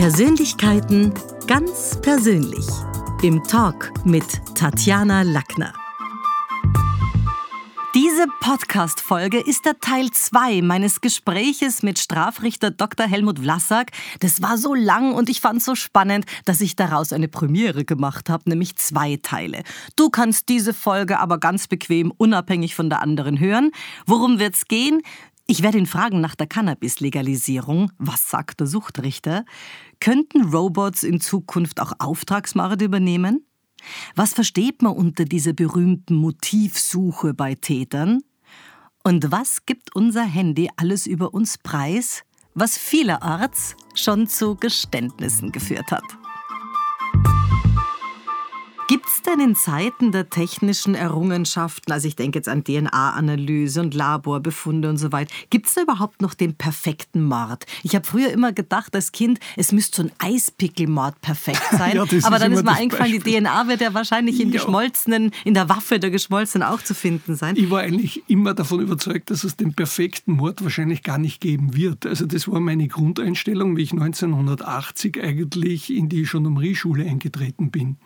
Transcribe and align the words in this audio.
Persönlichkeiten 0.00 1.12
ganz 1.46 2.00
persönlich. 2.00 2.66
Im 3.20 3.42
Talk 3.44 3.92
mit 4.06 4.24
Tatjana 4.54 5.20
Lackner. 5.20 5.74
Diese 7.94 8.26
Podcast-Folge 8.40 9.40
ist 9.40 9.66
der 9.66 9.78
Teil 9.78 10.10
2 10.10 10.62
meines 10.62 11.02
Gespräches 11.02 11.82
mit 11.82 11.98
Strafrichter 11.98 12.70
Dr. 12.70 13.06
Helmut 13.06 13.40
Vlassak. 13.40 13.90
Das 14.20 14.40
war 14.40 14.56
so 14.56 14.74
lang 14.74 15.12
und 15.12 15.28
ich 15.28 15.42
fand 15.42 15.58
es 15.58 15.66
so 15.66 15.74
spannend, 15.74 16.24
dass 16.46 16.62
ich 16.62 16.76
daraus 16.76 17.12
eine 17.12 17.28
Premiere 17.28 17.84
gemacht 17.84 18.30
habe, 18.30 18.48
nämlich 18.48 18.76
zwei 18.76 19.18
Teile. 19.20 19.64
Du 19.96 20.08
kannst 20.08 20.48
diese 20.48 20.72
Folge 20.72 21.18
aber 21.18 21.38
ganz 21.38 21.66
bequem 21.66 22.10
unabhängig 22.16 22.74
von 22.74 22.88
der 22.88 23.02
anderen 23.02 23.38
hören. 23.38 23.70
Worum 24.06 24.38
wird's 24.38 24.66
gehen? 24.66 25.02
Ich 25.50 25.64
werde 25.64 25.78
ihn 25.78 25.86
fragen 25.86 26.20
nach 26.20 26.36
der 26.36 26.46
Cannabis-Legalisierung. 26.46 27.90
Was 27.98 28.30
sagt 28.30 28.60
der 28.60 28.68
Suchtrichter? 28.68 29.44
Könnten 29.98 30.44
Robots 30.44 31.02
in 31.02 31.20
Zukunft 31.20 31.80
auch 31.80 31.92
Auftragsmorde 31.98 32.84
übernehmen? 32.84 33.44
Was 34.14 34.32
versteht 34.32 34.80
man 34.80 34.92
unter 34.92 35.24
dieser 35.24 35.52
berühmten 35.52 36.14
Motivsuche 36.14 37.34
bei 37.34 37.56
Tätern? 37.56 38.20
Und 39.02 39.32
was 39.32 39.66
gibt 39.66 39.96
unser 39.96 40.22
Handy 40.22 40.70
alles 40.76 41.08
über 41.08 41.34
uns 41.34 41.58
preis, 41.58 42.22
was 42.54 42.78
vielerorts 42.78 43.74
schon 43.96 44.28
zu 44.28 44.54
Geständnissen 44.54 45.50
geführt 45.50 45.90
hat? 45.90 46.04
Gibt 48.90 49.06
es 49.06 49.22
denn 49.22 49.38
in 49.38 49.54
Zeiten 49.54 50.10
der 50.10 50.30
technischen 50.30 50.96
Errungenschaften, 50.96 51.92
also 51.92 52.08
ich 52.08 52.16
denke 52.16 52.40
jetzt 52.40 52.48
an 52.48 52.64
DNA-Analyse 52.64 53.82
und 53.82 53.94
Laborbefunde 53.94 54.88
und 54.88 54.96
so 54.96 55.12
weiter, 55.12 55.32
gibt 55.48 55.68
es 55.68 55.74
da 55.74 55.82
überhaupt 55.82 56.20
noch 56.22 56.34
den 56.34 56.54
perfekten 56.54 57.22
Mord? 57.22 57.66
Ich 57.84 57.94
habe 57.94 58.04
früher 58.04 58.32
immer 58.32 58.52
gedacht 58.52 58.96
als 58.96 59.12
Kind, 59.12 59.38
es 59.56 59.70
müsste 59.70 60.02
so 60.02 60.08
ein 60.08 60.12
Eispickelmord 60.18 61.20
perfekt 61.20 61.62
sein. 61.70 61.94
ja, 61.94 62.02
aber 62.24 62.40
dann 62.40 62.50
ist 62.50 62.64
mir 62.64 62.72
eingefallen, 62.72 63.12
Beispiel. 63.12 63.34
die 63.34 63.40
DNA 63.40 63.68
wird 63.68 63.80
ja 63.80 63.94
wahrscheinlich 63.94 64.40
in 64.40 64.48
ja. 64.48 64.54
geschmolzenen, 64.54 65.30
in 65.44 65.54
der 65.54 65.68
Waffe 65.68 66.00
der 66.00 66.10
geschmolzenen 66.10 66.66
auch 66.66 66.82
zu 66.82 66.94
finden 66.94 67.36
sein. 67.36 67.54
Ich 67.56 67.70
war 67.70 67.82
eigentlich 67.82 68.24
immer 68.26 68.54
davon 68.54 68.80
überzeugt, 68.80 69.30
dass 69.30 69.44
es 69.44 69.54
den 69.54 69.72
perfekten 69.72 70.32
Mord 70.32 70.64
wahrscheinlich 70.64 71.04
gar 71.04 71.18
nicht 71.18 71.40
geben 71.40 71.76
wird. 71.76 72.06
Also 72.06 72.26
das 72.26 72.48
war 72.48 72.58
meine 72.58 72.88
Grundeinstellung, 72.88 73.76
wie 73.76 73.82
ich 73.82 73.92
1980 73.92 75.22
eigentlich 75.22 75.94
in 75.94 76.08
die 76.08 76.24
Gendarmerieschule 76.24 77.04
eingetreten 77.04 77.70
bin 77.70 77.96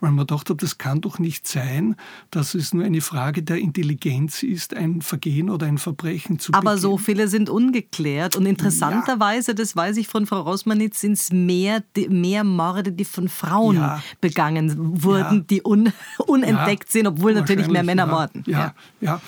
weil 0.00 0.10
man 0.10 0.26
gedacht 0.26 0.50
hat, 0.50 0.62
das 0.62 0.78
kann 0.78 1.00
doch 1.00 1.18
nicht 1.18 1.46
sein, 1.46 1.96
dass 2.30 2.54
es 2.54 2.74
nur 2.74 2.84
eine 2.84 3.00
Frage 3.00 3.42
der 3.42 3.58
Intelligenz 3.58 4.42
ist, 4.42 4.74
ein 4.74 5.02
Vergehen 5.02 5.50
oder 5.50 5.66
ein 5.66 5.78
Verbrechen 5.78 6.38
zu 6.38 6.52
Aber 6.52 6.72
begehen. 6.72 6.80
so 6.80 6.98
viele 6.98 7.28
sind 7.28 7.50
ungeklärt 7.50 8.36
und 8.36 8.46
interessanterweise, 8.46 9.52
ja. 9.52 9.54
das 9.54 9.76
weiß 9.76 9.96
ich 9.96 10.08
von 10.08 10.26
Frau 10.26 10.40
Rosmanitz, 10.40 11.00
sind 11.00 11.12
es 11.12 11.32
mehr, 11.32 11.82
mehr 12.08 12.44
Morde, 12.44 12.92
die 12.92 13.04
von 13.04 13.28
Frauen 13.28 13.76
ja. 13.76 14.02
begangen 14.20 15.02
wurden, 15.02 15.38
ja. 15.38 15.44
die 15.48 15.62
un, 15.64 15.92
unentdeckt 16.18 16.90
sind, 16.90 17.06
obwohl 17.06 17.34
natürlich 17.34 17.68
mehr 17.68 17.84
Männer 17.84 18.06
morden. 18.06 18.42
Ja, 18.46 18.74
ja. 19.00 19.20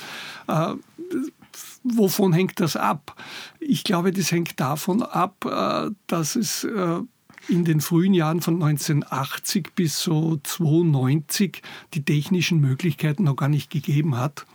Äh, 0.48 0.74
wovon 1.84 2.32
hängt 2.32 2.60
das 2.60 2.76
ab? 2.76 3.14
Ich 3.60 3.84
glaube, 3.84 4.12
das 4.12 4.30
hängt 4.32 4.58
davon 4.60 5.02
ab, 5.02 5.44
äh, 5.44 5.90
dass 6.06 6.36
es 6.36 6.64
äh, 6.64 7.00
in 7.48 7.64
den 7.64 7.80
frühen 7.80 8.14
Jahren 8.14 8.40
von 8.40 8.54
1980 8.54 9.70
bis 9.74 10.00
so 10.00 10.38
92 10.42 11.62
die 11.94 12.04
technischen 12.04 12.60
Möglichkeiten 12.60 13.24
noch 13.24 13.36
gar 13.36 13.48
nicht 13.48 13.70
gegeben 13.70 14.16
hat. 14.16 14.46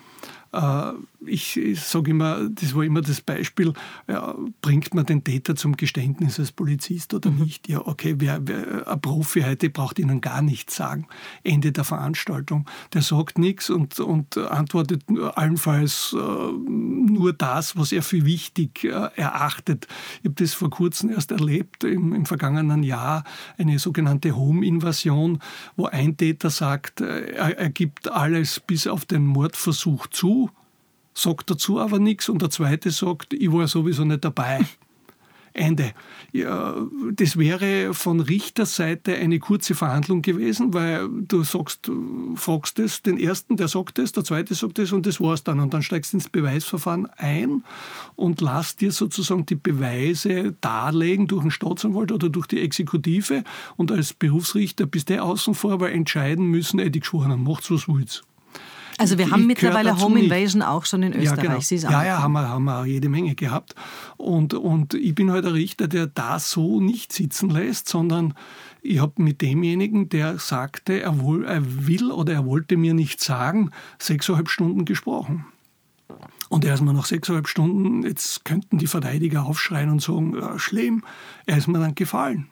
Äh, 1.25 1.29
ich, 1.29 1.57
ich 1.57 1.81
sage 1.81 2.11
immer, 2.11 2.49
das 2.49 2.75
war 2.75 2.83
immer 2.83 3.01
das 3.01 3.21
Beispiel, 3.21 3.73
ja, 4.07 4.35
bringt 4.61 4.93
man 4.93 5.05
den 5.05 5.23
Täter 5.23 5.55
zum 5.55 5.77
Geständnis 5.77 6.39
als 6.39 6.51
Polizist 6.51 7.13
oder 7.13 7.31
mhm. 7.31 7.43
nicht? 7.43 7.67
Ja, 7.67 7.85
okay, 7.85 8.15
wer, 8.17 8.39
wer, 8.47 8.87
ein 8.87 9.01
Profi 9.01 9.41
heute 9.41 9.69
braucht 9.69 9.99
Ihnen 9.99 10.21
gar 10.21 10.41
nichts 10.41 10.75
sagen. 10.75 11.07
Ende 11.43 11.71
der 11.71 11.83
Veranstaltung. 11.83 12.65
Der 12.93 13.01
sagt 13.01 13.37
nichts 13.37 13.69
und, 13.69 13.99
und 13.99 14.37
antwortet 14.37 15.03
allenfalls 15.35 16.15
äh, 16.17 16.17
nur 16.19 17.33
das, 17.33 17.77
was 17.77 17.91
er 17.91 18.03
für 18.03 18.25
wichtig 18.25 18.83
äh, 18.83 19.09
erachtet. 19.15 19.87
Ich 20.19 20.25
habe 20.25 20.35
das 20.35 20.53
vor 20.53 20.69
kurzem 20.69 21.09
erst 21.09 21.31
erlebt, 21.31 21.83
im, 21.83 22.13
im 22.13 22.25
vergangenen 22.25 22.83
Jahr, 22.83 23.23
eine 23.57 23.79
sogenannte 23.79 24.35
Home-Invasion, 24.35 25.39
wo 25.75 25.85
ein 25.85 26.17
Täter 26.17 26.49
sagt, 26.49 27.01
äh, 27.01 27.31
er, 27.31 27.57
er 27.57 27.69
gibt 27.69 28.11
alles 28.11 28.59
bis 28.59 28.87
auf 28.87 29.05
den 29.05 29.25
Mordversuch 29.25 30.07
zu 30.07 30.49
sagt 31.17 31.49
dazu 31.49 31.79
aber 31.79 31.99
nichts 31.99 32.29
und 32.29 32.41
der 32.41 32.49
zweite 32.49 32.91
sagt, 32.91 33.33
ich 33.33 33.51
war 33.51 33.67
sowieso 33.67 34.05
nicht 34.05 34.23
dabei. 34.23 34.65
Ende. 35.53 35.93
Ja, 36.33 36.75
das 37.13 37.37
wäre 37.37 37.95
von 37.95 38.19
Richterseite 38.19 39.15
eine 39.15 39.39
kurze 39.39 39.73
Verhandlung 39.73 40.21
gewesen, 40.21 40.75
weil 40.75 41.09
du 41.09 41.43
sagst, 41.43 41.89
fragst 42.35 42.77
es 42.77 43.01
den 43.01 43.17
ersten, 43.17 43.57
der 43.57 43.67
sagt 43.67 43.97
es, 43.97 44.11
der 44.11 44.23
zweite 44.23 44.53
sagt 44.53 44.77
es 44.77 44.91
und 44.91 45.07
das 45.07 45.19
war's 45.19 45.43
dann. 45.43 45.59
Und 45.59 45.73
dann 45.73 45.81
steigst 45.81 46.13
du 46.13 46.17
ins 46.17 46.29
Beweisverfahren 46.29 47.07
ein 47.17 47.63
und 48.15 48.39
lass 48.39 48.75
dir 48.75 48.91
sozusagen 48.91 49.47
die 49.47 49.55
Beweise 49.55 50.55
darlegen 50.61 51.25
durch 51.25 51.41
den 51.41 51.51
Staatsanwalt 51.51 52.11
oder 52.11 52.29
durch 52.29 52.45
die 52.45 52.61
Exekutive 52.61 53.43
und 53.77 53.91
als 53.91 54.13
Berufsrichter 54.13 54.85
bist 54.85 55.09
du 55.09 55.23
außen 55.23 55.55
vor, 55.55 55.79
weil 55.79 55.93
entscheiden 55.93 56.45
müssen, 56.45 56.79
ey, 56.79 56.91
die 56.91 56.99
Geschworenen, 56.99 57.43
macht's 57.43 57.71
was 57.71 57.87
willst. 57.87 58.23
Also 58.97 59.17
wir 59.17 59.29
haben 59.29 59.45
mittlerweile 59.45 59.99
Home 59.99 60.19
Invasion 60.19 60.59
nicht. 60.59 60.67
auch 60.67 60.85
schon 60.85 61.03
in 61.03 61.13
Österreich. 61.13 61.43
Ja, 61.43 61.49
genau. 61.49 61.59
Sie 61.59 61.75
ja, 61.77 62.03
ja, 62.03 62.21
haben 62.21 62.33
wir, 62.33 62.49
haben 62.49 62.63
wir 62.65 62.85
jede 62.85 63.09
Menge 63.09 63.35
gehabt. 63.35 63.75
Und, 64.17 64.53
und 64.53 64.95
ich 64.95 65.13
bin 65.13 65.31
halt 65.31 65.45
ein 65.45 65.51
Richter, 65.53 65.87
der 65.87 66.07
da 66.07 66.39
so 66.39 66.81
nicht 66.81 67.13
sitzen 67.13 67.49
lässt, 67.49 67.87
sondern 67.87 68.33
ich 68.81 68.99
habe 68.99 69.21
mit 69.21 69.41
demjenigen, 69.41 70.09
der 70.09 70.39
sagte, 70.39 71.01
er, 71.01 71.19
wohl, 71.19 71.45
er 71.45 71.87
will 71.87 72.11
oder 72.11 72.33
er 72.33 72.45
wollte 72.45 72.77
mir 72.77 72.93
nicht 72.93 73.21
sagen, 73.21 73.71
sechseinhalb 73.99 74.49
Stunden 74.49 74.85
gesprochen. 74.85 75.45
Und 76.49 76.65
er 76.65 76.73
ist 76.73 76.81
mir 76.81 76.93
nach 76.93 77.05
sechseinhalb 77.05 77.47
Stunden, 77.47 78.03
jetzt 78.03 78.45
könnten 78.45 78.77
die 78.77 78.87
Verteidiger 78.87 79.45
aufschreien 79.45 79.89
und 79.89 80.01
sagen, 80.01 80.35
ja, 80.39 80.57
schlimm, 80.57 81.03
er 81.45 81.57
ist 81.57 81.67
mir 81.67 81.79
dann 81.79 81.95
gefallen. 81.95 82.47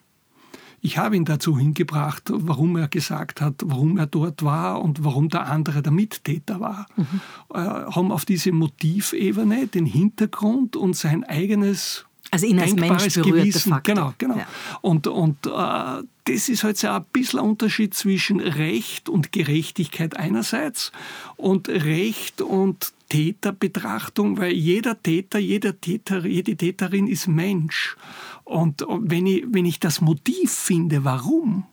Ich 0.81 0.97
habe 0.97 1.15
ihn 1.15 1.25
dazu 1.25 1.57
hingebracht, 1.57 2.23
warum 2.27 2.77
er 2.77 2.87
gesagt 2.87 3.41
hat, 3.41 3.55
warum 3.65 3.97
er 3.97 4.07
dort 4.07 4.43
war 4.43 4.81
und 4.81 5.03
warum 5.03 5.29
der 5.29 5.47
andere 5.47 5.81
der 5.81 5.91
Mittäter 5.91 6.59
war. 6.59 6.87
Mhm. 6.95 7.21
Äh, 7.53 7.57
haben 7.57 8.11
auf 8.11 8.25
diese 8.25 8.51
Motivebene 8.51 9.67
den 9.67 9.85
Hintergrund 9.85 10.75
und 10.75 10.95
sein 10.95 11.23
eigenes 11.23 12.05
also 12.31 12.47
ihn 12.47 12.59
als 12.59 12.75
Mensch 12.75 13.13
Gewissen. 13.13 13.71
Faktor. 13.71 13.95
Genau, 13.95 14.13
genau. 14.17 14.37
Ja. 14.37 14.47
Und, 14.81 15.07
und 15.07 15.45
äh, 15.45 16.03
das 16.25 16.49
ist 16.49 16.63
halt 16.63 16.77
so 16.77 16.89
ein 16.89 17.05
bisschen 17.13 17.39
ein 17.39 17.45
Unterschied 17.45 17.93
zwischen 17.93 18.39
Recht 18.39 19.09
und 19.09 19.31
Gerechtigkeit 19.31 20.17
einerseits 20.17 20.91
und 21.37 21.69
Recht 21.69 22.41
und 22.41 22.93
Täterbetrachtung, 23.09 24.37
weil 24.39 24.51
jeder 24.51 25.01
Täter, 25.01 25.37
jeder 25.37 25.79
Täter, 25.79 26.25
jede 26.25 26.57
Täterin 26.57 27.07
ist 27.07 27.27
Mensch. 27.27 27.95
Und 28.43 28.85
wenn 28.89 29.27
ich, 29.27 29.45
wenn 29.49 29.65
ich 29.65 29.79
das 29.79 30.01
Motiv 30.01 30.51
finde, 30.51 31.03
warum, 31.03 31.65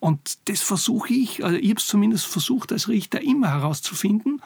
und 0.00 0.48
das 0.48 0.62
versuche 0.62 1.12
ich, 1.12 1.44
also 1.44 1.56
ich 1.56 1.70
habe 1.70 1.80
es 1.80 1.86
zumindest 1.88 2.26
versucht 2.26 2.70
als 2.70 2.88
Richter 2.88 3.20
immer 3.20 3.48
herauszufinden, 3.48 4.40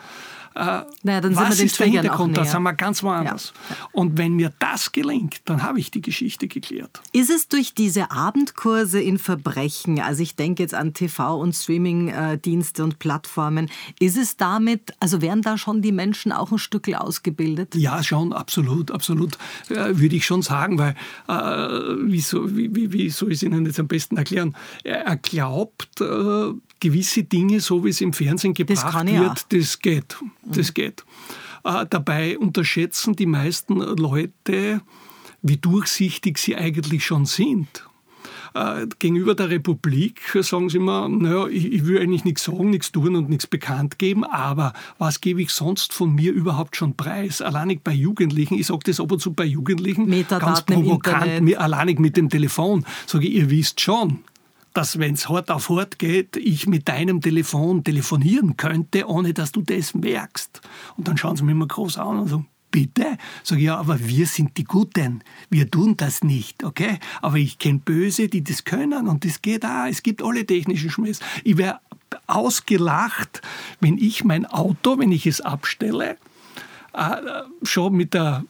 naja, 0.55 1.21
dann 1.21 1.37
was 1.37 1.61
ist 1.61 1.79
der 1.81 1.87
Hintergrund? 1.87 2.37
Da 2.37 2.45
sind 2.45 2.63
wir 2.63 2.73
ganz 2.75 3.03
woanders. 3.03 3.53
Ja. 3.69 3.77
Und 3.93 4.19
wenn 4.19 4.35
mir 4.35 4.53
das 4.59 4.93
gelingt, 4.93 5.41
dann 5.47 5.63
habe 5.63 5.81
ich 5.81 5.91
die 5.91 6.01
Geschichte 6.01 6.49
geklärt. 6.49 7.01
Ist 7.13 7.31
es 7.31 7.49
durch 7.49 7.75
diese 7.75 8.11
Abendkurse 8.11 9.01
in 9.01 9.19
Verbrechen, 9.19 10.01
also 10.01 10.23
ich 10.23 10.37
denke 10.37 10.63
jetzt 10.63 10.75
an 10.75 10.93
TV- 10.93 11.39
und 11.39 11.55
Streamingdienste 11.55 12.85
und 12.85 12.99
Plattformen, 12.99 13.71
ist 13.99 14.17
es 14.17 14.37
damit, 14.37 14.93
also 15.01 15.23
werden 15.23 15.43
da 15.43 15.57
schon 15.59 15.83
die 15.83 15.93
Menschen 15.93 16.33
auch 16.33 16.53
ein 16.53 16.59
Stück 16.59 16.83
ausgebildet? 16.93 17.75
Ja, 17.75 18.03
schon, 18.03 18.33
absolut, 18.33 18.91
absolut, 18.91 19.39
äh, 19.69 19.99
würde 19.99 20.17
ich 20.17 20.27
schon 20.27 20.43
sagen, 20.43 20.79
weil, 20.79 20.97
äh, 21.29 21.95
wieso, 22.03 22.57
wie, 22.57 22.75
wie, 22.75 22.93
wie 22.93 23.11
soll 23.11 23.31
ich 23.31 23.37
es 23.37 23.43
Ihnen 23.43 23.65
jetzt 23.67 23.79
am 23.79 23.87
besten 23.89 24.17
erklären? 24.17 24.57
Er, 24.83 25.07
er 25.07 25.17
glaubt, 25.17 26.01
äh, 26.01 26.53
gewisse 26.83 27.23
Dinge, 27.23 27.61
so 27.61 27.85
wie 27.85 27.91
es 27.91 28.01
im 28.01 28.13
Fernsehen 28.13 28.55
gebracht 28.55 28.93
das 28.93 29.07
wird, 29.07 29.31
auch. 29.31 29.49
das 29.49 29.79
geht. 29.79 30.17
Das 30.45 30.69
mhm. 30.69 30.75
geht. 30.75 31.05
Äh, 31.65 31.87
dabei 31.89 32.37
unterschätzen 32.39 33.15
die 33.15 33.27
meisten 33.27 33.77
Leute, 33.77 34.81
wie 35.43 35.57
durchsichtig 35.57 36.39
sie 36.39 36.57
eigentlich 36.57 37.07
schon 37.07 37.25
sind. 37.25 37.87
Äh, 38.55 38.89
gegenüber 38.99 39.37
der 39.37 39.49
Republik 39.49 40.21
sagen 40.41 40.69
sie 40.69 40.79
immer, 40.79 41.09
naja, 41.09 41.47
ich, 41.47 41.73
ich 41.73 41.87
will 41.87 42.01
eigentlich 42.01 42.25
nichts 42.25 42.45
sagen, 42.45 42.71
nichts 42.71 42.91
tun 42.91 43.15
und 43.15 43.31
nichts 43.31 43.47
bekannt 43.47 43.99
geben, 43.99 44.25
aber 44.25 44.73
was 44.99 45.21
gebe 45.21 45.41
ich 45.41 45.51
sonst 45.51 45.93
von 45.93 46.15
mir 46.15 46.33
überhaupt 46.33 46.77
schon 46.77 46.97
preis? 46.97 47.41
Alleinig 47.41 47.83
bei 47.83 47.93
Jugendlichen, 47.93 48.59
ich 48.59 48.67
sage 48.67 48.81
das 48.85 48.99
ab 48.99 49.11
und 49.13 49.21
zu 49.21 49.33
bei 49.33 49.45
Jugendlichen, 49.45 50.11
ganz 50.29 50.63
provokant, 50.63 51.57
alleinig 51.57 52.01
mit 52.01 52.17
dem 52.17 52.29
Telefon, 52.29 52.85
sage 53.07 53.27
ich, 53.27 53.35
ihr 53.35 53.51
wisst 53.51 53.81
schon, 53.81 54.19
dass 54.75 54.99
wenn 54.99 55.15
es 55.15 55.29
hart 55.29 55.51
auf 55.51 55.69
hart 55.69 55.99
geht, 55.99 56.37
ich 56.37 56.67
mit 56.67 56.89
deinem 56.89 57.21
Telefon 57.21 57.85
telefonieren 57.85 58.57
könnte, 58.57 59.09
ohne 59.09 59.35
dass 59.35 59.53
du 59.53 59.63
das 59.63 59.95
merkst. 59.95 60.61
Und 60.97 61.09
dann 61.09 61.17
schauen 61.17 61.37
sie 61.37 61.45
mich 61.45 61.53
immer 61.53 61.67
groß 61.67 61.99
an 61.99 62.21
und 62.21 62.29
sagen, 62.29 62.49
bitte? 62.71 63.19
Sag 63.45 63.59
ich, 63.59 63.65
ja, 63.65 63.77
aber 63.77 64.01
wir 64.01 64.27
sind 64.27 64.57
die 64.57 64.65
Guten. 64.65 65.23
Wir 65.51 65.71
tun 65.71 65.97
das 65.97 66.25
nicht, 66.25 66.65
okay? 66.65 66.99
Aber 67.21 67.37
ich 67.37 67.59
kenne 67.59 67.81
Böse, 67.85 68.29
die 68.29 68.43
das 68.43 68.65
können 68.65 69.07
und 69.07 69.25
das 69.25 69.43
geht 69.43 69.65
auch. 69.65 69.87
Es 69.89 70.03
gibt 70.03 70.23
alle 70.23 70.45
technischen 70.45 70.91
Schmiss. 70.91 71.21
Ich 71.45 71.59
wäre 71.59 71.79
ausgelacht, 72.27 73.43
wenn 73.81 73.99
ich 73.99 74.25
mein 74.25 74.47
Auto, 74.47 74.99
wenn 74.99 75.13
ich 75.13 75.27
es 75.27 75.41
abstelle, 75.41 76.17
äh, 76.95 77.17
schon 77.63 77.95
mit 77.95 78.15
der 78.15 78.45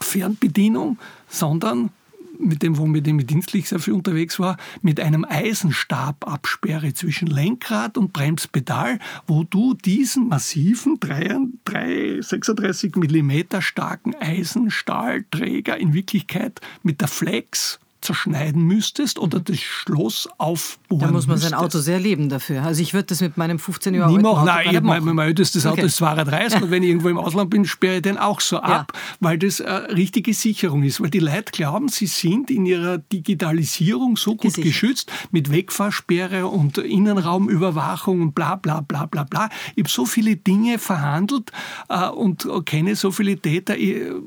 Fernbedienung, 0.00 0.98
sondern 1.28 1.90
mit 2.38 2.62
dem, 2.62 2.74
mit 2.90 3.06
dem 3.06 3.18
ich 3.18 3.26
dienstlich 3.26 3.68
sehr 3.68 3.78
viel 3.78 3.94
unterwegs 3.94 4.38
war, 4.38 4.56
mit 4.82 5.00
einem 5.00 5.24
Eisenstab 5.24 6.26
absperre 6.26 6.94
zwischen 6.94 7.26
Lenkrad 7.28 7.98
und 7.98 8.12
Bremspedal, 8.12 8.98
wo 9.26 9.44
du 9.44 9.74
diesen 9.74 10.28
massiven 10.28 10.98
3, 11.00 11.38
3 11.64 12.20
36 12.20 12.96
mm 12.96 13.60
starken 13.60 14.14
Eisenstahlträger 14.14 15.76
in 15.76 15.92
Wirklichkeit 15.92 16.60
mit 16.82 17.00
der 17.00 17.08
Flex 17.08 17.78
zerschneiden 18.06 18.62
müsstest 18.62 19.18
oder 19.18 19.40
das 19.40 19.58
Schloss 19.58 20.28
aufbohren 20.38 21.00
Da 21.06 21.10
muss 21.12 21.26
man 21.26 21.34
müsstest. 21.34 21.50
sein 21.50 21.60
Auto 21.60 21.78
sehr 21.78 21.98
lieben 22.00 22.28
dafür. 22.28 22.62
Also 22.62 22.80
ich 22.82 22.94
würde 22.94 23.06
das 23.06 23.20
mit 23.20 23.36
meinem 23.36 23.58
15 23.58 23.94
Jahre 23.94 24.12
alten. 24.14 24.24
Auto 24.26 24.44
Nein, 24.44 24.68
ich 24.74 24.80
mein, 24.80 25.04
mein 25.04 25.18
ältestes 25.26 25.66
Auto 25.66 25.74
Okay. 25.78 25.86
ist 25.86 25.96
32 25.96 26.62
und 26.62 26.70
wenn 26.70 26.82
ich 26.82 26.88
irgendwo 26.90 27.08
im 27.08 27.18
Ausland 27.18 27.50
bin, 27.50 27.64
sperre 27.64 27.96
ich 27.96 28.02
den 28.02 28.18
auch 28.18 28.40
so 28.40 28.56
Ja. 28.56 28.62
ab, 28.62 28.92
weil 29.20 29.38
das 29.38 29.60
eine 29.60 29.88
richtige 29.96 30.32
Sicherung 30.34 30.82
ist. 30.84 31.00
Weil 31.00 31.10
die 31.10 31.18
Leute 31.18 31.52
glauben, 31.52 31.88
sie 31.88 32.06
sind 32.06 32.50
in 32.50 32.64
ihrer 32.66 32.98
Digitalisierung 32.98 34.16
so 34.16 34.32
gut 34.32 34.42
Gesichert. 34.42 34.64
geschützt 34.64 35.12
mit 35.30 35.50
Wegfahrsperre 35.50 36.46
und 36.46 36.78
Innenraumüberwachung 36.78 38.20
und 38.22 38.34
bla 38.34 38.56
bla 38.56 38.80
bla 38.80 39.06
bla 39.06 39.24
bla. 39.24 39.48
Ich 39.74 39.82
habe 39.84 39.90
so 39.90 40.06
viele 40.06 40.36
Dinge 40.36 40.78
verhandelt 40.78 41.50
äh, 41.88 42.08
und 42.08 42.48
kenne 42.64 42.96
so 42.96 43.10
viele 43.10 43.36
Täter, 43.36 43.74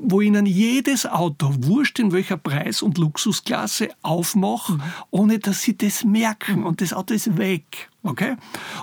wo 0.02 0.20
ihnen 0.20 0.46
jedes 0.46 1.06
Auto, 1.06 1.50
wurscht 1.60 1.98
in 1.98 2.12
welcher 2.12 2.36
Preis- 2.36 2.82
und 2.82 2.98
Luxusklasse, 2.98 3.69
aufmache, 4.02 4.74
Mhm. 4.74 4.82
ohne 5.10 5.38
dass 5.38 5.62
sie 5.62 5.76
das 5.76 6.04
merken. 6.04 6.64
Und 6.64 6.80
das 6.80 6.92
Auto 6.92 7.14
ist 7.14 7.36
weg. 7.38 7.88
Okay? 8.02 8.36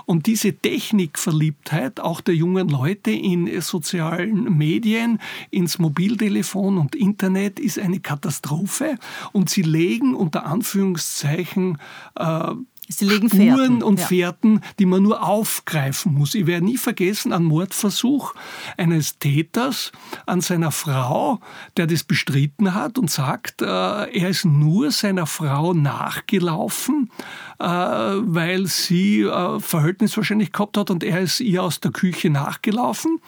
Und 0.06 0.26
diese 0.26 0.52
Technikverliebtheit 0.52 2.00
auch 2.00 2.20
der 2.20 2.34
jungen 2.34 2.68
Leute 2.68 3.10
in 3.10 3.60
sozialen 3.60 4.56
Medien, 4.56 5.18
ins 5.50 5.78
Mobiltelefon 5.78 6.78
und 6.78 6.94
Internet 6.94 7.58
ist 7.58 7.78
eine 7.78 8.00
Katastrophe. 8.00 8.96
Und 9.32 9.50
sie 9.50 9.62
legen 9.62 10.14
unter 10.14 10.46
Anführungszeichen 10.46 11.78
äh, 12.16 12.52
Sie 12.88 13.04
legen 13.04 13.28
Spuren 13.28 13.56
Fährten, 13.56 13.82
und 13.82 14.00
ja. 14.00 14.06
Fährten, 14.06 14.60
die 14.78 14.86
man 14.86 15.02
nur 15.02 15.22
aufgreifen 15.22 16.14
muss. 16.14 16.34
Ich 16.34 16.46
werde 16.46 16.64
nie 16.64 16.78
vergessen 16.78 17.32
einen 17.32 17.44
Mordversuch 17.44 18.34
eines 18.78 19.18
Täters 19.18 19.92
an 20.24 20.40
seiner 20.40 20.70
Frau, 20.70 21.40
der 21.76 21.86
das 21.86 22.04
bestritten 22.04 22.74
hat 22.74 22.98
und 22.98 23.10
sagt, 23.10 23.60
äh, 23.60 23.66
er 23.66 24.28
ist 24.28 24.46
nur 24.46 24.90
seiner 24.90 25.26
Frau 25.26 25.74
nachgelaufen, 25.74 27.10
äh, 27.58 27.64
weil 27.66 28.66
sie 28.66 29.22
äh, 29.22 29.60
Verhältnis 29.60 30.16
wahrscheinlich 30.16 30.52
gehabt 30.52 30.78
hat 30.78 30.90
und 30.90 31.04
er 31.04 31.20
ist 31.20 31.40
ihr 31.40 31.62
aus 31.62 31.80
der 31.80 31.90
Küche 31.90 32.30
nachgelaufen. 32.30 33.20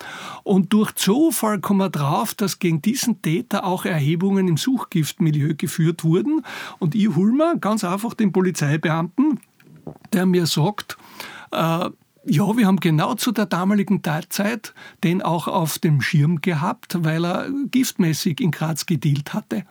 Und 0.43 0.73
durch 0.73 0.93
Zufall 0.93 1.61
kommen 1.61 1.81
wir 1.81 1.91
drauf, 1.91 2.35
dass 2.35 2.59
gegen 2.59 2.81
diesen 2.81 3.21
Täter 3.21 3.65
auch 3.65 3.85
Erhebungen 3.85 4.49
im 4.49 4.57
Suchgiftmilieu 4.57 5.55
geführt 5.55 6.03
wurden. 6.03 6.45
Und 6.79 6.95
ich 6.95 7.15
hol 7.15 7.33
mir 7.33 7.59
ganz 7.59 7.85
einfach 7.85 8.15
den 8.15 8.33
Polizeibeamten, 8.33 9.41
der 10.13 10.27
mir 10.27 10.47
sagt, 10.47 10.97
äh, 11.53 11.91
ja, 12.27 12.57
wir 12.57 12.67
haben 12.67 12.81
genau 12.81 13.15
zu 13.15 13.33
der 13.33 13.47
damaligen 13.47 14.03
Zeit 14.29 14.75
den 15.03 15.23
auch 15.23 15.49
auf 15.49 15.79
dem 15.79 16.03
Schirm 16.03 16.43
gehabt, 16.43 17.03
weil 17.03 17.25
er 17.25 17.49
giftmäßig 17.71 18.41
in 18.41 18.51
Graz 18.51 18.85
gedealt 18.85 19.33
hatte. 19.33 19.65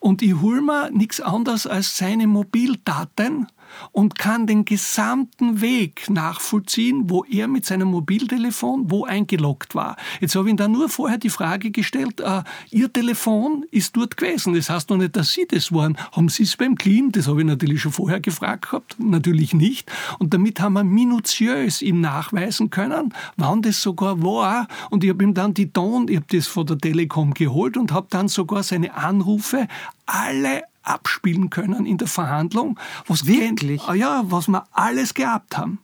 Und 0.00 0.20
ich 0.20 0.40
hol 0.40 0.60
mir 0.62 0.90
nichts 0.90 1.20
anderes 1.20 1.66
als 1.66 1.96
seine 1.96 2.26
Mobildaten 2.26 3.46
und 3.92 4.18
kann 4.18 4.46
den 4.46 4.64
gesamten 4.64 5.60
Weg 5.60 6.08
nachvollziehen, 6.10 7.10
wo 7.10 7.24
er 7.24 7.48
mit 7.48 7.64
seinem 7.64 7.88
Mobiltelefon 7.88 8.90
wo 8.90 9.04
eingeloggt 9.04 9.74
war. 9.74 9.96
Jetzt 10.20 10.34
habe 10.34 10.48
ich 10.48 10.52
ihm 10.52 10.56
dann 10.56 10.72
nur 10.72 10.88
vorher 10.88 11.18
die 11.18 11.30
Frage 11.30 11.70
gestellt, 11.70 12.20
äh, 12.20 12.42
Ihr 12.70 12.92
Telefon 12.92 13.64
ist 13.70 13.96
dort 13.96 14.16
gewesen. 14.16 14.54
Das 14.54 14.70
heißt 14.70 14.90
noch 14.90 14.96
nicht, 14.96 15.16
dass 15.16 15.32
Sie 15.32 15.46
das 15.46 15.72
waren. 15.72 15.96
Haben 16.12 16.28
Sie 16.28 16.44
es 16.44 16.56
beim 16.56 16.74
Clean? 16.76 17.10
Das 17.12 17.26
habe 17.28 17.40
ich 17.40 17.46
natürlich 17.46 17.82
schon 17.82 17.92
vorher 17.92 18.20
gefragt 18.20 18.62
gehabt. 18.62 18.96
Natürlich 18.98 19.54
nicht. 19.54 19.90
Und 20.18 20.34
damit 20.34 20.60
haben 20.60 20.74
wir 20.74 20.84
minutiös 20.84 21.82
ihm 21.82 22.00
nachweisen 22.00 22.70
können, 22.70 23.14
wann 23.36 23.62
das 23.62 23.82
sogar 23.82 24.22
war. 24.22 24.68
Und 24.90 25.04
ich 25.04 25.10
habe 25.10 25.24
ihm 25.24 25.34
dann 25.34 25.54
die 25.54 25.72
Ton, 25.72 26.08
ich 26.08 26.16
habe 26.16 26.26
das 26.30 26.46
von 26.46 26.66
der 26.66 26.78
Telekom 26.78 27.34
geholt 27.34 27.76
und 27.76 27.92
habe 27.92 28.06
dann 28.10 28.28
sogar 28.28 28.62
seine 28.62 28.94
Anrufe 28.94 29.66
alle 30.06 30.62
abspielen 30.82 31.50
können 31.50 31.86
in 31.86 31.98
der 31.98 32.08
Verhandlung. 32.08 32.78
Was 33.06 33.26
Wirklich? 33.26 33.82
Ah 33.86 33.94
ja, 33.94 34.22
was 34.26 34.48
wir 34.48 34.64
alles 34.72 35.14
gehabt 35.14 35.56
haben. 35.56 35.78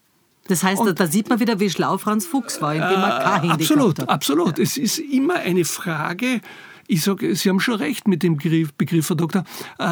Das 0.49 0.62
heißt, 0.62 0.81
da, 0.85 0.93
da 0.93 1.06
sieht 1.06 1.29
man 1.29 1.41
wieder, 1.41 1.61
wie 1.61 1.69
schlau 1.69 1.99
Franz 1.99 2.25
Fuchs 2.27 2.61
war, 2.62 2.75
indem 2.75 3.00
er 3.00 3.19
kein 3.21 3.41
Handy 3.43 3.65
absolut, 3.65 4.09
absolut. 4.09 4.59
Es 4.59 4.79
ist 4.79 4.99
immer 4.99 5.35
eine 5.35 5.67
Frage, 5.67 6.41
ich 6.88 7.02
sage, 7.02 7.37
Sie 7.37 7.50
haben 7.50 7.61
schon 7.61 7.75
recht 7.75 8.08
mit 8.08 8.23
dem 8.23 8.38
Begriff, 8.38 8.73
Begriff 8.73 9.11
Herr 9.11 9.17
Doktor. 9.17 9.44
Äh, 9.79 9.82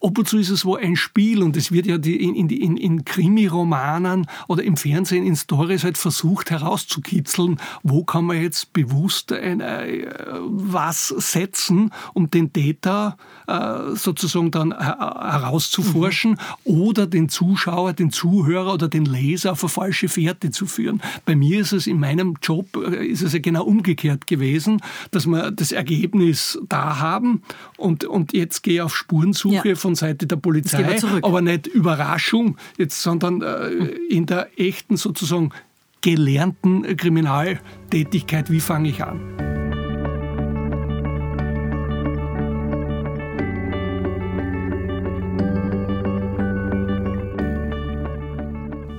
ab 0.00 0.18
und 0.18 0.28
zu 0.28 0.38
ist 0.38 0.50
es 0.50 0.64
wo 0.64 0.76
ein 0.76 0.94
Spiel 0.94 1.42
und 1.42 1.56
es 1.56 1.72
wird 1.72 1.86
ja 1.86 1.96
die, 1.96 2.22
in, 2.22 2.34
in, 2.34 2.48
in, 2.50 2.76
in 2.76 3.04
Krimi-Romanen 3.04 4.26
oder 4.46 4.62
im 4.62 4.76
Fernsehen 4.76 5.24
in 5.24 5.34
Stories 5.34 5.84
halt 5.84 5.96
versucht 5.96 6.50
herauszukitzeln, 6.50 7.58
wo 7.82 8.04
kann 8.04 8.26
man 8.26 8.40
jetzt 8.40 8.74
bewusst 8.74 9.32
ein, 9.32 9.60
äh, 9.62 10.06
was 10.44 11.08
setzen, 11.08 11.90
um 12.12 12.30
den 12.30 12.52
Täter 12.52 13.16
äh, 13.46 13.94
sozusagen 13.94 14.50
dann 14.50 14.78
her- 14.78 14.98
herauszuforschen 14.98 16.38
oder 16.64 17.06
den 17.06 17.30
Zuschauer, 17.30 17.94
den 17.94 18.10
Zuhörer 18.10 18.74
oder 18.74 18.88
den 18.88 19.06
Leser 19.06 19.52
auf 19.52 19.64
eine 19.64 19.70
falsche 19.70 20.08
Fährte 20.08 20.50
zu 20.50 20.66
führen. 20.66 21.00
Bei 21.24 21.34
mir 21.34 21.60
ist 21.60 21.72
es 21.72 21.86
in 21.86 21.98
meinem 21.98 22.36
Job 22.42 22.76
äh, 22.76 23.06
ist 23.06 23.22
es 23.22 23.32
ja 23.32 23.38
genau 23.38 23.64
umgekehrt 23.64 24.26
gewesen, 24.26 24.82
dass 25.10 25.26
wir 25.26 25.50
das 25.50 25.72
Ergebnis 25.72 26.17
da 26.68 26.98
haben 27.00 27.42
und, 27.76 28.04
und 28.04 28.32
jetzt 28.32 28.62
gehe 28.62 28.74
ich 28.74 28.80
auf 28.82 28.96
Spurensuche 28.96 29.68
Ja. 29.70 29.74
von 29.74 29.94
Seite 29.94 30.26
der 30.26 30.36
Polizei, 30.36 30.98
aber 31.22 31.40
nicht 31.40 31.66
Überraschung, 31.66 32.56
jetzt, 32.76 33.02
sondern 33.02 33.42
äh, 33.42 33.68
in 34.08 34.26
der 34.26 34.48
echten 34.58 34.96
sozusagen 34.96 35.50
gelernten 36.00 36.96
Kriminaltätigkeit. 36.96 38.50
Wie 38.50 38.60
fange 38.60 38.88
ich 38.90 39.02
an? 39.02 39.20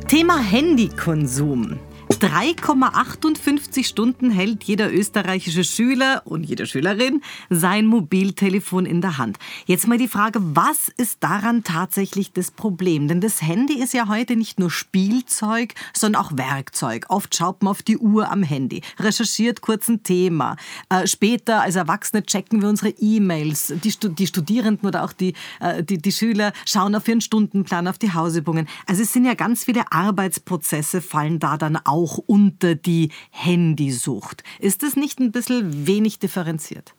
Thema 0.07 0.39
Handykonsum. 0.39 1.77
3,58 2.19 3.85
Stunden 3.85 4.29
hält 4.29 4.65
jeder 4.65 4.93
österreichische 4.93 5.63
Schüler 5.63 6.21
und 6.25 6.43
jede 6.43 6.65
Schülerin 6.65 7.21
sein 7.49 7.85
Mobiltelefon 7.85 8.85
in 8.85 8.99
der 8.99 9.17
Hand. 9.17 9.37
Jetzt 9.67 9.87
mal 9.87 9.97
die 9.97 10.09
Frage, 10.09 10.41
was 10.41 10.89
ist 10.97 11.23
daran 11.23 11.63
tatsächlich 11.63 12.33
das 12.33 12.51
Problem? 12.51 13.07
Denn 13.07 13.21
das 13.21 13.41
Handy 13.41 13.81
ist 13.81 13.93
ja 13.93 14.09
heute 14.09 14.35
nicht 14.35 14.59
nur 14.59 14.69
Spielzeug, 14.69 15.75
sondern 15.93 16.21
auch 16.21 16.31
Werkzeug. 16.35 17.05
Oft 17.07 17.33
schaut 17.35 17.63
man 17.63 17.71
auf 17.71 17.83
die 17.83 17.97
Uhr 17.97 18.29
am 18.29 18.43
Handy, 18.43 18.81
recherchiert 18.99 19.61
kurz 19.61 19.87
ein 19.87 20.03
Thema. 20.03 20.57
Äh, 20.89 21.07
später 21.07 21.61
als 21.61 21.77
Erwachsene 21.77 22.23
checken 22.23 22.61
wir 22.61 22.67
unsere 22.67 22.89
E-Mails. 22.89 23.73
Die, 23.81 23.93
die 24.13 24.27
Studierenden 24.27 24.89
oder 24.89 25.05
auch 25.05 25.13
die, 25.13 25.35
äh, 25.61 25.85
die, 25.85 25.99
die 25.99 26.11
Schüler 26.11 26.51
schauen 26.65 26.95
auf 26.95 27.07
ihren 27.07 27.21
Stundenplan, 27.21 27.87
auf 27.87 27.97
die 27.97 28.13
Hausübungen. 28.13 28.67
Also 28.87 29.03
es 29.03 29.13
sind 29.13 29.23
ja 29.23 29.35
ganz 29.35 29.63
viele 29.63 29.89
Arbeitsprozesse, 29.89 30.99
fallen 30.99 31.39
da 31.39 31.55
dann 31.55 31.77
auch 31.77 32.08
unter 32.17 32.75
die 32.75 33.11
Handysucht. 33.29 34.43
Ist 34.59 34.83
das 34.83 34.95
nicht 34.95 35.19
ein 35.19 35.31
bisschen 35.31 35.87
wenig 35.87 36.19
differenziert? 36.19 36.93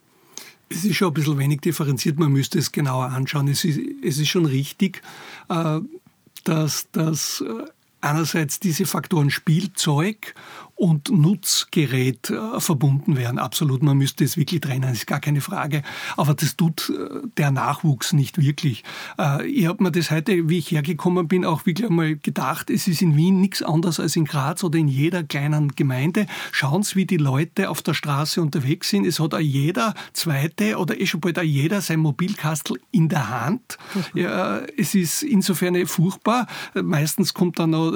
Es 0.69 0.85
ist 0.85 0.97
schon 0.97 1.09
ein 1.09 1.15
bisschen 1.15 1.39
wenig 1.39 1.61
differenziert, 1.61 2.19
man 2.19 2.33
müsste 2.33 2.59
es 2.59 2.71
genauer 2.71 3.07
anschauen. 3.07 3.49
Es 3.49 3.65
ist, 3.65 3.81
es 4.05 4.19
ist 4.19 4.29
schon 4.29 4.47
richtig, 4.47 5.03
äh, 5.49 5.81
dass, 6.45 6.89
dass 6.93 7.41
äh, 7.41 7.65
einerseits 8.01 8.61
diese 8.61 8.87
Faktoren 8.87 9.31
Spielzeug 9.31 10.35
und 10.81 11.11
Nutzgerät 11.11 12.31
äh, 12.31 12.59
verbunden 12.59 13.19
werden. 13.19 13.39
Absolut, 13.39 13.83
man 13.83 13.99
müsste 13.99 14.25
es 14.25 14.39
wirklich 14.39 14.63
trennen, 14.63 14.91
ist 14.91 15.07
gar 15.07 15.21
keine 15.21 15.43
Frage. 15.43 15.83
Aber 16.17 16.33
das 16.33 16.57
tut 16.57 16.89
äh, 16.89 17.29
der 17.37 17.51
Nachwuchs 17.51 18.15
nicht 18.15 18.39
wirklich. 18.39 18.83
Äh, 19.19 19.47
ich 19.47 19.67
habe 19.67 19.83
mir 19.83 19.93
das 19.93 20.11
heute, 20.11 20.49
wie 20.49 20.57
ich 20.57 20.71
hergekommen 20.71 21.29
bin, 21.29 21.45
auch 21.45 21.67
wirklich 21.67 21.87
einmal 21.87 22.17
gedacht, 22.17 22.71
es 22.71 22.89
ist 22.89 23.03
in 23.03 23.15
Wien 23.15 23.43
nichts 23.43 23.63
anderes 23.63 24.01
als 24.01 24.17
in 24.17 24.25
Graz 24.25 24.65
oder 24.65 24.79
in 24.79 24.89
jeder 24.89 25.23
kleinen 25.23 25.73
Gemeinde. 25.73 26.27
Schauen 26.51 26.83
Sie, 26.83 26.97
wie 26.97 27.05
die 27.05 27.19
Leute 27.19 27.69
auf 27.69 27.83
der 27.83 27.93
Straße 27.93 28.41
unterwegs 28.41 28.89
sind. 28.89 29.05
Es 29.05 29.21
hat 29.21 29.35
auch 29.35 29.39
jeder 29.39 29.93
Zweite 30.15 30.79
oder 30.79 30.99
eh 30.99 31.05
schon 31.05 31.21
bald 31.21 31.39
auch 31.39 31.43
jeder 31.43 31.83
sein 31.83 32.01
Mobilkastel 32.01 32.79
in 32.91 33.11
der 33.11 33.29
Hand. 33.29 33.77
Ja, 34.15 34.63
es 34.79 34.95
ist 34.95 35.23
insofern 35.25 35.87
furchtbar. 35.87 36.47
Meistens 36.73 37.35
kommt 37.35 37.59
dann 37.59 37.71
noch 37.71 37.91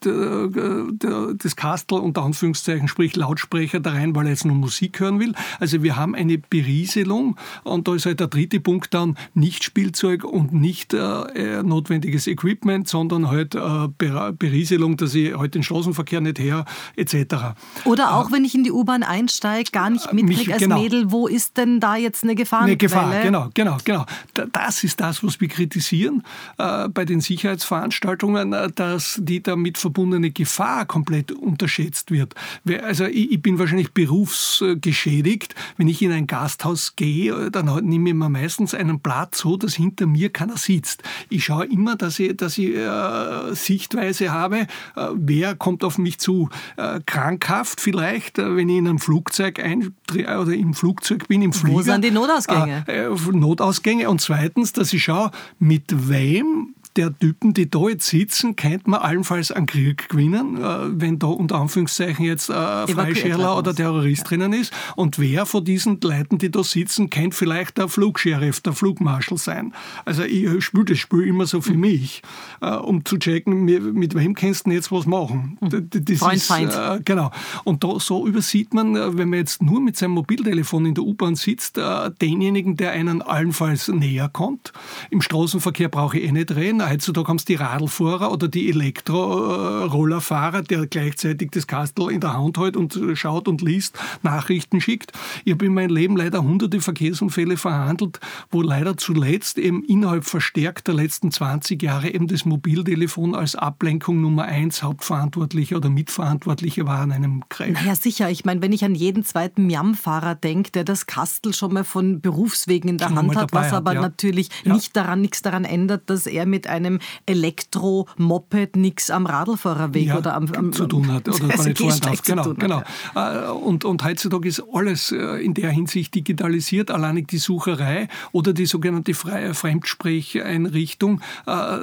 das 0.00 1.56
Kastel 1.56 1.95
Kastel 1.96 2.06
unter 2.06 2.22
Anführungszeichen, 2.22 2.88
sprich 2.88 3.16
Lautsprecher 3.16 3.80
da 3.80 3.90
rein, 3.90 4.14
weil 4.14 4.26
er 4.26 4.30
jetzt 4.30 4.44
nur 4.44 4.56
Musik 4.56 5.00
hören 5.00 5.20
will. 5.20 5.34
Also 5.58 5.82
wir 5.82 5.96
haben 5.96 6.14
eine 6.14 6.38
Berieselung 6.38 7.36
und 7.64 7.88
da 7.88 7.94
ist 7.94 8.06
halt 8.06 8.20
der 8.20 8.28
dritte 8.28 8.60
Punkt 8.60 8.94
dann 8.94 9.16
nicht 9.34 9.64
Spielzeug 9.64 10.24
und 10.24 10.52
nicht 10.52 10.94
äh, 10.94 11.62
notwendiges 11.62 12.26
Equipment, 12.26 12.88
sondern 12.88 13.28
halt 13.28 13.54
äh, 13.54 13.88
Berieselung, 14.32 14.96
dass 14.96 15.14
ich 15.14 15.36
halt 15.36 15.54
den 15.54 15.62
Straßenverkehr 15.62 16.20
nicht 16.20 16.38
her, 16.38 16.64
etc. 16.96 17.56
Oder 17.84 18.14
auch, 18.14 18.28
äh, 18.28 18.32
wenn 18.32 18.44
ich 18.44 18.54
in 18.54 18.64
die 18.64 18.72
U-Bahn 18.72 19.02
einsteige, 19.02 19.70
gar 19.70 19.90
nicht 19.90 20.12
mitkriege 20.12 20.54
als 20.54 20.62
genau. 20.62 20.80
Mädel, 20.80 21.10
wo 21.10 21.26
ist 21.26 21.56
denn 21.56 21.80
da 21.80 21.96
jetzt 21.96 22.24
eine 22.24 22.34
Gefahr? 22.34 22.62
Eine 22.62 22.76
Gefahr, 22.76 23.22
genau, 23.22 23.48
genau, 23.54 23.78
genau. 23.84 24.04
Das 24.52 24.84
ist 24.84 25.00
das, 25.00 25.22
was 25.24 25.40
wir 25.40 25.48
kritisieren 25.48 26.22
äh, 26.58 26.88
bei 26.88 27.04
den 27.04 27.20
Sicherheitsveranstaltungen, 27.20 28.52
äh, 28.52 28.70
dass 28.74 29.18
die 29.22 29.42
damit 29.42 29.78
verbundene 29.78 30.30
Gefahr 30.30 30.86
komplett 30.86 31.32
unterschätzt 31.32 31.85
wird. 32.10 32.34
Also 32.82 33.04
ich, 33.04 33.40
bin 33.42 33.58
wahrscheinlich 33.58 33.92
berufsgeschädigt. 33.92 35.54
Wenn 35.76 35.88
ich 35.88 36.02
in 36.02 36.12
ein 36.12 36.26
Gasthaus 36.26 36.96
gehe, 36.96 37.46
äh, 37.46 37.50
dann 37.50 37.66
nehme 37.84 38.10
ich 38.10 38.14
mir 38.14 38.28
meistens 38.28 38.74
einen 38.74 39.00
Platz 39.00 39.38
so, 39.38 39.56
dass 39.56 39.74
hinter 39.74 40.06
mir 40.06 40.30
keiner 40.30 40.56
sitzt. 40.56 41.02
Ich 41.28 41.44
schaue 41.44 41.66
immer, 41.66 41.96
dass 41.96 42.18
ich, 42.18 42.36
dass 42.36 42.58
ich 42.58 42.74
äh, 42.74 43.54
Sichtweise 43.54 44.32
habe, 44.32 44.60
äh, 44.60 44.66
wer 45.14 45.54
kommt 45.54 45.84
auf 45.84 45.98
mich 45.98 46.18
zu. 46.18 46.48
Äh, 46.76 47.00
krankhaft 47.06 47.80
vielleicht, 47.80 48.38
äh, 48.38 48.56
wenn 48.56 48.68
ich 48.68 48.76
in 48.76 48.88
einem 48.88 48.98
Flugzeug 48.98 49.60
ein, 49.60 49.94
oder 50.12 50.52
im 50.52 50.74
Flugzeug 50.74 51.28
bin, 51.28 51.42
im 51.42 51.52
Flieger. 51.52 51.76
Wo 51.76 51.82
sind 51.82 52.04
die 52.04 52.10
Notausgänge? 52.10 52.84
Notausgänge. 53.32 54.08
Und 54.08 54.20
zweitens, 54.20 54.72
dass 54.72 54.92
ich 54.92 55.04
schaue, 55.04 55.30
mit 55.58 56.08
wem 56.08 56.74
der 56.96 57.16
Typen, 57.18 57.54
die 57.54 57.68
da 57.68 57.88
jetzt 57.88 58.06
sitzen, 58.06 58.56
könnte 58.56 58.90
man 58.90 59.00
allenfalls 59.00 59.52
einen 59.52 59.66
Krieg 59.66 60.08
gewinnen, 60.08 60.56
äh, 60.56 61.00
wenn 61.00 61.18
da 61.18 61.26
unter 61.26 61.56
Anführungszeichen 61.56 62.24
jetzt 62.24 62.50
ein 62.50 62.88
Freischärler 62.88 63.58
oder 63.58 63.74
Terrorist 63.74 64.22
ja. 64.22 64.28
drinnen 64.28 64.52
ist. 64.52 64.72
Und 64.96 65.18
wer 65.18 65.46
von 65.46 65.64
diesen 65.64 66.00
Leuten, 66.00 66.38
die 66.38 66.50
da 66.50 66.62
sitzen, 66.62 67.10
könnte 67.10 67.36
vielleicht 67.36 67.78
der 67.78 67.88
Flugsheriff, 67.88 68.60
der 68.60 68.72
Flugmarschall 68.72 69.38
sein. 69.38 69.74
Also 70.04 70.22
ich 70.22 70.64
spiele 70.64 70.86
das 70.86 70.98
Spiel 70.98 71.22
immer 71.22 71.46
so 71.46 71.60
für 71.60 71.74
mhm. 71.74 71.80
mich, 71.80 72.22
äh, 72.60 72.70
um 72.70 73.04
zu 73.04 73.18
checken, 73.18 73.64
mit 73.64 74.14
wem 74.14 74.34
kannst 74.34 74.66
du 74.66 74.70
jetzt 74.70 74.90
was 74.90 75.06
machen. 75.06 75.58
Mhm. 75.60 75.88
Das 75.90 76.18
Freund, 76.18 76.36
ist, 76.36 76.46
Feind. 76.46 76.72
Äh, 76.72 77.00
genau. 77.04 77.30
Und 77.64 77.84
da, 77.84 77.98
so 78.00 78.26
übersieht 78.26 78.72
man, 78.74 78.94
wenn 78.94 79.28
man 79.28 79.38
jetzt 79.38 79.62
nur 79.62 79.80
mit 79.80 79.96
seinem 79.96 80.12
Mobiltelefon 80.12 80.86
in 80.86 80.94
der 80.94 81.04
U-Bahn 81.04 81.34
sitzt, 81.34 81.78
denjenigen, 82.22 82.76
der 82.76 82.92
einen 82.92 83.22
allenfalls 83.22 83.88
näher 83.88 84.28
kommt. 84.28 84.72
Im 85.10 85.20
Straßenverkehr 85.20 85.88
brauche 85.88 86.18
ich 86.18 86.28
eh 86.28 86.32
nicht 86.32 86.54
reden 86.54 86.80
heutzutage 86.88 87.28
haben 87.28 87.36
es 87.36 87.44
die 87.44 87.54
Radlfahrer 87.54 88.32
oder 88.32 88.48
die 88.48 88.68
Elektrorollerfahrer, 88.70 90.62
der 90.62 90.86
gleichzeitig 90.86 91.50
das 91.50 91.66
Kastel 91.66 92.10
in 92.10 92.20
der 92.20 92.34
Hand 92.34 92.58
hält 92.58 92.76
und 92.76 92.98
schaut 93.14 93.48
und 93.48 93.62
liest, 93.62 93.98
Nachrichten 94.22 94.80
schickt. 94.80 95.12
Ich 95.44 95.52
habe 95.52 95.66
in 95.66 95.74
meinem 95.74 95.94
Leben 95.94 96.16
leider 96.16 96.42
hunderte 96.42 96.80
Verkehrsunfälle 96.80 97.56
verhandelt, 97.56 98.20
wo 98.50 98.62
leider 98.62 98.96
zuletzt 98.96 99.58
eben 99.58 99.84
innerhalb 99.84 100.24
verstärkt 100.24 100.86
der 100.86 100.94
letzten 100.94 101.30
20 101.30 101.82
Jahre 101.82 102.10
eben 102.10 102.26
das 102.26 102.44
Mobiltelefon 102.44 103.34
als 103.34 103.54
Ablenkung 103.54 104.20
Nummer 104.20 104.44
eins 104.44 104.82
Hauptverantwortliche 104.82 105.76
oder 105.76 105.90
Mitverantwortliche 105.90 106.86
war 106.86 107.00
an 107.00 107.12
einem 107.12 107.42
Crash. 107.48 107.84
Ja, 107.84 107.94
sicher. 107.94 108.30
Ich 108.30 108.44
meine, 108.44 108.62
wenn 108.62 108.72
ich 108.72 108.84
an 108.84 108.94
jeden 108.94 109.24
zweiten 109.24 109.66
Miam-Fahrer 109.66 110.34
denke, 110.34 110.70
der 110.72 110.84
das 110.84 111.06
Kastel 111.06 111.52
schon 111.52 111.72
mal 111.72 111.84
von 111.84 112.20
Berufswegen 112.20 112.90
in 112.90 112.98
der 112.98 113.08
schon 113.08 113.16
Hand 113.16 113.36
hat, 113.36 113.52
was 113.52 113.72
aber 113.72 113.94
ja. 113.94 114.00
natürlich 114.00 114.50
ja. 114.64 114.74
nicht 114.74 114.96
daran, 114.96 115.20
nichts 115.20 115.42
daran 115.42 115.64
ändert, 115.64 116.08
dass 116.10 116.26
er 116.26 116.46
mit 116.46 116.66
einem 116.76 117.00
Elektro-Moped 117.26 118.76
nichts 118.76 119.10
am 119.10 119.26
Radlfahrerweg 119.26 120.06
ja, 120.06 120.18
oder 120.18 120.34
am, 120.34 120.46
am 120.54 120.72
zu 120.72 120.86
tun 120.86 121.12
hat 121.12 121.28
oder 121.28 121.44
also 121.50 121.68
nicht 121.68 121.78
fahren 121.78 122.00
darf. 122.00 122.22
Genau, 122.22 122.54
genau. 122.54 122.82
Äh, 123.14 123.50
und, 123.50 123.84
und 123.84 124.02
heutzutage 124.04 124.48
ist 124.48 124.62
alles 124.72 125.12
äh, 125.12 125.44
in 125.44 125.52
der 125.54 125.70
Hinsicht 125.70 126.14
digitalisiert, 126.14 126.90
alleinig 126.90 127.28
die 127.28 127.38
Sucherei 127.38 128.08
oder 128.32 128.52
die 128.52 128.66
sogenannte 128.66 129.14
Fremdsprecheinrichtung, 129.14 131.20
äh, 131.46 131.78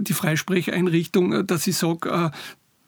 die 0.00 0.12
Freisprecheinrichtung, 0.12 1.46
dass 1.46 1.66
ich 1.66 1.76
sage, 1.76 2.32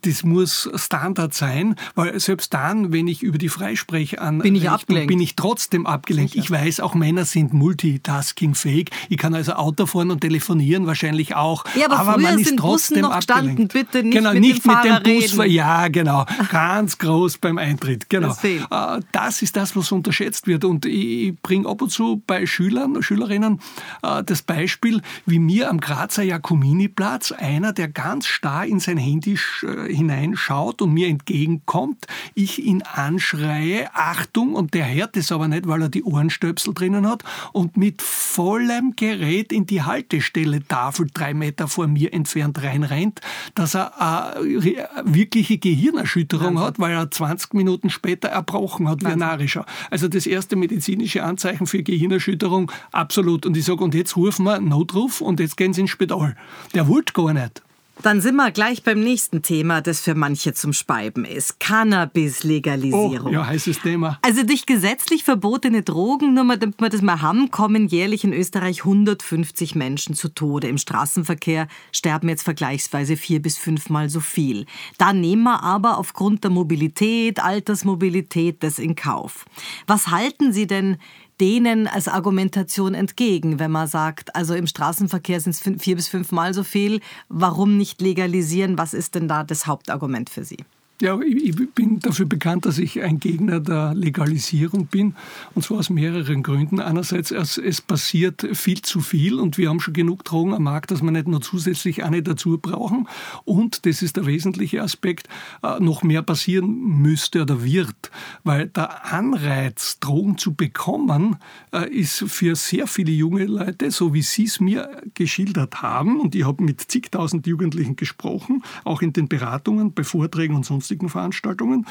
das 0.02 0.22
muss 0.24 0.70
Standard 0.74 1.34
sein, 1.34 1.76
weil 1.94 2.18
selbst 2.18 2.54
dann, 2.54 2.92
wenn 2.92 3.08
ich 3.08 3.22
über 3.22 3.38
die 3.38 3.48
Freispreche 3.48 4.20
an 4.20 4.38
bin 4.38 4.54
ich 4.54 4.68
abgelenkt. 4.68 5.08
bin 5.08 5.20
ich 5.20 5.36
trotzdem 5.36 5.86
abgelenkt. 5.86 6.32
Sicher. 6.32 6.44
Ich 6.44 6.50
weiß, 6.50 6.80
auch 6.80 6.94
Männer 6.94 7.24
sind 7.24 7.52
multitasking-fähig. 7.52 8.90
Ich 9.08 9.18
kann 9.18 9.34
also 9.34 9.52
Auto 9.52 9.86
fahren 9.86 10.10
und 10.10 10.20
telefonieren 10.20 10.86
wahrscheinlich 10.86 11.34
auch. 11.34 11.64
Ja, 11.74 11.86
aber, 11.86 11.98
aber 11.98 12.18
man 12.18 12.38
ist 12.38 12.56
trotzdem 12.56 13.04
abgelenkt. 13.04 13.22
Standen, 13.24 13.68
bitte 13.68 14.02
nicht 14.02 14.16
genau, 14.16 14.32
mit 14.32 14.40
nicht 14.40 14.64
dem 14.64 14.72
mit 14.72 15.06
dem 15.06 15.14
Bus. 15.14 15.38
Reden. 15.38 15.50
Ja, 15.52 15.88
genau. 15.88 16.26
Ganz 16.50 16.98
groß 16.98 17.38
beim 17.38 17.58
Eintritt. 17.58 18.08
Genau. 18.08 18.28
Das, 18.28 18.44
äh, 18.44 19.00
das, 19.12 19.42
ist 19.42 19.56
das, 19.56 19.76
was 19.76 19.92
unterschätzt 19.92 20.46
wird. 20.46 20.64
Und 20.64 20.86
ich 20.86 21.34
bringe 21.42 21.68
ab 21.68 21.82
und 21.82 21.90
zu 21.90 22.22
bei 22.26 22.46
Schülern, 22.46 23.02
Schülerinnen 23.02 23.60
äh, 24.02 24.22
das 24.24 24.42
Beispiel, 24.42 25.02
wie 25.26 25.38
mir 25.38 25.70
am 25.70 25.80
Grazer 25.80 26.22
Jakomini-Platz 26.22 27.32
einer, 27.32 27.72
der 27.72 27.88
ganz 27.88 28.26
starr 28.26 28.66
in 28.66 28.80
sein 28.80 28.96
Handy 28.96 29.38
äh, 29.62 29.89
hineinschaut 29.90 30.82
und 30.82 30.92
mir 30.92 31.08
entgegenkommt, 31.08 32.06
ich 32.34 32.62
ihn 32.64 32.82
anschreie, 32.82 33.88
Achtung, 33.94 34.54
und 34.54 34.74
der 34.74 34.92
hört 34.92 35.16
es 35.16 35.32
aber 35.32 35.48
nicht, 35.48 35.66
weil 35.66 35.82
er 35.82 35.88
die 35.88 36.04
Ohrenstöpsel 36.04 36.74
drinnen 36.74 37.08
hat 37.08 37.22
und 37.52 37.76
mit 37.76 38.02
vollem 38.02 38.94
Gerät 38.96 39.52
in 39.52 39.66
die 39.66 39.82
Haltestelle 39.82 40.66
Tafel 40.66 41.08
drei 41.12 41.34
Meter 41.34 41.68
vor 41.68 41.86
mir 41.86 42.12
entfernt 42.12 42.62
reinrennt, 42.62 43.20
dass 43.54 43.74
er 43.74 44.00
eine 44.00 44.88
wirkliche 45.04 45.58
Gehirnerschütterung 45.58 46.56
Wahnsinn. 46.56 46.64
hat, 46.64 46.78
weil 46.78 46.92
er 46.92 47.10
20 47.10 47.54
Minuten 47.54 47.90
später 47.90 48.28
erbrochen 48.28 48.88
hat 48.88 49.02
wie 49.02 49.06
ein 49.06 49.18
Narischer. 49.18 49.66
Also 49.90 50.08
das 50.08 50.26
erste 50.26 50.56
medizinische 50.56 51.22
Anzeichen 51.22 51.66
für 51.66 51.82
Gehirnerschütterung, 51.82 52.70
absolut. 52.92 53.46
Und 53.46 53.56
ich 53.56 53.64
sage, 53.64 53.82
und 53.82 53.94
jetzt 53.94 54.16
rufen 54.16 54.44
wir 54.44 54.60
Notruf 54.60 55.20
und 55.20 55.40
jetzt 55.40 55.56
gehen 55.56 55.72
sie 55.72 55.82
ins 55.82 55.90
Spital. 55.90 56.36
Der 56.74 56.88
wollte 56.88 57.12
gar 57.12 57.32
nicht. 57.32 57.62
Dann 58.02 58.22
sind 58.22 58.36
wir 58.36 58.50
gleich 58.50 58.82
beim 58.82 59.00
nächsten 59.00 59.42
Thema, 59.42 59.82
das 59.82 60.00
für 60.00 60.14
manche 60.14 60.54
zum 60.54 60.72
Speiben 60.72 61.26
ist. 61.26 61.60
Cannabis-Legalisierung. 61.60 63.26
Oh, 63.26 63.30
ja, 63.30 63.46
heißes 63.46 63.80
Thema. 63.80 64.18
Also 64.22 64.42
durch 64.42 64.64
gesetzlich 64.64 65.22
verbotene 65.22 65.82
Drogen, 65.82 66.32
nur 66.32 66.56
damit 66.56 66.80
wir 66.80 66.88
das 66.88 67.02
mal 67.02 67.20
haben, 67.20 67.50
kommen 67.50 67.88
jährlich 67.88 68.24
in 68.24 68.32
Österreich 68.32 68.84
150 68.84 69.74
Menschen 69.74 70.14
zu 70.14 70.28
Tode. 70.28 70.68
Im 70.68 70.78
Straßenverkehr 70.78 71.68
sterben 71.92 72.30
jetzt 72.30 72.42
vergleichsweise 72.42 73.18
vier 73.18 73.42
bis 73.42 73.58
fünfmal 73.58 74.08
so 74.08 74.20
viel. 74.20 74.64
Da 74.96 75.12
nehmen 75.12 75.42
wir 75.42 75.62
aber 75.62 75.98
aufgrund 75.98 76.42
der 76.44 76.50
Mobilität, 76.50 77.42
Altersmobilität 77.42 78.62
das 78.62 78.78
in 78.78 78.94
Kauf. 78.94 79.44
Was 79.86 80.08
halten 80.08 80.54
Sie 80.54 80.66
denn 80.66 80.96
denen 81.40 81.86
als 81.86 82.08
Argumentation 82.08 82.94
entgegen, 82.94 83.58
wenn 83.58 83.70
man 83.70 83.86
sagt, 83.86 84.36
also 84.36 84.54
im 84.54 84.66
Straßenverkehr 84.66 85.40
sind 85.40 85.52
es 85.52 85.82
vier 85.82 85.96
bis 85.96 86.08
fünfmal 86.08 86.52
so 86.54 86.62
viel, 86.62 87.00
warum 87.28 87.76
nicht 87.76 88.00
legalisieren? 88.00 88.78
Was 88.78 88.94
ist 88.94 89.14
denn 89.14 89.28
da 89.28 89.42
das 89.44 89.66
Hauptargument 89.66 90.30
für 90.30 90.44
Sie? 90.44 90.58
Ja, 91.00 91.18
ich 91.18 91.56
bin 91.74 91.98
dafür 92.00 92.26
bekannt, 92.26 92.66
dass 92.66 92.76
ich 92.76 93.00
ein 93.00 93.20
Gegner 93.20 93.58
der 93.58 93.94
Legalisierung 93.94 94.84
bin. 94.84 95.14
Und 95.54 95.62
zwar 95.62 95.78
aus 95.78 95.88
mehreren 95.88 96.42
Gründen. 96.42 96.78
Einerseits, 96.78 97.30
es, 97.30 97.80
passiert 97.80 98.46
viel 98.52 98.82
zu 98.82 99.00
viel 99.00 99.40
und 99.40 99.56
wir 99.56 99.70
haben 99.70 99.80
schon 99.80 99.94
genug 99.94 100.24
Drogen 100.24 100.52
am 100.52 100.64
Markt, 100.64 100.90
dass 100.90 101.00
wir 101.00 101.10
nicht 101.10 101.26
nur 101.26 101.40
zusätzlich 101.40 102.04
eine 102.04 102.22
dazu 102.22 102.58
brauchen. 102.58 103.08
Und, 103.46 103.86
das 103.86 104.02
ist 104.02 104.16
der 104.16 104.26
wesentliche 104.26 104.82
Aspekt, 104.82 105.26
äh, 105.62 105.80
noch 105.80 106.02
mehr 106.02 106.20
passieren 106.20 106.68
müsste 107.00 107.42
oder 107.42 107.64
wird. 107.64 108.10
Weil 108.44 108.68
der 108.68 109.10
Anreiz, 109.10 110.00
Drogen 110.00 110.36
zu 110.36 110.52
bekommen, 110.52 111.36
äh, 111.72 111.88
ist 111.90 112.24
für 112.26 112.56
sehr 112.56 112.86
viele 112.86 113.12
junge 113.12 113.46
Leute, 113.46 113.90
so 113.90 114.12
wie 114.12 114.22
Sie 114.22 114.44
es 114.44 114.60
mir 114.60 115.00
geschildert 115.14 115.80
haben, 115.80 116.20
und 116.20 116.34
ich 116.34 116.44
habe 116.44 116.62
mit 116.62 116.82
zigtausend 116.82 117.46
Jugendlichen 117.46 117.96
gesprochen, 117.96 118.62
auch 118.84 119.00
in 119.00 119.14
den 119.14 119.28
Beratungen, 119.28 119.94
bei 119.94 120.04
Vorträgen 120.04 120.54
und 120.54 120.66
sonst 120.66 120.89
sonstigen 120.90 121.08
Veranstaltungen, 121.08 121.86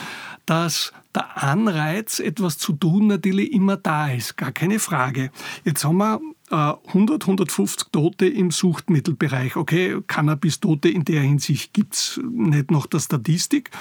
dass 0.45 0.91
der 1.15 1.41
Anreiz, 1.41 2.19
etwas 2.19 2.57
zu 2.57 2.73
tun, 2.73 3.07
natürlich 3.07 3.53
immer 3.53 3.77
da 3.77 4.09
ist. 4.09 4.35
Gar 4.35 4.51
keine 4.51 4.79
Frage. 4.79 5.31
Jetzt 5.63 5.85
haben 5.85 5.97
wir 5.97 6.19
100, 6.51 7.23
äh, 7.23 7.25
150 7.25 7.89
Tote 7.91 8.27
im 8.27 8.51
Suchtmittelbereich. 8.51 9.55
Okay, 9.55 9.97
Cannabis-Tote 10.07 10.89
in 10.89 11.05
der 11.05 11.21
Hinsicht 11.21 11.73
gibt 11.73 11.93
es 11.93 12.19
nicht 12.31 12.71
nach 12.71 12.87
der 12.87 12.99
Statistik, 12.99 13.71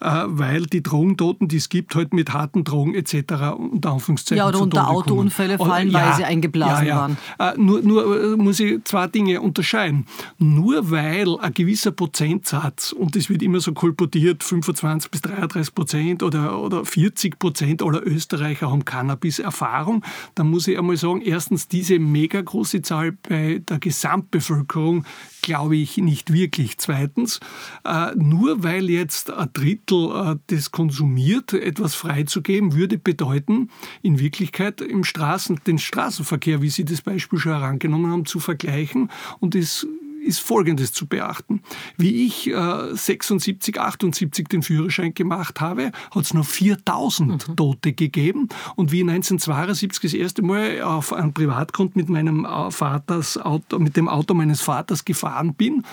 äh, 0.00 0.24
weil 0.26 0.66
die 0.66 0.82
Drogentoten, 0.82 1.48
die 1.48 1.56
es 1.56 1.68
gibt, 1.68 1.94
halt 1.94 2.12
mit 2.12 2.32
harten 2.32 2.64
Drogen 2.64 2.94
etc. 2.94 3.14
unter 3.56 3.92
Anführungszeichen 3.92 4.38
Ja, 4.38 4.48
oder 4.48 4.60
unter 4.60 4.88
Autounfälle 4.88 5.58
fallen, 5.58 5.90
ja, 5.90 6.06
weil 6.06 6.14
sie 6.14 6.24
eingeblasen 6.24 6.86
ja, 6.86 6.94
ja. 6.94 6.96
waren. 6.96 7.18
Äh, 7.38 7.58
nur, 7.58 7.82
nur 7.82 8.36
muss 8.36 8.60
ich 8.60 8.82
zwei 8.84 9.06
Dinge 9.06 9.40
unterscheiden. 9.40 10.06
Nur 10.38 10.90
weil 10.90 11.38
ein 11.38 11.54
gewisser 11.54 11.92
Prozentsatz, 11.92 12.92
und 12.92 13.16
es 13.16 13.30
wird 13.30 13.42
immer 13.42 13.60
so 13.60 13.72
kolportiert, 13.72 14.44
25 14.44 15.10
bis 15.10 15.22
33 15.22 15.74
Prozent 15.74 16.22
oder, 16.22 16.60
oder 16.60 16.84
40 16.84 17.38
Prozent 17.38 17.82
aller 17.82 18.06
Österreicher 18.06 18.70
haben 18.70 18.84
Cannabis-Erfahrung, 18.84 20.04
dann 20.34 20.50
muss 20.50 20.68
ich 20.68 20.78
einmal 20.78 20.96
sagen, 20.96 21.22
erstens, 21.22 21.68
diese 21.68 21.98
mega 22.18 22.40
große 22.40 22.82
Zahl 22.82 23.12
bei 23.12 23.62
der 23.68 23.78
Gesamtbevölkerung 23.78 25.04
glaube 25.42 25.76
ich 25.76 25.96
nicht 25.98 26.32
wirklich. 26.32 26.78
Zweitens, 26.78 27.38
äh, 27.84 28.10
nur 28.16 28.62
weil 28.64 28.90
jetzt 28.90 29.30
ein 29.30 29.48
Drittel 29.52 30.10
äh, 30.10 30.36
das 30.48 30.72
konsumiert, 30.72 31.52
etwas 31.52 31.94
freizugeben, 31.94 32.74
würde 32.74 32.98
bedeuten, 32.98 33.70
in 34.02 34.18
Wirklichkeit 34.18 34.80
im 34.80 35.04
Straßen, 35.04 35.60
den 35.66 35.78
Straßenverkehr, 35.78 36.60
wie 36.60 36.70
Sie 36.70 36.84
das 36.84 37.02
Beispiel 37.02 37.38
schon 37.38 37.52
herangenommen 37.52 38.10
haben, 38.10 38.26
zu 38.26 38.40
vergleichen 38.40 39.10
und 39.38 39.54
es 39.54 39.86
ist 40.24 40.40
Folgendes 40.40 40.92
zu 40.92 41.06
beachten. 41.06 41.62
Wie 41.96 42.26
ich 42.26 42.48
äh, 42.48 42.94
76, 42.94 43.80
78 43.80 44.48
den 44.48 44.62
Führerschein 44.62 45.14
gemacht 45.14 45.60
habe, 45.60 45.92
hat 46.10 46.24
es 46.24 46.34
noch 46.34 46.46
4000 46.46 47.48
mhm. 47.48 47.56
Tote 47.56 47.92
gegeben. 47.92 48.48
Und 48.76 48.92
wie 48.92 49.00
1972 49.00 50.10
das 50.10 50.14
erste 50.14 50.42
Mal 50.42 50.82
auf 50.82 51.12
einem 51.12 51.32
Privatgrund 51.32 51.96
mit 51.96 52.08
meinem 52.08 52.44
äh, 52.44 52.70
Vaters 52.70 53.38
Auto, 53.38 53.78
mit 53.78 53.96
dem 53.96 54.08
Auto 54.08 54.34
meines 54.34 54.60
Vaters 54.60 55.04
gefahren 55.04 55.54
bin, 55.54 55.84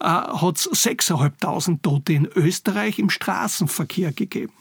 äh, 0.00 0.06
hat 0.06 0.56
es 0.56 0.70
6.500 0.70 1.82
Tote 1.82 2.12
in 2.12 2.28
Österreich 2.34 2.98
im 2.98 3.10
Straßenverkehr 3.10 4.12
gegeben. 4.12 4.52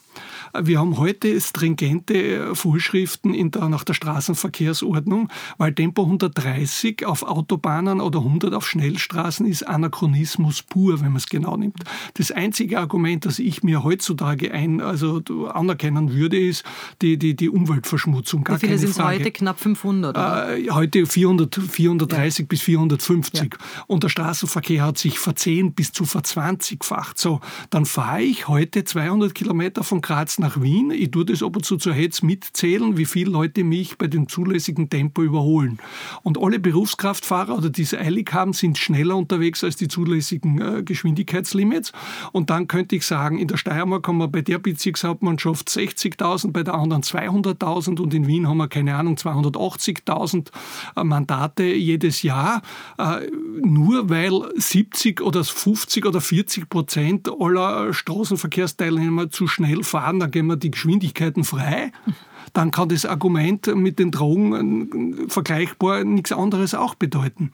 Wir 0.57 0.79
haben 0.79 0.97
heute 0.97 1.39
stringente 1.39 2.55
Vorschriften 2.55 3.33
in 3.33 3.51
der, 3.51 3.69
nach 3.69 3.83
der 3.83 3.93
Straßenverkehrsordnung, 3.93 5.29
weil 5.57 5.73
Tempo 5.73 6.03
130 6.03 7.05
auf 7.05 7.23
Autobahnen 7.23 8.01
oder 8.01 8.19
100 8.19 8.53
auf 8.53 8.67
Schnellstraßen 8.67 9.45
ist 9.45 9.67
Anachronismus 9.67 10.63
pur, 10.63 11.01
wenn 11.01 11.09
man 11.09 11.17
es 11.17 11.27
genau 11.27 11.55
nimmt. 11.55 11.83
Das 12.15 12.31
einzige 12.31 12.79
Argument, 12.79 13.25
das 13.25 13.39
ich 13.39 13.63
mir 13.63 13.83
heutzutage 13.83 14.51
ein, 14.51 14.81
also 14.81 15.21
anerkennen 15.53 16.13
würde, 16.13 16.39
ist 16.39 16.63
die, 17.01 17.17
die, 17.17 17.35
die 17.35 17.49
Umweltverschmutzung. 17.49 18.43
Gar 18.43 18.57
Wie 18.57 18.67
viele 18.67 18.77
sind 18.77 18.91
es 18.91 18.99
heute? 18.99 19.31
Knapp 19.31 19.59
500? 19.59 20.17
Äh, 20.17 20.69
heute 20.71 21.05
400, 21.05 21.55
430 21.55 22.39
ja. 22.39 22.45
bis 22.47 22.61
450. 22.61 23.41
Ja. 23.41 23.83
Und 23.87 24.03
der 24.03 24.09
Straßenverkehr 24.09 24.83
hat 24.83 24.97
sich 24.97 25.19
verzehn 25.19 25.73
bis 25.73 25.91
zu 25.91 26.05
verzwanzigfacht. 26.05 27.19
So, 27.19 27.39
dann 27.69 27.85
fahre 27.85 28.21
ich 28.21 28.47
heute 28.47 28.83
200 28.83 29.35
Kilometer 29.35 29.83
von 29.83 30.01
Graz 30.01 30.38
nach 30.39 30.62
Wien. 30.62 30.91
Ich 30.91 31.12
tue 31.12 31.25
das 31.25 31.43
ab 31.43 31.55
und 31.55 31.63
zu 31.63 31.77
zur 31.77 31.93
Hetz 31.93 32.22
mitzählen, 32.22 32.98
wie 32.98 33.05
viele 33.05 33.31
Leute 33.31 33.63
mich 33.63 33.98
bei 33.98 34.08
dem 34.08 34.27
zulässigen 34.27 34.89
Tempo 34.89 35.22
überholen. 35.22 35.79
Und 36.24 36.41
alle 36.41 36.60
Berufskraftfahrer 36.60 37.58
oder 37.58 37.69
die 37.69 37.84
es 37.84 37.93
eilig 37.93 38.34
haben, 38.34 38.53
sind 38.53 38.77
schneller 38.77 39.15
unterwegs 39.15 39.63
als 39.63 39.75
die 39.75 39.88
zulässigen 39.88 40.62
äh, 40.62 40.84
Geschwindigkeitslimits. 40.84 41.91
Und 42.31 42.50
dann 42.50 42.67
könnte 42.67 42.96
ich 42.96 43.05
sagen, 43.05 43.38
in 43.38 43.48
der 43.48 43.58
Steiermark 43.58 44.08
haben 44.08 44.17
wir 44.17 44.27
bei 44.27 44.41
der 44.41 44.60
Bezirkshauptmannschaft 44.60 45.69
60.000, 45.69 46.51
bei 46.51 46.63
der 46.63 46.74
anderen 46.74 47.03
200.000 47.03 48.00
und 48.00 48.13
in 48.13 48.27
Wien 48.27 48.48
haben 48.48 48.58
wir, 48.58 48.67
keine 48.67 48.96
Ahnung, 48.96 49.15
280.000 49.15 50.48
äh, 50.96 51.03
Mandate 51.03 51.63
jedes 51.63 52.24
Jahr. 52.24 52.62
Äh, 52.98 53.27
nur 53.62 54.10
weil 54.10 54.50
70 54.55 55.22
oder 55.22 55.43
50 55.43 56.05
oder 56.05 56.22
40 56.22 56.69
Prozent 56.69 57.29
aller 57.39 57.93
Straßenverkehrsteilnehmer 57.93 59.29
zu 59.29 59.48
schnell 59.48 59.84
fahren, 59.84 60.28
geben 60.29 60.48
wir 60.48 60.55
die 60.55 60.71
Geschwindigkeiten 60.71 61.43
frei. 61.43 61.91
Dann 62.53 62.71
kann 62.71 62.89
das 62.89 63.05
Argument 63.05 63.67
mit 63.75 64.00
den 64.00 64.12
Drogen 64.12 65.25
äh, 65.25 65.29
vergleichbar 65.29 66.03
nichts 66.03 66.31
anderes 66.31 66.74
auch 66.74 66.95
bedeuten. 66.95 67.51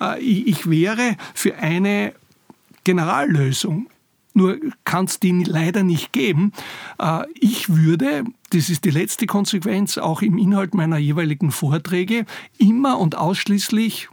Äh, 0.00 0.20
ich 0.20 0.68
wäre 0.68 1.16
für 1.34 1.56
eine 1.56 2.14
Generallösung. 2.84 3.86
Nur 4.36 4.58
kann 4.84 5.04
es 5.04 5.20
die 5.20 5.44
leider 5.44 5.84
nicht 5.84 6.12
geben. 6.12 6.52
Äh, 6.98 7.24
ich 7.34 7.74
würde, 7.74 8.24
das 8.50 8.68
ist 8.68 8.84
die 8.84 8.90
letzte 8.90 9.26
Konsequenz 9.26 9.96
auch 9.96 10.22
im 10.22 10.38
Inhalt 10.38 10.74
meiner 10.74 10.98
jeweiligen 10.98 11.50
Vorträge, 11.50 12.26
immer 12.58 12.98
und 12.98 13.16
ausschließlich, 13.16 14.08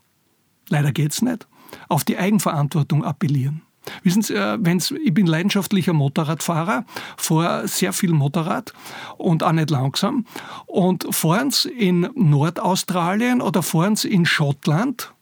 leider 0.70 0.92
geht 0.92 1.12
es 1.12 1.22
nicht, 1.22 1.48
auf 1.90 2.04
die 2.04 2.18
Eigenverantwortung 2.18 3.04
appellieren. 3.04 3.64
Wissen 4.04 4.22
Sie, 4.22 4.36
äh, 4.36 4.58
wenn's, 4.60 4.92
ich 4.92 5.14
bin 5.14 5.26
leidenschaftlicher 5.26 5.94
Motorradfahrer, 5.94 6.86
fahre 7.18 7.68
sehr 7.68 7.94
viel 7.94 8.12
Motorrad 8.12 8.74
und 9.18 9.44
auch 9.44 9.52
nicht 9.52 9.70
langsam. 9.70 10.26
Und 10.66 11.08
fahren 11.14 11.52
Sie 11.52 11.70
in 11.70 12.10
Nordaustralien 12.16 13.42
oder 13.42 13.64
fahren 13.64 13.96
Sie 13.96 14.10
in 14.10 14.26
Schottland 14.26 15.14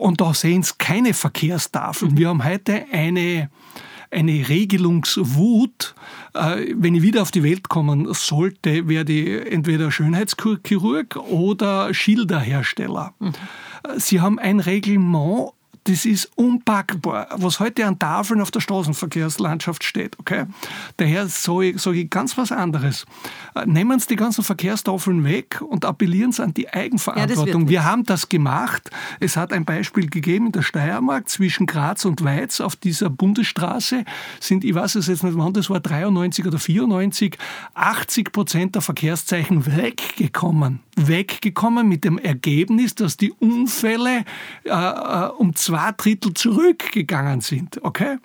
und 0.00 0.22
da 0.22 0.32
sehen 0.32 0.62
Sie 0.62 0.72
keine 0.78 1.12
Verkehrstafeln. 1.12 2.16
Wir 2.16 2.28
haben 2.28 2.42
heute 2.42 2.86
eine, 2.90 3.50
eine 4.10 4.48
Regelungswut. 4.48 5.94
Äh, 6.32 6.72
wenn 6.74 6.94
ich 6.94 7.02
wieder 7.02 7.20
auf 7.20 7.30
die 7.30 7.42
Welt 7.42 7.68
kommen 7.68 8.08
sollte, 8.14 8.88
werde 8.88 9.12
ich 9.12 9.52
entweder 9.52 9.90
Schönheitschirurg 9.90 11.16
oder 11.16 11.92
Schilderhersteller. 11.92 13.12
Mhm. 13.18 13.32
Sie 13.98 14.22
haben 14.22 14.38
ein 14.38 14.60
Reglement 14.60 15.50
das 15.84 16.04
ist 16.04 16.30
unpackbar, 16.36 17.28
was 17.36 17.58
heute 17.58 17.86
an 17.86 17.98
Tafeln 17.98 18.40
auf 18.40 18.50
der 18.50 18.60
Straßenverkehrslandschaft 18.60 19.82
steht. 19.82 20.18
Okay? 20.18 20.44
Daher 20.98 21.26
sage 21.28 21.70
ich, 21.70 21.80
sag 21.80 21.94
ich 21.94 22.10
ganz 22.10 22.36
was 22.36 22.52
anderes. 22.52 23.06
Äh, 23.54 23.66
nehmen 23.66 23.98
Sie 23.98 24.08
die 24.08 24.16
ganzen 24.16 24.44
Verkehrstafeln 24.44 25.24
weg 25.24 25.62
und 25.62 25.84
appellieren 25.84 26.32
Sie 26.32 26.42
an 26.42 26.52
die 26.52 26.68
Eigenverantwortung. 26.68 27.62
Ja, 27.62 27.68
Wir 27.68 27.84
haben 27.84 28.04
das 28.04 28.28
gemacht. 28.28 28.90
Es 29.20 29.36
hat 29.36 29.52
ein 29.52 29.64
Beispiel 29.64 30.08
gegeben 30.10 30.46
in 30.46 30.52
der 30.52 30.62
Steiermark 30.62 31.28
zwischen 31.28 31.66
Graz 31.66 32.04
und 32.04 32.22
Weiz 32.22 32.60
auf 32.60 32.76
dieser 32.76 33.08
Bundesstraße 33.08 34.04
sind, 34.38 34.64
ich 34.64 34.74
weiß 34.74 34.96
es 34.96 35.06
jetzt 35.06 35.24
nicht 35.24 35.36
wann, 35.36 35.52
das 35.52 35.70
war 35.70 35.80
93 35.80 36.46
oder 36.46 36.58
94, 36.58 37.38
80 37.74 38.32
Prozent 38.32 38.74
der 38.74 38.82
Verkehrszeichen 38.82 39.64
weggekommen 39.66 40.80
weggekommen 41.08 41.88
mit 41.88 42.04
dem 42.04 42.18
Ergebnis, 42.18 42.94
dass 42.94 43.16
die 43.16 43.32
Unfälle 43.32 44.24
äh, 44.64 44.70
äh 44.70 45.28
um 45.38 45.54
zwei 45.54 45.92
Drittel 45.92 46.34
zurückgegangen 46.34 47.40
sind. 47.40 47.82
Okay? 47.82 48.18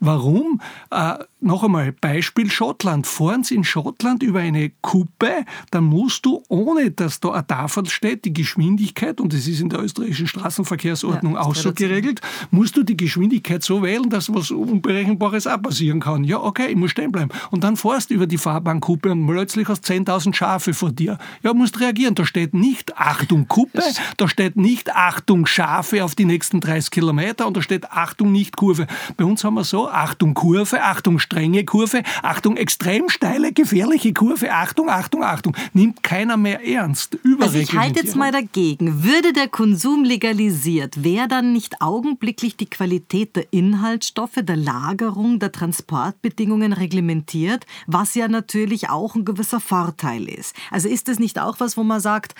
Warum? 0.00 0.60
Äh, 0.90 1.14
noch 1.40 1.62
einmal, 1.62 1.92
Beispiel 1.92 2.50
Schottland. 2.50 3.06
Fahren 3.06 3.44
Sie 3.44 3.54
in 3.54 3.64
Schottland 3.64 4.22
über 4.22 4.40
eine 4.40 4.70
Kuppe, 4.80 5.44
dann 5.70 5.84
musst 5.84 6.26
du, 6.26 6.42
ohne 6.48 6.90
dass 6.90 7.20
da 7.20 7.30
eine 7.30 7.46
Tafel 7.46 7.86
steht, 7.88 8.24
die 8.24 8.32
Geschwindigkeit, 8.32 9.20
und 9.20 9.32
das 9.32 9.46
ist 9.46 9.60
in 9.60 9.68
der 9.68 9.80
österreichischen 9.80 10.26
Straßenverkehrsordnung 10.26 11.34
ja, 11.34 11.40
auch 11.40 11.54
so 11.54 11.72
geregelt, 11.72 12.20
musst 12.50 12.76
du 12.76 12.82
die 12.82 12.96
Geschwindigkeit 12.96 13.62
so 13.62 13.82
wählen, 13.82 14.10
dass 14.10 14.32
was 14.34 14.50
Unberechenbares 14.50 15.46
auch 15.46 15.62
passieren 15.62 16.00
kann. 16.00 16.24
Ja, 16.24 16.40
okay, 16.40 16.68
ich 16.70 16.76
muss 16.76 16.90
stehen 16.90 17.12
bleiben. 17.12 17.30
Und 17.50 17.62
dann 17.62 17.76
fährst 17.76 18.10
du 18.10 18.14
über 18.14 18.26
die 18.26 18.38
Fahrbahnkuppe 18.38 19.12
und 19.12 19.26
plötzlich 19.26 19.68
hast 19.68 19.84
10.000 19.84 20.34
Schafe 20.34 20.74
vor 20.74 20.90
dir. 20.90 21.18
Ja, 21.42 21.54
musst 21.54 21.78
reagieren. 21.80 22.14
Da 22.14 22.24
steht 22.24 22.54
nicht 22.54 22.96
Achtung 22.98 23.46
Kuppe, 23.46 23.82
da 24.16 24.28
steht 24.28 24.56
nicht 24.56 24.94
Achtung 24.94 25.46
Schafe 25.46 26.04
auf 26.04 26.14
die 26.14 26.24
nächsten 26.24 26.60
30 26.60 26.90
Kilometer 26.90 27.46
und 27.46 27.56
da 27.56 27.62
steht 27.62 27.92
Achtung 27.92 28.32
nicht 28.32 28.56
Kurve. 28.56 28.86
Bei 29.16 29.24
uns 29.24 29.44
haben 29.44 29.54
wir 29.54 29.64
so, 29.68 29.88
Achtung 29.88 30.34
Kurve, 30.34 30.82
Achtung 30.82 31.18
strenge 31.18 31.64
Kurve, 31.64 32.02
Achtung, 32.22 32.56
extrem 32.56 33.08
steile, 33.08 33.52
gefährliche 33.52 34.12
Kurve, 34.12 34.52
Achtung, 34.52 34.88
Achtung, 34.88 35.22
Achtung. 35.22 35.56
Nimmt 35.72 36.02
keiner 36.02 36.36
mehr 36.36 36.66
ernst. 36.66 37.18
Also 37.40 37.58
ich 37.58 37.74
halte 37.74 38.00
jetzt 38.00 38.16
mal 38.16 38.32
dagegen. 38.32 39.04
Würde 39.04 39.32
der 39.32 39.48
Konsum 39.48 40.04
legalisiert, 40.04 41.04
wäre 41.04 41.28
dann 41.28 41.52
nicht 41.52 41.80
augenblicklich 41.80 42.56
die 42.56 42.70
Qualität 42.70 43.36
der 43.36 43.52
Inhaltsstoffe, 43.52 44.38
der 44.42 44.56
Lagerung, 44.56 45.38
der 45.38 45.52
Transportbedingungen 45.52 46.72
reglementiert, 46.72 47.66
was 47.86 48.14
ja 48.14 48.28
natürlich 48.28 48.88
auch 48.88 49.14
ein 49.14 49.24
gewisser 49.24 49.60
Vorteil 49.60 50.28
ist. 50.28 50.54
Also 50.70 50.88
ist 50.88 51.08
das 51.08 51.18
nicht 51.18 51.38
auch 51.38 51.60
was, 51.60 51.76
wo 51.76 51.84
man 51.84 52.00
sagt, 52.00 52.34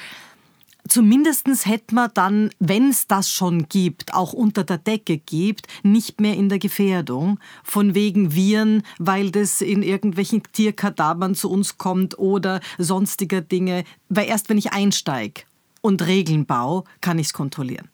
Zumindest 0.88 1.46
hätte 1.66 1.94
man 1.94 2.10
dann, 2.14 2.50
wenn 2.58 2.90
es 2.90 3.06
das 3.06 3.30
schon 3.30 3.68
gibt, 3.68 4.14
auch 4.14 4.32
unter 4.32 4.64
der 4.64 4.78
Decke 4.78 5.18
gibt, 5.18 5.66
nicht 5.82 6.20
mehr 6.20 6.34
in 6.34 6.48
der 6.48 6.58
Gefährdung 6.58 7.38
von 7.62 7.94
wegen 7.94 8.34
Viren, 8.34 8.82
weil 8.98 9.30
das 9.30 9.60
in 9.60 9.82
irgendwelchen 9.82 10.42
Tierkadavern 10.52 11.34
zu 11.34 11.50
uns 11.50 11.78
kommt 11.78 12.18
oder 12.18 12.60
sonstiger 12.78 13.40
Dinge. 13.40 13.84
Weil 14.08 14.28
erst 14.28 14.48
wenn 14.48 14.58
ich 14.58 14.72
einsteige 14.72 15.42
und 15.80 16.06
Regeln 16.06 16.46
baue, 16.46 16.84
kann 17.00 17.18
ich 17.18 17.28
es 17.28 17.32
kontrollieren. 17.32 17.88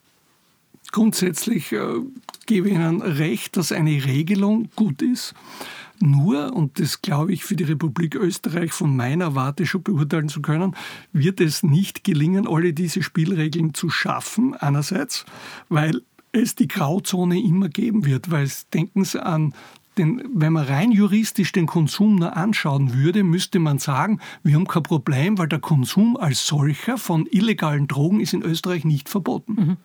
Grundsätzlich 0.93 1.73
äh, 1.73 1.81
gebe 2.47 2.69
ich 2.69 2.75
Ihnen 2.75 3.03
recht, 3.03 3.57
dass 3.57 3.73
eine 3.73 4.05
Regelung 4.05 4.69
gut 4.77 5.03
ist. 5.03 5.35
Nur, 6.01 6.53
und 6.55 6.81
das 6.81 7.03
glaube 7.03 7.33
ich 7.33 7.45
für 7.45 7.57
die 7.57 7.65
Republik 7.65 8.15
Österreich 8.15 8.73
von 8.73 8.97
meiner 8.97 9.35
Warte 9.35 9.65
schon 9.67 9.83
beurteilen 9.83 10.29
zu 10.29 10.43
können, 10.43 10.75
wird 11.13 11.41
es 11.41 11.63
nicht 11.63 12.05
gelingen, 12.05 12.47
alle 12.47 12.73
diese 12.73 13.03
Spielregeln 13.03 13.75
zu 13.75 13.91
schaffen, 13.91 14.55
einerseits, 14.55 15.25
weil 15.69 16.03
es 16.33 16.57
die 16.57 16.69
Grauzone 16.69 17.41
immer 17.41 17.69
geben 17.69 18.05
wird, 18.05 18.31
weil 18.31 18.51
denken 18.73 19.05
Sie 19.05 19.25
an 19.25 19.55
denn 19.97 20.23
wenn 20.33 20.53
man 20.53 20.67
rein 20.67 20.91
juristisch 20.91 21.53
den 21.53 21.67
Konsum 21.67 22.17
nur 22.17 22.37
anschauen 22.37 22.95
würde, 22.95 23.23
müsste 23.23 23.59
man 23.59 23.79
sagen, 23.79 24.21
wir 24.43 24.57
haben 24.57 24.67
kein 24.67 24.83
Problem, 24.83 25.39
weil 25.39 25.49
der 25.49 25.61
Konsum 25.61 26.17
als 26.17 26.47
solcher 26.47 26.99
von 26.99 27.27
illegalen 27.31 27.87
Drogen 27.87 28.21
ist 28.21 28.35
in 28.35 28.43
Österreich 28.43 28.85
nicht 28.85 29.09
verboten. 29.09 29.53
Mhm. 29.53 29.77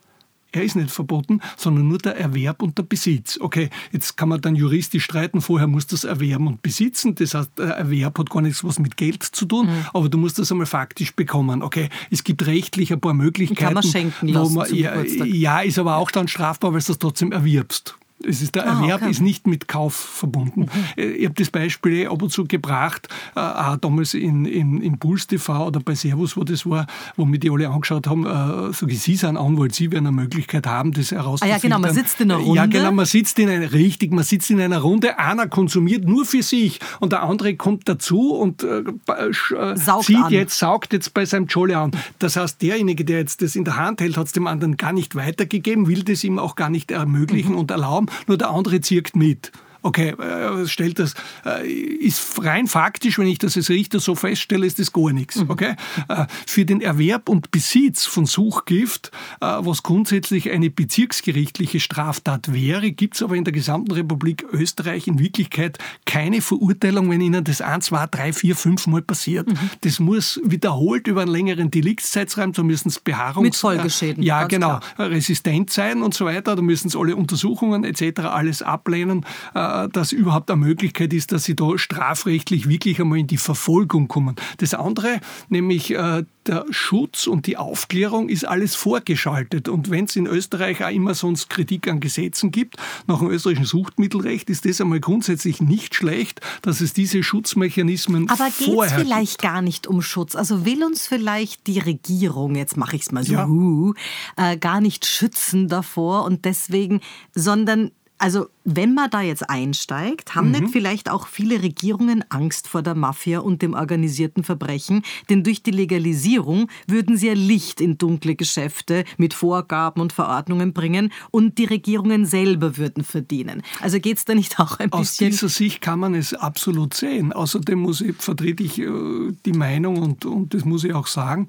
Er 0.52 0.62
ist 0.62 0.76
nicht 0.76 0.90
verboten, 0.90 1.40
sondern 1.56 1.88
nur 1.88 1.98
der 1.98 2.16
Erwerb 2.16 2.62
und 2.62 2.78
der 2.78 2.82
Besitz. 2.82 3.38
Okay, 3.40 3.70
jetzt 3.92 4.16
kann 4.16 4.28
man 4.28 4.40
dann 4.40 4.56
juristisch 4.56 5.04
streiten, 5.04 5.40
vorher 5.40 5.66
muss 5.66 5.86
das 5.86 6.04
Erwerben 6.04 6.46
und 6.46 6.62
Besitzen, 6.62 7.14
das 7.14 7.34
heißt, 7.34 7.58
der 7.58 7.70
Erwerb 7.70 8.18
hat 8.18 8.30
gar 8.30 8.42
nichts 8.42 8.64
was 8.64 8.78
mit 8.78 8.96
Geld 8.96 9.22
zu 9.22 9.46
tun, 9.46 9.66
mhm. 9.66 9.86
aber 9.92 10.08
du 10.08 10.18
musst 10.18 10.38
das 10.38 10.50
einmal 10.50 10.66
faktisch 10.66 11.14
bekommen. 11.14 11.62
Okay, 11.62 11.88
es 12.10 12.24
gibt 12.24 12.46
rechtlich 12.46 12.92
ein 12.92 13.00
paar 13.00 13.14
Möglichkeiten. 13.14 13.60
Kann 13.60 13.74
man 13.74 13.82
schenken 13.82 14.28
lassen 14.28 14.54
man, 14.54 14.74
ja, 14.74 15.02
ja, 15.02 15.60
ist 15.60 15.78
aber 15.78 15.96
auch 15.96 16.10
dann 16.10 16.28
strafbar, 16.28 16.72
weil 16.72 16.80
du 16.80 16.86
das 16.86 16.98
trotzdem 16.98 17.32
erwirbst. 17.32 17.96
Es 18.26 18.42
ist 18.42 18.54
der 18.54 18.66
ah, 18.66 18.80
Erwerb 18.80 19.02
okay. 19.02 19.10
ist 19.10 19.20
nicht 19.20 19.46
mit 19.46 19.66
Kauf 19.66 19.94
verbunden. 19.94 20.66
Mhm. 20.96 21.02
Ich 21.02 21.24
habe 21.24 21.34
das 21.34 21.50
Beispiel 21.50 22.06
ab 22.08 22.20
und 22.20 22.30
zu 22.30 22.44
gebracht, 22.44 23.08
äh, 23.34 23.40
auch 23.40 23.76
damals 23.78 24.12
in, 24.12 24.44
in, 24.44 24.82
in 24.82 24.98
Puls 24.98 25.26
TV 25.26 25.66
oder 25.66 25.80
bei 25.80 25.94
Servus, 25.94 26.36
wo 26.36 26.44
das 26.44 26.66
war, 26.66 26.86
wo 27.16 27.24
mir 27.24 27.38
die 27.38 27.50
alle 27.50 27.68
angeschaut 27.70 28.06
haben, 28.06 28.26
äh, 28.26 28.72
sage 28.72 28.92
ich, 28.92 29.00
Sie 29.00 29.16
sind 29.16 29.38
Anwalt, 29.38 29.74
Sie 29.74 29.90
werden 29.90 30.06
eine 30.06 30.16
Möglichkeit 30.16 30.66
haben, 30.66 30.92
das 30.92 31.12
herauszufinden. 31.12 31.54
Ah 31.54 31.56
ja, 31.56 31.62
genau, 31.62 31.78
man 31.78 31.94
sitzt 31.94 32.20
in 32.20 32.30
einer 32.30 32.40
Runde. 32.40 32.56
Ja, 32.56 32.66
genau, 32.66 32.92
man 32.92 33.06
sitzt 33.06 33.38
in 33.38 33.48
einer, 33.48 33.72
richtig, 33.72 34.12
man 34.12 34.24
sitzt 34.24 34.50
in 34.50 34.60
einer 34.60 34.80
Runde, 34.80 35.18
einer 35.18 35.48
konsumiert 35.48 36.04
nur 36.04 36.26
für 36.26 36.42
sich 36.42 36.78
und 37.00 37.12
der 37.12 37.22
andere 37.22 37.54
kommt 37.54 37.88
dazu 37.88 38.34
und 38.34 38.62
äh, 38.62 38.80
äh 38.80 40.02
zieht 40.02 40.16
an. 40.16 40.30
jetzt, 40.30 40.58
saugt 40.58 40.92
jetzt 40.92 41.14
bei 41.14 41.24
seinem 41.24 41.46
Jolle 41.46 41.78
an. 41.78 41.92
Das 42.18 42.36
heißt, 42.36 42.60
derjenige, 42.60 43.04
der 43.06 43.20
jetzt 43.20 43.40
das 43.40 43.56
in 43.56 43.64
der 43.64 43.76
Hand 43.76 44.02
hält, 44.02 44.18
hat 44.18 44.26
es 44.26 44.32
dem 44.32 44.46
anderen 44.46 44.76
gar 44.76 44.92
nicht 44.92 45.14
weitergegeben, 45.14 45.88
will 45.88 46.02
das 46.02 46.22
ihm 46.22 46.38
auch 46.38 46.54
gar 46.54 46.68
nicht 46.68 46.90
ermöglichen 46.90 47.52
mhm. 47.52 47.58
und 47.58 47.70
erlauben 47.70 48.09
nur 48.26 48.38
der 48.38 48.50
andere 48.50 48.80
zirkt 48.80 49.16
mit. 49.16 49.52
Okay, 49.82 50.10
äh, 50.10 50.66
stellt 50.66 50.98
das, 50.98 51.14
äh, 51.44 51.66
ist 51.68 52.42
rein 52.42 52.66
faktisch, 52.66 53.18
wenn 53.18 53.26
ich 53.26 53.38
das 53.38 53.56
als 53.56 53.70
Richter 53.70 54.00
so 54.00 54.14
feststelle, 54.14 54.66
ist 54.66 54.78
das 54.78 54.92
gar 54.92 55.12
nichts. 55.12 55.36
Mhm. 55.36 55.50
Okay? 55.50 55.74
Äh, 56.08 56.26
für 56.46 56.64
den 56.64 56.80
Erwerb 56.80 57.28
und 57.28 57.50
Besitz 57.50 58.06
von 58.06 58.26
Suchgift, 58.26 59.10
was 59.40 59.82
grundsätzlich 59.82 60.50
eine 60.50 60.70
bezirksgerichtliche 60.70 61.80
Straftat 61.80 62.52
wäre, 62.52 62.90
gibt 62.92 63.14
es 63.16 63.22
aber 63.22 63.36
in 63.36 63.44
der 63.44 63.52
gesamten 63.52 63.92
Republik 63.92 64.44
Österreich 64.52 65.06
in 65.06 65.18
Wirklichkeit 65.18 65.78
keine 66.04 66.40
Verurteilung, 66.40 67.10
wenn 67.10 67.20
Ihnen 67.20 67.44
das 67.44 67.60
ein, 67.60 67.80
zwei, 67.80 68.06
drei, 68.06 68.32
vier, 68.32 68.56
fünf 68.56 68.86
Mal 68.86 69.02
passiert. 69.02 69.48
Mhm. 69.48 69.58
Das 69.82 69.98
muss 70.00 70.40
wiederholt 70.44 71.06
über 71.06 71.22
einen 71.22 71.30
längeren 71.30 71.70
Deliktszeitraum, 71.70 72.52
da 72.52 72.62
müssen 72.62 72.88
es 72.88 72.98
Behaarungs... 72.98 73.44
Mit 73.44 73.56
Folgeschäden. 73.56 74.22
Ja, 74.22 74.44
genau. 74.46 74.80
Klar. 74.96 75.10
Resistent 75.10 75.70
sein 75.70 76.02
und 76.02 76.14
so 76.14 76.24
weiter, 76.24 76.56
da 76.56 76.62
müssen 76.62 76.88
es 76.88 76.96
alle 76.96 77.16
Untersuchungen 77.16 77.84
etc. 77.84 78.20
alles 78.20 78.62
ablehnen 78.62 79.24
äh, 79.54 79.69
dass 79.92 80.12
überhaupt 80.12 80.50
eine 80.50 80.60
Möglichkeit 80.60 81.12
ist, 81.12 81.32
dass 81.32 81.44
sie 81.44 81.56
da 81.56 81.78
strafrechtlich 81.78 82.68
wirklich 82.68 83.00
einmal 83.00 83.18
in 83.18 83.26
die 83.26 83.36
Verfolgung 83.36 84.08
kommen. 84.08 84.36
Das 84.58 84.74
andere, 84.74 85.20
nämlich 85.48 85.94
äh, 85.94 86.24
der 86.46 86.66
Schutz 86.70 87.26
und 87.26 87.46
die 87.46 87.56
Aufklärung, 87.56 88.28
ist 88.28 88.46
alles 88.46 88.74
vorgeschaltet. 88.74 89.68
Und 89.68 89.90
wenn 89.90 90.06
es 90.06 90.16
in 90.16 90.26
Österreich 90.26 90.82
auch 90.82 90.90
immer 90.90 91.14
sonst 91.14 91.50
Kritik 91.50 91.88
an 91.88 92.00
Gesetzen 92.00 92.50
gibt, 92.50 92.76
nach 93.06 93.18
dem 93.18 93.30
österreichischen 93.30 93.66
Suchtmittelrecht 93.66 94.50
ist 94.50 94.64
das 94.64 94.80
einmal 94.80 95.00
grundsätzlich 95.00 95.60
nicht 95.60 95.94
schlecht, 95.94 96.40
dass 96.62 96.80
es 96.80 96.92
diese 96.92 97.22
Schutzmechanismen 97.22 98.28
Aber 98.28 98.46
geht 98.46 98.68
es 98.68 98.92
vielleicht 98.92 99.38
gibt. 99.38 99.42
gar 99.42 99.62
nicht 99.62 99.86
um 99.86 100.02
Schutz? 100.02 100.34
Also 100.34 100.64
will 100.64 100.82
uns 100.82 101.06
vielleicht 101.06 101.66
die 101.66 101.78
Regierung, 101.78 102.54
jetzt 102.54 102.76
mache 102.76 102.96
ich 102.96 103.02
es 103.02 103.12
mal 103.12 103.24
so, 103.24 103.34
ja. 103.34 104.52
äh, 104.52 104.56
gar 104.56 104.80
nicht 104.80 105.06
schützen 105.06 105.68
davor 105.68 106.24
und 106.24 106.44
deswegen, 106.44 107.00
sondern 107.34 107.90
also 108.20 108.48
wenn 108.64 108.94
man 108.94 109.08
da 109.10 109.22
jetzt 109.22 109.48
einsteigt, 109.48 110.34
haben 110.34 110.48
mhm. 110.48 110.60
nicht 110.60 110.72
vielleicht 110.72 111.10
auch 111.10 111.26
viele 111.26 111.62
Regierungen 111.62 112.22
Angst 112.28 112.68
vor 112.68 112.82
der 112.82 112.94
Mafia 112.94 113.40
und 113.40 113.62
dem 113.62 113.72
organisierten 113.72 114.44
Verbrechen? 114.44 115.02
Denn 115.30 115.42
durch 115.42 115.62
die 115.62 115.70
Legalisierung 115.70 116.68
würden 116.86 117.16
sie 117.16 117.28
ja 117.28 117.32
Licht 117.32 117.80
in 117.80 117.96
dunkle 117.96 118.36
Geschäfte 118.36 119.04
mit 119.16 119.32
Vorgaben 119.32 120.02
und 120.02 120.12
Verordnungen 120.12 120.74
bringen 120.74 121.12
und 121.30 121.56
die 121.56 121.64
Regierungen 121.64 122.26
selber 122.26 122.76
würden 122.76 123.04
verdienen. 123.04 123.62
Also 123.80 123.98
geht 123.98 124.18
es 124.18 124.26
da 124.26 124.34
nicht 124.34 124.60
auch 124.60 124.78
ein 124.78 124.90
bisschen... 124.90 125.00
Aus 125.00 125.16
dieser 125.16 125.48
Sicht 125.48 125.80
kann 125.80 125.98
man 125.98 126.14
es 126.14 126.34
absolut 126.34 126.92
sehen. 126.92 127.32
Außerdem 127.32 127.78
muss 127.78 128.02
ich, 128.02 128.16
vertrete 128.16 128.62
ich 128.62 128.78
äh, 128.78 129.32
die 129.46 129.52
Meinung 129.54 129.96
und, 130.02 130.26
und 130.26 130.52
das 130.52 130.66
muss 130.66 130.84
ich 130.84 130.92
auch 130.92 131.06
sagen, 131.06 131.46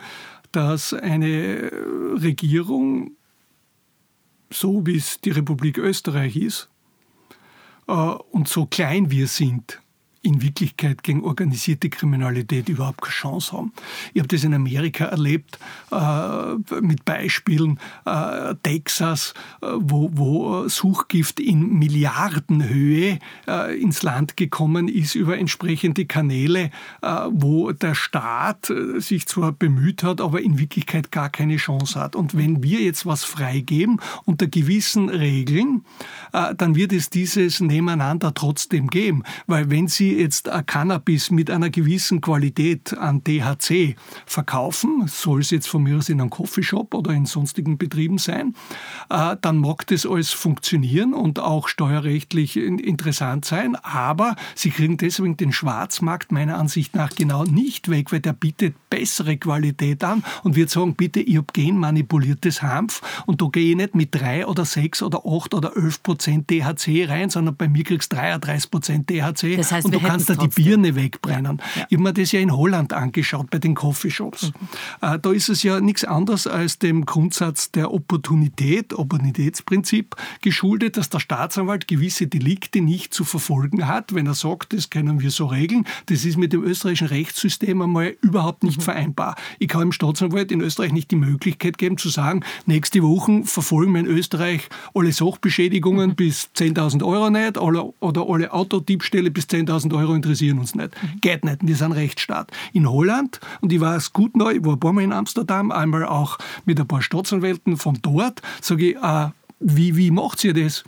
dass 0.54 0.94
eine 0.94 1.72
Regierung 2.22 3.12
so 4.52 4.86
wie 4.86 4.98
es 4.98 5.20
die 5.22 5.32
Republik 5.32 5.78
Österreich 5.78 6.36
ist 6.36 6.70
äh, 7.88 7.94
und 7.94 8.48
so 8.48 8.66
klein 8.66 9.12
wir 9.12 9.28
sind, 9.28 9.81
in 10.24 10.42
Wirklichkeit 10.42 11.04
gegen 11.04 11.24
organisierte 11.24 11.90
Kriminalität 11.90 12.70
überhaupt 12.70 13.02
keine 13.02 13.14
Chance 13.14 13.54
haben. 13.54 13.74
Ich 14.14 14.20
habe 14.20 14.28
das 14.28 14.44
in 14.44 14.54
Amerika 14.54 15.06
erlebt 15.06 15.58
äh, 15.92 16.80
mit 16.80 17.06
Beispielen 17.06 17.80
äh, 18.06 18.54
Texas, 18.62 19.34
äh, 19.62 19.68
wo, 19.74 20.12
wo 20.14 20.68
Suchgift 20.68 21.40
in 21.40 21.80
Milliardenhöhe 21.80 23.18
äh, 23.48 23.82
ins 23.82 24.04
Land 24.04 24.38
gekommen 24.38 24.88
ist 24.88 25.16
über 25.16 25.38
entsprechende 25.38 26.06
Kanäle, 26.06 26.70
äh, 27.02 27.08
wo 27.30 27.72
der 27.72 27.96
Staat 27.96 28.70
äh, 28.70 29.00
sich 29.00 29.26
zwar 29.26 29.52
bemüht 29.52 30.04
hat, 30.04 30.22
aber 30.22 30.42
in 30.42 30.60
Wirklichkeit 30.60 31.12
gar 31.12 31.30
keine 31.30 31.58
Chance 31.58 32.00
hat. 32.00 32.16
Und 32.16 32.38
wenn 32.38 32.62
wir 32.62 32.82
jetzt 32.82 33.08
was 33.08 33.24
freigeben 33.24 34.00
unter 34.26 34.48
gewissen 34.48 35.10
Regeln, 35.10 35.84
dann 36.32 36.76
wird 36.76 36.94
es 36.94 37.10
dieses 37.10 37.60
Nebeneinander 37.60 38.34
trotzdem 38.34 38.88
geben. 38.88 39.24
Weil 39.48 39.70
wenn 39.70 39.88
Sie 39.88 40.11
jetzt 40.20 40.50
Cannabis 40.66 41.32
mit 41.32 41.50
einer 41.50 41.70
gewissen 41.70 42.22
Qualität 42.22 42.98
an 42.98 43.24
THC 43.24 43.96
verkaufen, 44.26 45.08
soll 45.08 45.42
es 45.42 45.52
jetzt 45.52 45.68
von 45.68 45.84
mir 45.84 45.98
aus 45.98 46.10
in 46.10 46.22
einem 46.22 46.30
Coffeeshop 46.30 46.94
oder 46.94 47.12
in 47.12 47.26
sonstigen 47.26 47.78
Betrieben 47.78 48.18
sein, 48.18 48.56
äh, 49.10 49.36
dann 49.42 49.58
mag 49.58 49.88
das 49.88 50.06
alles 50.06 50.32
funktionieren 50.32 51.14
und 51.14 51.40
auch 51.40 51.68
steuerrechtlich 51.68 52.58
interessant 52.58 53.46
sein, 53.46 53.76
aber 53.76 54.36
sie 54.56 54.70
kriegen 54.72 54.98
deswegen 54.98 55.38
den 55.38 55.52
Schwarzmarkt 55.52 56.32
meiner 56.32 56.58
Ansicht 56.58 56.96
nach 56.96 57.16
genau 57.16 57.44
nicht 57.44 57.90
weg, 57.90 58.12
weil 58.12 58.20
der 58.20 58.34
bietet 58.34 58.76
bessere 58.90 59.38
Qualität 59.38 60.04
an 60.04 60.24
und 60.44 60.56
wird 60.56 60.70
sagen, 60.70 60.96
bitte, 60.96 61.22
ich 61.22 61.38
habe 61.38 61.48
genmanipuliertes 61.54 62.62
Hanf 62.62 63.02
und 63.26 63.42
da 63.42 63.48
gehe 63.48 63.72
ich 63.72 63.76
nicht 63.78 63.96
mit 63.96 64.14
drei 64.14 64.46
oder 64.46 64.66
sechs 64.66 65.02
oder 65.02 65.22
acht 65.26 65.54
oder 65.54 65.76
elf 65.76 66.04
Prozent 66.04 66.48
THC 66.48 67.06
rein, 67.08 67.30
sondern 67.30 67.56
bei 67.56 67.68
mir 67.68 67.84
kriegst 67.84 68.12
du 68.12 68.18
33 68.18 68.72
Prozent 68.72 69.08
THC 69.08 69.58
das 69.58 69.72
heißt, 69.72 69.94
du 69.94 70.00
kannst 70.04 70.30
da 70.30 70.36
die 70.36 70.48
Birne 70.48 70.96
wegbrennen. 70.96 71.62
Ja. 71.76 71.86
Ich 71.90 71.98
habe 71.98 72.04
mir 72.04 72.14
das 72.14 72.32
ja 72.32 72.40
in 72.40 72.56
Holland 72.56 72.94
angeschaut 72.94 73.50
bei 73.50 73.60
den 73.60 73.76
Coffeeshops. 73.76 74.52
Mhm. 74.52 75.08
Äh, 75.08 75.20
da 75.20 75.32
ist 75.32 75.50
es 75.50 75.64
ja 75.64 75.80
nichts 75.80 76.04
anderes 76.04 76.48
als 76.48 76.80
dem 76.80 77.06
Grundsatz 77.06 77.72
der 77.72 77.94
Opportunität, 77.94 78.94
Opportunitätsprinzip 78.94 80.16
geschuldet, 80.42 80.98
dass 80.98 81.10
der 81.10 81.20
Staatsanwalt 81.20 81.88
gewisse 81.88 82.28
Delikte 82.28 82.82
nicht 82.82 83.14
zu 83.14 83.24
verfolgen 83.24 83.88
hat, 83.88 84.14
wenn 84.14 84.28
er 84.28 84.34
sagt, 84.34 84.74
das 84.74 84.90
können 84.90 85.22
wir 85.22 85.32
so 85.32 85.46
regeln. 85.46 85.86
Das 86.08 86.26
ist 86.26 86.38
mit 86.38 86.54
dem 86.54 86.64
österreichischen 86.64 87.08
Rechtssystem 87.08 87.82
einmal 87.82 88.16
überhaupt 88.22 88.64
nicht 88.64 88.80
mhm. 88.80 88.84
vereinbar. 88.84 89.36
Ich 89.60 89.68
kann 89.68 89.82
dem 89.82 89.92
Staatsanwalt 89.92 90.52
in 90.52 90.62
Österreich 90.62 90.92
nicht 90.92 91.12
die 91.12 91.16
Möglichkeit 91.16 91.78
geben 91.78 91.98
zu 91.98 92.10
sagen, 92.10 92.44
nächste 92.66 93.02
Woche 93.04 93.44
verfolgen 93.44 93.94
wir 93.94 94.00
in 94.00 94.08
Österreich 94.08 94.70
alle 94.94 95.12
Sachbeschädigungen 95.12 96.12
mhm. 96.12 96.16
bis 96.16 96.50
10.000 96.56 97.06
Euro 97.06 97.30
nicht 97.30 97.58
oder, 97.58 97.92
oder 98.02 98.28
alle 98.28 98.52
Autodiebstähle 98.52 99.32
bis 99.32 99.46
10.000 99.46 99.91
Euro 99.94 100.12
Euro 100.12 100.16
interessieren 100.16 100.60
uns 100.60 100.76
nicht. 100.76 100.92
Geht 101.22 101.46
nicht. 101.46 101.60
Wir 101.62 101.76
sind 101.76 101.94
Rechtsstaat. 101.94 102.52
In 102.74 102.90
Holland, 102.90 103.40
und 103.62 103.72
ich 103.72 103.80
war 103.80 103.96
es 103.96 104.14
gut 104.14 104.36
neu, 104.36 104.54
ich 104.54 104.66
war 104.66 104.74
ein 104.74 104.80
paar 104.80 104.94
Mal 104.94 105.04
in 105.04 105.14
Amsterdam, 105.14 105.72
einmal 105.72 106.06
auch 106.06 106.38
mit 106.66 106.80
ein 106.80 106.88
paar 106.88 107.02
Staatsanwälten 107.02 107.78
von 107.78 108.00
dort, 108.02 108.42
sage 108.62 108.92
ich, 108.92 108.96
äh, 108.98 109.30
wie, 109.60 109.96
wie 109.96 110.12
macht 110.12 110.44
ihr 110.44 110.54
das? 110.54 110.84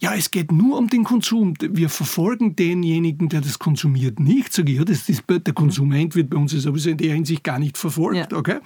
Ja, 0.00 0.14
es 0.14 0.30
geht 0.30 0.52
nur 0.52 0.78
um 0.78 0.88
den 0.88 1.02
Konsum. 1.02 1.54
Wir 1.60 1.88
verfolgen 1.88 2.54
denjenigen, 2.54 3.28
der 3.28 3.40
das 3.40 3.58
konsumiert, 3.58 4.20
nicht. 4.20 4.52
Sage 4.52 4.72
ich, 4.72 4.78
ja, 4.78 4.84
das 4.84 5.08
ist, 5.08 5.24
der 5.28 5.54
Konsument 5.54 6.14
wird 6.14 6.30
bei 6.30 6.36
uns 6.36 6.52
sowieso 6.52 6.90
in 6.90 6.98
der 6.98 7.14
Hinsicht 7.14 7.42
gar 7.42 7.58
nicht 7.58 7.76
verfolgt. 7.76 8.32
Ja. 8.32 8.38
Okay? 8.38 8.58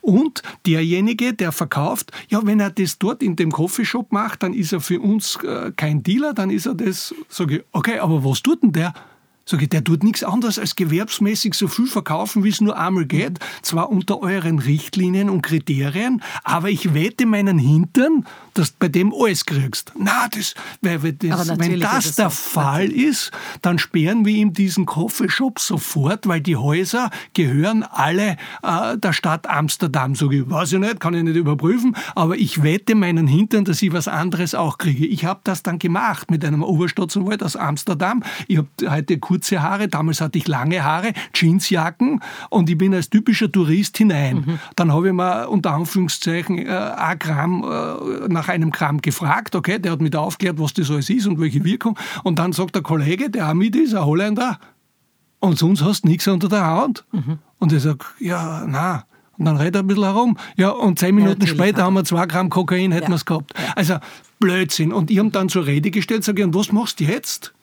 Und 0.00 0.42
derjenige, 0.66 1.34
der 1.34 1.52
verkauft, 1.52 2.12
ja, 2.28 2.40
wenn 2.44 2.60
er 2.60 2.70
das 2.70 2.98
dort 2.98 3.22
in 3.22 3.36
dem 3.36 3.52
Coffeeshop 3.52 4.10
macht, 4.10 4.42
dann 4.42 4.54
ist 4.54 4.72
er 4.72 4.80
für 4.80 5.00
uns 5.00 5.36
äh, 5.44 5.72
kein 5.76 6.02
Dealer, 6.02 6.32
dann 6.32 6.50
ist 6.50 6.66
er 6.66 6.74
das, 6.74 7.14
sage 7.28 7.58
ich, 7.58 7.64
okay, 7.72 7.98
aber 7.98 8.24
was 8.24 8.40
tut 8.40 8.62
denn 8.62 8.72
der? 8.72 8.94
Sag 9.50 9.62
ich, 9.62 9.68
der 9.68 9.82
tut 9.82 10.04
nichts 10.04 10.22
anderes 10.22 10.60
als 10.60 10.76
gewerbsmäßig 10.76 11.54
so 11.54 11.66
viel 11.66 11.88
verkaufen, 11.88 12.44
wie 12.44 12.50
es 12.50 12.60
nur 12.60 12.78
einmal 12.78 13.04
geht. 13.04 13.40
Zwar 13.62 13.90
unter 13.90 14.22
euren 14.22 14.60
Richtlinien 14.60 15.28
und 15.28 15.42
Kriterien, 15.42 16.22
aber 16.44 16.70
ich 16.70 16.94
wette 16.94 17.26
meinen 17.26 17.58
Hintern, 17.58 18.24
dass 18.54 18.70
du 18.70 18.76
bei 18.78 18.86
dem 18.86 19.12
alles 19.12 19.46
kriegst. 19.46 19.92
Na, 19.98 20.28
das, 20.30 20.54
weil, 20.82 21.02
weil 21.02 21.14
das, 21.14 21.58
wenn 21.58 21.80
das, 21.80 22.14
der 22.14 22.30
so. 22.30 22.36
Fall 22.36 22.86
natürlich. 22.86 23.06
ist, 23.08 23.30
dann 23.60 23.80
sperren 23.80 24.24
wir 24.24 24.36
ihm 24.36 24.52
diesen 24.52 24.86
Coffeeshop 24.86 25.58
sofort, 25.58 26.28
weil 26.28 26.40
die 26.40 26.54
Häuser 26.54 27.10
gehören 27.34 27.82
alle 27.82 28.36
äh, 28.62 28.98
der 28.98 29.12
Stadt 29.12 29.48
Amsterdam. 29.48 30.14
Sag 30.14 30.30
ich, 30.30 30.48
weiß 30.48 30.74
ich 30.74 30.78
nicht, 30.78 31.00
kann 31.00 31.14
ich 31.14 31.24
nicht 31.24 31.34
überprüfen, 31.34 31.96
aber 32.14 32.36
ich 32.36 32.62
wette 32.62 32.94
meinen 32.94 33.26
Hintern, 33.26 33.64
dass 33.64 33.82
ich 33.82 33.92
was 33.92 34.06
anderes 34.06 34.54
auch 34.54 34.78
kriege. 34.78 35.06
Ich 35.06 35.24
habe 35.24 35.40
das 35.42 35.64
dann 35.64 35.80
gemacht 35.80 36.30
mit 36.30 36.44
einem 36.44 36.62
Oberstaatsanwalt 36.62 37.42
aus 37.42 37.56
Amsterdam. 37.56 38.22
Ich 38.46 38.58
habe 38.58 38.68
heute 38.88 39.18
kurz 39.18 39.39
kurze 39.40 39.62
Haare, 39.62 39.88
damals 39.88 40.20
hatte 40.20 40.38
ich 40.38 40.46
lange 40.46 40.84
Haare, 40.84 41.12
Jeansjacken 41.32 42.20
und 42.50 42.68
ich 42.68 42.76
bin 42.76 42.94
als 42.94 43.08
typischer 43.08 43.50
Tourist 43.50 43.96
hinein. 43.96 44.44
Mhm. 44.46 44.58
Dann 44.76 44.92
habe 44.92 45.08
ich 45.08 45.14
mir 45.14 45.48
unter 45.48 45.72
Anführungszeichen 45.72 46.58
äh, 46.58 46.70
ein 46.70 47.18
Gramm, 47.18 47.64
äh, 47.64 48.28
nach 48.28 48.48
einem 48.48 48.70
Gramm 48.70 49.00
gefragt, 49.00 49.54
okay, 49.56 49.78
der 49.78 49.92
hat 49.92 50.02
mich 50.02 50.10
da 50.10 50.18
aufgeklärt, 50.18 50.58
was 50.58 50.74
das 50.74 50.90
alles 50.90 51.08
ist 51.08 51.26
und 51.26 51.40
welche 51.40 51.64
Wirkung. 51.64 51.98
Und 52.22 52.38
dann 52.38 52.52
sagt 52.52 52.74
der 52.74 52.82
Kollege, 52.82 53.30
der 53.30 53.48
auch 53.48 53.54
mit 53.54 53.74
ist, 53.76 53.94
ein 53.94 54.04
Holländer, 54.04 54.58
und 55.42 55.58
sonst 55.58 55.82
hast 55.82 56.02
du 56.04 56.08
nichts 56.08 56.28
unter 56.28 56.50
der 56.50 56.66
Hand. 56.66 57.06
Mhm. 57.12 57.38
Und 57.58 57.72
ich 57.72 57.82
sage, 57.82 58.04
ja, 58.18 58.66
na. 58.68 59.04
Und 59.38 59.46
dann 59.46 59.56
redet 59.56 59.76
er 59.76 59.80
ein 59.80 59.86
bisschen 59.86 60.04
herum. 60.04 60.36
Ja, 60.58 60.68
und 60.68 60.98
zehn 60.98 61.14
Minuten 61.14 61.40
ja, 61.40 61.46
später 61.46 61.84
haben 61.84 61.94
wir 61.94 62.04
zwei 62.04 62.26
Gramm 62.26 62.50
Kokain, 62.50 62.92
hätten 62.92 63.04
ja. 63.04 63.08
wir 63.08 63.14
es 63.14 63.24
gehabt. 63.24 63.54
Ja. 63.56 63.72
Also 63.74 63.96
Blödsinn. 64.38 64.92
Und 64.92 65.10
ich 65.10 65.18
habe 65.18 65.30
dann 65.30 65.48
zur 65.48 65.64
Rede 65.64 65.90
gestellt, 65.90 66.24
sage 66.24 66.42
ich, 66.42 66.46
und 66.46 66.54
was 66.54 66.72
machst 66.72 67.00
du 67.00 67.04
jetzt? 67.04 67.54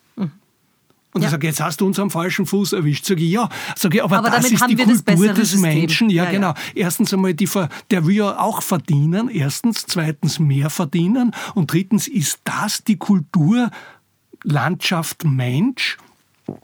Und 1.18 1.24
ja. 1.24 1.30
ich 1.30 1.32
sage, 1.32 1.48
jetzt 1.48 1.60
hast 1.60 1.82
du 1.82 1.88
uns 1.88 2.00
am 2.00 2.12
falschen 2.12 2.46
Fuß 2.46 2.74
erwischt. 2.74 3.06
Sag 3.06 3.20
ich, 3.20 3.32
ja. 3.32 3.50
Sag 3.76 3.96
ich, 3.96 4.04
aber, 4.04 4.20
aber 4.20 4.30
das 4.30 4.52
ist 4.52 4.64
die 4.70 4.76
Kultur 4.76 5.34
des 5.34 5.50
System. 5.50 5.62
Menschen. 5.62 6.10
Ja, 6.12 6.26
ja, 6.26 6.32
genau. 6.32 6.54
Erstens 6.76 7.12
einmal, 7.12 7.34
die, 7.34 7.50
der 7.90 8.06
will 8.06 8.16
ja 8.16 8.40
auch 8.40 8.62
verdienen. 8.62 9.30
Erstens. 9.30 9.86
Zweitens 9.88 10.38
mehr 10.38 10.70
verdienen. 10.70 11.34
Und 11.56 11.74
drittens 11.74 12.08
ist 12.08 12.40
das 12.44 12.84
die 12.84 12.98
Kultur 12.98 13.72
Landschaft 14.44 15.24
Mensch 15.26 15.98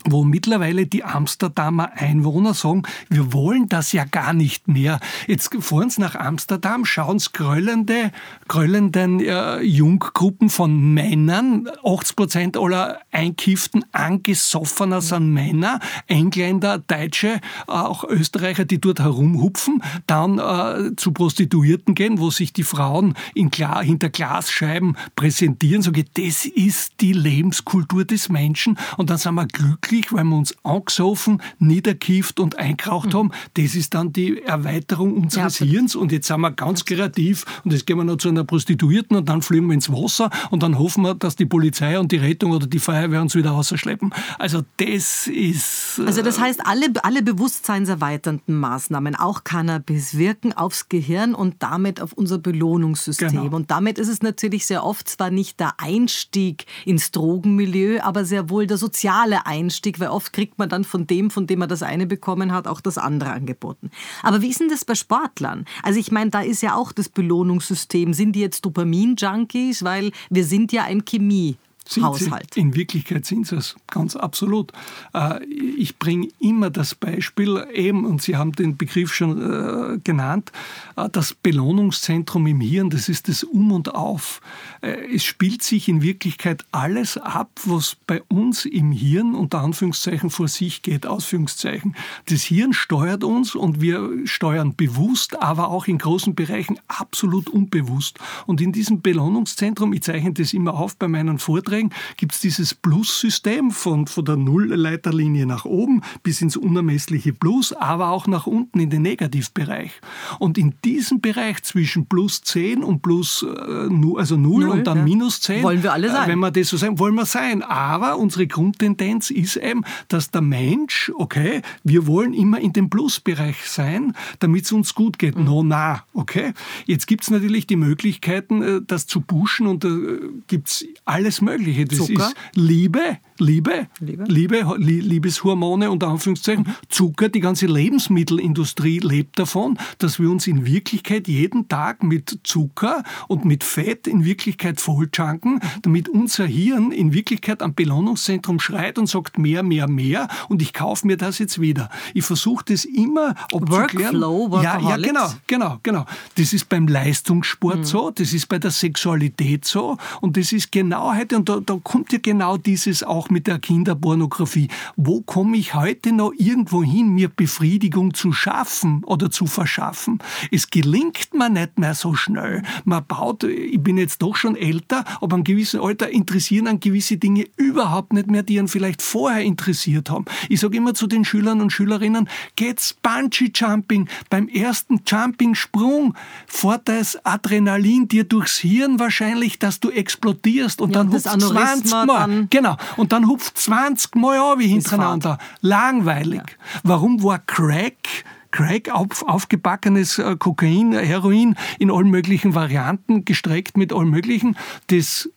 wo 0.06 0.24
mittlerweile 0.24 0.86
die 0.86 1.04
Amsterdamer 1.04 1.92
Einwohner 1.94 2.54
sagen, 2.54 2.84
wir 3.10 3.34
wollen 3.34 3.68
das 3.70 3.92
ja 3.92 4.06
gar 4.06 4.34
nicht 4.34 4.68
mehr. 4.68 5.00
Jetzt 5.28 5.54
fahren 5.60 5.90
sie 5.90 6.02
nach 6.02 6.16
Amsterdam, 6.16 6.86
schauen 6.86 7.20
sie 7.20 7.30
gröllende, 7.34 8.12
gröllenden 8.48 9.20
äh, 9.20 9.62
Junggruppen 9.62 10.50
von 10.50 10.94
Männern, 10.94 11.68
80 11.84 12.16
Prozent 12.16 12.58
aller 12.58 13.00
Einkifften, 13.12 13.86
Angesoffener 13.92 15.02
sind 15.02 15.34
Männer, 15.34 15.80
Engländer, 16.08 16.80
Deutsche, 16.80 17.40
auch 17.68 18.04
Österreicher, 18.04 18.66
die 18.66 18.80
dort 18.80 19.00
herumhupfen, 19.00 19.84
dann 20.08 20.40
äh, 20.40 20.96
zu 20.96 21.12
Prostituierten 21.12 21.96
gehen, 21.96 22.20
wo 22.20 22.30
sich 22.30 22.54
die 22.54 22.64
Frauen 22.64 23.16
in 23.36 23.50
Gla 23.50 23.82
hinter 23.82 24.10
Glasscheiben 24.10 24.98
präsentieren. 25.16 25.82
Sage, 25.82 26.06
das 26.14 26.46
ist 26.46 27.02
die 27.02 27.14
Lebenskultur 27.14 28.06
des 28.06 28.30
Menschen 28.30 28.78
und 28.98 29.10
dann 29.10 29.18
sind 29.18 29.36
wir 29.36 29.46
glücklich 29.48 29.73
glücklich, 29.82 30.14
weil 30.14 30.24
wir 30.26 30.38
uns 30.38 30.56
angesoffen, 30.64 31.42
niederkieft 31.60 32.40
und 32.40 32.58
eingeraucht 32.58 33.14
mhm. 33.14 33.18
haben. 33.18 33.32
Das 33.56 33.76
ist 33.76 33.94
dann 33.94 34.14
die 34.14 34.42
Erweiterung 34.42 35.16
unseres 35.16 35.60
ja, 35.60 35.66
Hirns. 35.66 35.96
Und 35.96 36.12
jetzt 36.12 36.28
sind 36.28 36.42
wir 36.42 36.52
ganz 36.52 36.86
kreativ 36.86 37.46
und 37.64 37.72
jetzt 37.72 37.86
gehen 37.86 37.98
wir 37.98 38.04
noch 38.04 38.18
zu 38.18 38.30
einer 38.30 38.44
Prostituierten 38.44 39.18
und 39.18 39.30
dann 39.30 39.42
fliegen 39.42 39.68
wir 39.68 39.74
ins 39.74 39.92
Wasser 39.92 40.30
und 40.52 40.64
dann 40.64 40.78
hoffen 40.78 41.04
wir, 41.04 41.16
dass 41.16 41.36
die 41.36 41.46
Polizei 41.46 42.00
und 42.00 42.12
die 42.12 42.18
Rettung 42.18 42.52
oder 42.52 42.68
die 42.68 42.80
Feuerwehr 42.80 43.22
uns 43.22 43.36
wieder 43.36 43.52
rausschleppen. 43.52 44.14
Also 44.40 44.62
das 44.78 45.28
ist... 45.28 46.02
Also 46.06 46.22
das 46.22 46.38
äh, 46.38 46.42
heißt, 46.42 46.66
alle, 46.66 46.88
alle 47.04 47.24
bewusstseinserweiternden 47.24 48.60
Maßnahmen, 48.60 49.16
auch 49.16 49.44
Cannabis, 49.44 50.18
wirken 50.18 50.54
aufs 50.54 50.90
Gehirn 50.90 51.36
und 51.36 51.56
damit 51.60 52.02
auf 52.02 52.14
unser 52.14 52.38
Belohnungssystem. 52.38 53.30
Genau. 53.30 53.56
Und 53.56 53.72
damit 53.72 54.00
ist 54.00 54.08
es 54.08 54.22
natürlich 54.22 54.66
sehr 54.66 54.84
oft 54.84 55.08
zwar 55.08 55.30
nicht 55.30 55.60
der 55.60 55.74
Einstieg 55.78 56.66
ins 56.86 57.12
Drogenmilieu, 57.12 58.02
aber 58.02 58.26
sehr 58.26 58.50
wohl 58.50 58.68
der 58.68 58.78
soziale 58.78 59.46
Einstieg 59.46 59.63
Einstieg, 59.64 60.00
weil 60.00 60.10
oft 60.10 60.34
kriegt 60.34 60.60
man 60.60 60.70
dann 60.70 60.84
von 60.84 61.08
dem, 61.08 61.30
von 61.30 61.48
dem 61.48 61.60
man 61.60 61.70
das 61.70 61.84
eine 61.84 62.06
bekommen 62.06 62.52
hat, 62.52 62.68
auch 62.68 62.82
das 62.82 62.98
andere 62.98 63.32
angeboten. 63.32 63.90
Aber 64.22 64.42
wie 64.42 64.50
ist 64.50 64.60
denn 64.60 64.70
das 64.70 64.86
bei 64.86 64.96
Sportlern? 64.96 65.66
Also 65.82 66.00
ich 66.00 66.12
meine, 66.12 66.30
da 66.30 66.42
ist 66.42 66.62
ja 66.62 66.76
auch 66.76 66.92
das 66.92 67.10
Belohnungssystem. 67.10 68.14
Sind 68.14 68.34
die 68.34 68.42
jetzt 68.42 68.66
Dopamin-Junkies? 68.66 69.84
Weil 69.84 70.12
wir 70.30 70.46
sind 70.46 70.72
ja 70.72 70.84
ein 70.84 71.06
Chemie. 71.06 71.58
Sind 71.86 72.04
Haushalt. 72.04 72.54
Sie, 72.54 72.62
in 72.62 72.76
Wirklichkeit 72.76 73.26
sind 73.26 73.46
sie 73.46 73.58
es, 73.58 73.76
ganz 73.88 74.16
absolut. 74.16 74.72
Äh, 75.14 75.44
ich 75.46 76.00
bringe 76.00 76.30
immer 76.40 76.70
das 76.70 76.96
Beispiel 76.96 77.68
eben, 77.74 78.06
und 78.06 78.22
Sie 78.22 78.38
haben 78.38 78.54
den 78.54 78.78
Begriff 78.78 79.14
schon 79.14 79.42
äh, 79.42 80.00
genannt, 80.02 80.52
äh, 80.96 81.10
das 81.10 81.34
Belohnungszentrum 81.34 82.48
im 82.48 82.62
Hirn, 82.62 82.90
das 82.90 83.10
ist 83.10 83.28
das 83.28 83.44
Um 83.44 83.72
und 83.72 83.94
Auf. 83.96 84.42
Es 84.82 85.24
spielt 85.24 85.64
sich 85.64 85.88
in 85.88 86.02
Wirklichkeit 86.02 86.66
alles 86.74 87.18
ab, 87.18 87.50
was 87.66 87.96
bei 88.06 88.22
uns 88.24 88.66
im 88.66 88.92
Hirn 88.92 89.34
unter 89.34 89.62
Anführungszeichen 89.62 90.30
vor 90.30 90.50
sich 90.50 90.82
geht, 90.82 91.06
Ausführungszeichen. 91.06 91.96
Das 92.26 92.44
Hirn 92.44 92.74
steuert 92.74 93.24
uns 93.24 93.56
und 93.56 93.80
wir 93.80 94.10
steuern 94.26 94.76
bewusst, 94.76 95.42
aber 95.42 95.70
auch 95.70 95.88
in 95.88 96.00
großen 96.00 96.36
Bereichen 96.36 96.80
absolut 96.88 97.50
unbewusst. 97.50 98.20
Und 98.46 98.60
in 98.60 98.74
diesem 98.74 99.02
Belohnungszentrum, 99.02 99.94
ich 99.94 100.04
zeichne 100.04 100.34
das 100.34 100.54
immer 100.54 100.74
auf 100.74 100.98
bei 100.98 101.08
meinen 101.08 101.40
Vorträgen, 101.40 101.73
Vorträgen 101.74 101.90
gibt 102.18 102.34
es 102.34 102.40
dieses 102.40 102.74
Plus-System 102.74 103.72
von, 103.72 104.06
von 104.06 104.26
der 104.26 104.38
Nullleiterlinie 104.38 105.46
nach 105.46 105.66
oben 105.66 106.02
bis 106.22 106.42
ins 106.42 106.56
unermessliche 106.56 107.34
Plus, 107.34 107.74
aber 107.74 108.10
auch 108.10 108.28
nach 108.28 108.46
unten 108.46 108.80
in 108.80 108.90
den 108.90 109.02
Negativbereich. 109.02 109.92
Und 110.40 110.58
in 110.58 110.76
diesem 110.86 111.20
Bereich 111.20 111.64
zwischen 111.64 112.06
plus 112.06 112.42
10 112.44 112.84
und 112.84 113.02
plus, 113.02 113.44
äh, 113.44 114.18
also 114.18 114.38
0, 114.38 114.66
0 114.66 114.70
und 114.70 114.88
dann 114.88 115.00
ja. 115.00 115.04
minus 115.04 115.42
10, 115.42 115.64
wollen 115.64 115.84
wir 115.84 115.94
alle 115.94 116.12
sein. 116.12 116.26
Äh, 116.26 116.32
wenn 116.32 116.40
wir 116.40 116.52
das 116.52 116.70
so 116.70 116.78
sagen, 116.78 117.00
wollen 117.00 117.16
wir 117.16 117.26
sein. 117.26 117.64
Aber 117.64 118.18
unsere 118.18 118.46
Grundtendenz 118.46 119.32
ist 119.32 119.56
eben, 119.56 119.84
dass 120.08 120.30
der 120.30 120.42
Mensch, 120.42 121.12
okay, 121.16 121.62
wir 121.84 122.06
wollen 122.06 122.34
immer 122.34 122.60
in 122.60 122.74
dem 122.74 122.90
Plusbereich 122.90 123.66
sein, 123.66 124.14
damit 124.40 124.66
es 124.66 124.72
uns 124.72 124.94
gut 124.94 125.18
geht. 125.18 125.38
Mhm. 125.38 125.46
No, 125.46 125.64
na, 125.64 126.04
okay. 126.14 126.54
Jetzt 126.86 127.08
gibt 127.08 127.24
es 127.24 127.32
natürlich 127.32 127.66
die 127.66 127.78
Möglichkeiten, 127.78 128.62
äh, 128.62 128.82
das 128.86 129.08
zu 129.08 129.22
pushen 129.22 129.66
und 129.66 129.84
da 129.84 129.90
äh, 129.90 130.20
gibt 130.48 130.68
es 130.68 130.86
alles 131.06 131.42
Mögliche. 131.42 131.63
Mögliche. 131.64 131.86
Das 131.86 131.98
Zucker? 131.98 132.28
ist 132.28 132.36
Liebe, 132.56 133.18
Liebe, 133.44 133.88
Liebe, 134.00 134.24
Liebe 134.28 134.76
Liebeshormone 134.78 135.92
unter 135.92 136.08
Anführungszeichen, 136.08 136.74
Zucker, 136.88 137.28
die 137.28 137.42
ganze 137.42 137.66
Lebensmittelindustrie 137.66 139.00
lebt 139.00 139.38
davon, 139.38 139.78
dass 139.98 140.18
wir 140.18 140.30
uns 140.30 140.48
in 140.48 140.66
Wirklichkeit 140.66 141.28
jeden 141.28 141.68
Tag 141.68 142.04
mit 142.04 142.40
Zucker 142.44 143.04
und 143.28 143.44
mit 143.44 143.66
Fett 143.66 144.08
in 144.08 144.24
Wirklichkeit 144.24 144.80
vollschanken, 144.80 145.60
damit 145.82 146.08
unser 146.08 146.46
Hirn 146.46 146.92
in 146.92 147.12
Wirklichkeit 147.12 147.62
am 147.62 147.74
Belohnungszentrum 147.74 148.62
schreit 148.62 148.98
und 148.98 149.08
sagt 149.08 149.38
mehr, 149.38 149.62
mehr, 149.62 149.90
mehr 149.90 150.30
und 150.48 150.62
ich 150.62 150.74
kaufe 150.74 151.06
mir 151.06 151.18
das 151.18 151.38
jetzt 151.40 151.60
wieder. 151.60 151.90
Ich 152.14 152.24
versuche 152.24 152.64
das 152.70 152.86
immer 152.86 153.36
abzuklären. 153.52 154.22
Workflow, 154.22 154.62
ja, 154.64 154.80
ja, 154.80 154.96
genau, 154.96 155.34
genau, 155.48 155.80
genau. 155.84 156.06
Das 156.36 156.54
ist 156.54 156.70
beim 156.70 156.88
Leistungssport 156.88 157.80
mhm. 157.80 157.84
so, 157.84 158.10
das 158.10 158.32
ist 158.32 158.48
bei 158.48 158.60
der 158.60 158.72
Sexualität 158.72 159.66
so 159.66 159.98
und 160.22 160.38
das 160.38 160.54
ist 160.54 160.72
genau 160.72 161.14
heute, 161.14 161.36
und 161.36 161.50
da, 161.50 161.60
da 161.60 161.78
kommt 161.84 162.14
ja 162.14 162.20
genau 162.22 162.56
dieses 162.56 163.04
auch 163.04 163.33
mit 163.34 163.48
der 163.48 163.60
Kinderpornografie. 163.60 164.70
Wo 164.96 165.22
komme 165.22 165.58
ich 165.58 165.76
heute 165.76 166.14
noch 166.14 166.32
irgendwo 166.38 166.84
hin, 166.84 167.10
mir 167.10 167.28
Befriedigung 167.28 168.14
zu 168.14 168.32
schaffen 168.32 169.04
oder 169.04 169.30
zu 169.30 169.48
verschaffen? 169.48 170.20
Es 170.52 170.70
gelingt 170.70 171.34
mir 171.34 171.50
nicht 171.50 171.78
mehr 171.80 171.96
so 171.96 172.14
schnell. 172.14 172.64
Man 172.86 173.06
baut, 173.06 173.44
ich 173.44 173.82
bin 173.82 173.98
jetzt 173.98 174.22
doch 174.22 174.36
schon 174.36 174.56
älter, 174.56 175.04
aber 175.20 175.36
an 175.36 175.44
gewissem 175.44 175.82
Alter 175.82 176.10
interessieren 176.10 176.68
an 176.68 176.80
gewisse 176.80 177.18
Dinge 177.18 177.48
überhaupt 177.58 178.14
nicht 178.14 178.28
mehr, 178.28 178.44
die 178.44 178.60
einen 178.60 178.68
vielleicht 178.68 179.02
vorher 179.02 179.44
interessiert 179.44 180.10
haben. 180.10 180.26
Ich 180.50 180.60
sage 180.60 180.78
immer 180.78 180.94
zu 180.94 181.08
den 181.08 181.26
Schülern 181.26 181.62
und 181.62 181.72
Schülerinnen, 181.72 182.30
geht's 182.56 182.94
Bungee 182.94 183.52
Jumping. 183.54 184.08
Beim 184.30 184.48
ersten 184.48 185.02
Jumping-Sprung 185.06 186.14
fährt 186.46 186.88
das 186.88 187.26
Adrenalin 187.26 188.08
dir 188.08 188.24
durchs 188.24 188.58
Hirn 188.58 189.00
wahrscheinlich, 189.00 189.60
dass 189.60 189.80
du 189.80 189.90
explodierst 189.90 190.82
und 190.82 190.96
ja, 190.96 191.04
dann 191.04 191.12
hupft 191.12 191.24
20 191.24 191.92
Mal. 191.92 192.08
Dann 192.08 192.48
genau. 192.50 192.78
Und 192.98 193.13
dann 193.14 193.28
hupft 193.28 193.58
20 193.58 194.16
Mal 194.16 194.40
an 194.40 194.60
wie 194.60 194.68
hintereinander. 194.68 195.38
Langweilig. 195.62 196.42
Ja. 196.42 196.82
Warum 196.84 197.24
war 197.24 197.40
Crack 197.40 198.26
Crack, 198.50 198.90
auf, 198.90 199.28
aufgebackenes 199.28 200.20
äh, 200.20 200.36
Kokain, 200.38 200.94
Heroin 200.94 201.56
in 201.80 201.90
allen 201.90 202.12
möglichen 202.12 202.54
Varianten, 202.54 203.26
gestreckt 203.26 203.78
mit 203.78 203.92
allen 203.92 204.12
möglichen, 204.12 204.56
das 204.88 205.28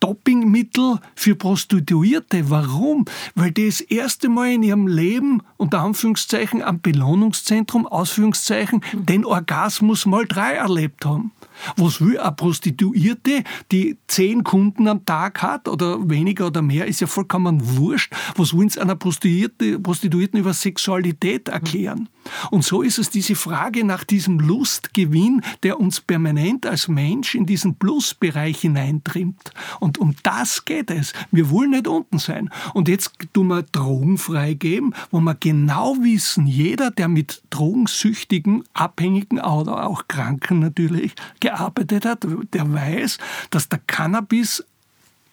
Dopingmittel 0.00 0.98
für 1.14 1.36
Prostituierte. 1.36 2.50
Warum? 2.50 3.04
Weil 3.34 3.52
die 3.52 3.66
das 3.66 3.80
erste 3.80 4.28
Mal 4.28 4.50
in 4.50 4.62
ihrem 4.62 4.88
Leben 4.88 5.42
unter 5.58 5.80
Anführungszeichen 5.80 6.62
am 6.62 6.80
Belohnungszentrum, 6.80 7.86
Ausführungszeichen, 7.86 8.82
den 8.94 9.24
Orgasmus 9.24 10.06
mal 10.06 10.26
drei 10.26 10.54
erlebt 10.54 11.04
haben. 11.04 11.32
Was 11.76 12.00
will 12.00 12.18
eine 12.18 12.32
Prostituierte, 12.32 13.44
die 13.70 13.98
zehn 14.06 14.44
Kunden 14.44 14.88
am 14.88 15.04
Tag 15.04 15.42
hat 15.42 15.68
oder 15.68 16.08
weniger 16.08 16.46
oder 16.46 16.62
mehr, 16.62 16.86
ist 16.86 17.00
ja 17.00 17.06
vollkommen 17.06 17.76
wurscht. 17.76 18.12
Was 18.36 18.54
wollen 18.54 18.68
sie 18.68 18.80
einer 18.80 18.96
Prostituierte, 18.96 19.78
Prostituierten 19.78 20.40
über 20.40 20.52
Sexualität 20.52 21.48
erklären? 21.48 22.08
Und 22.50 22.64
so 22.64 22.82
ist 22.82 22.98
es 22.98 23.10
diese 23.10 23.34
Frage 23.34 23.84
nach 23.84 24.04
diesem 24.04 24.38
Lustgewinn, 24.38 25.42
der 25.62 25.80
uns 25.80 26.00
permanent 26.00 26.66
als 26.66 26.88
Mensch 26.88 27.34
in 27.34 27.46
diesen 27.46 27.74
Plusbereich 27.76 28.60
hineintrimmt. 28.60 29.52
Und 29.80 29.98
um 29.98 30.14
das 30.22 30.64
geht 30.64 30.90
es. 30.90 31.12
Wir 31.30 31.50
wollen 31.50 31.70
nicht 31.70 31.86
unten 31.86 32.18
sein. 32.18 32.50
Und 32.74 32.88
jetzt 32.88 33.12
tun 33.32 33.48
wir 33.48 33.62
Drogen 33.62 34.18
freigeben, 34.18 34.94
wo 35.10 35.20
wir 35.20 35.34
genau 35.34 35.96
wissen, 36.00 36.46
jeder, 36.46 36.90
der 36.90 37.08
mit 37.08 37.42
Drogensüchtigen, 37.50 38.64
Abhängigen 38.74 39.40
oder 39.40 39.86
auch 39.86 40.08
Kranken 40.08 40.60
natürlich 40.60 41.14
gearbeitet 41.40 42.04
hat, 42.04 42.26
der 42.52 42.72
weiß, 42.72 43.18
dass 43.50 43.68
der 43.68 43.80
Cannabis, 43.86 44.64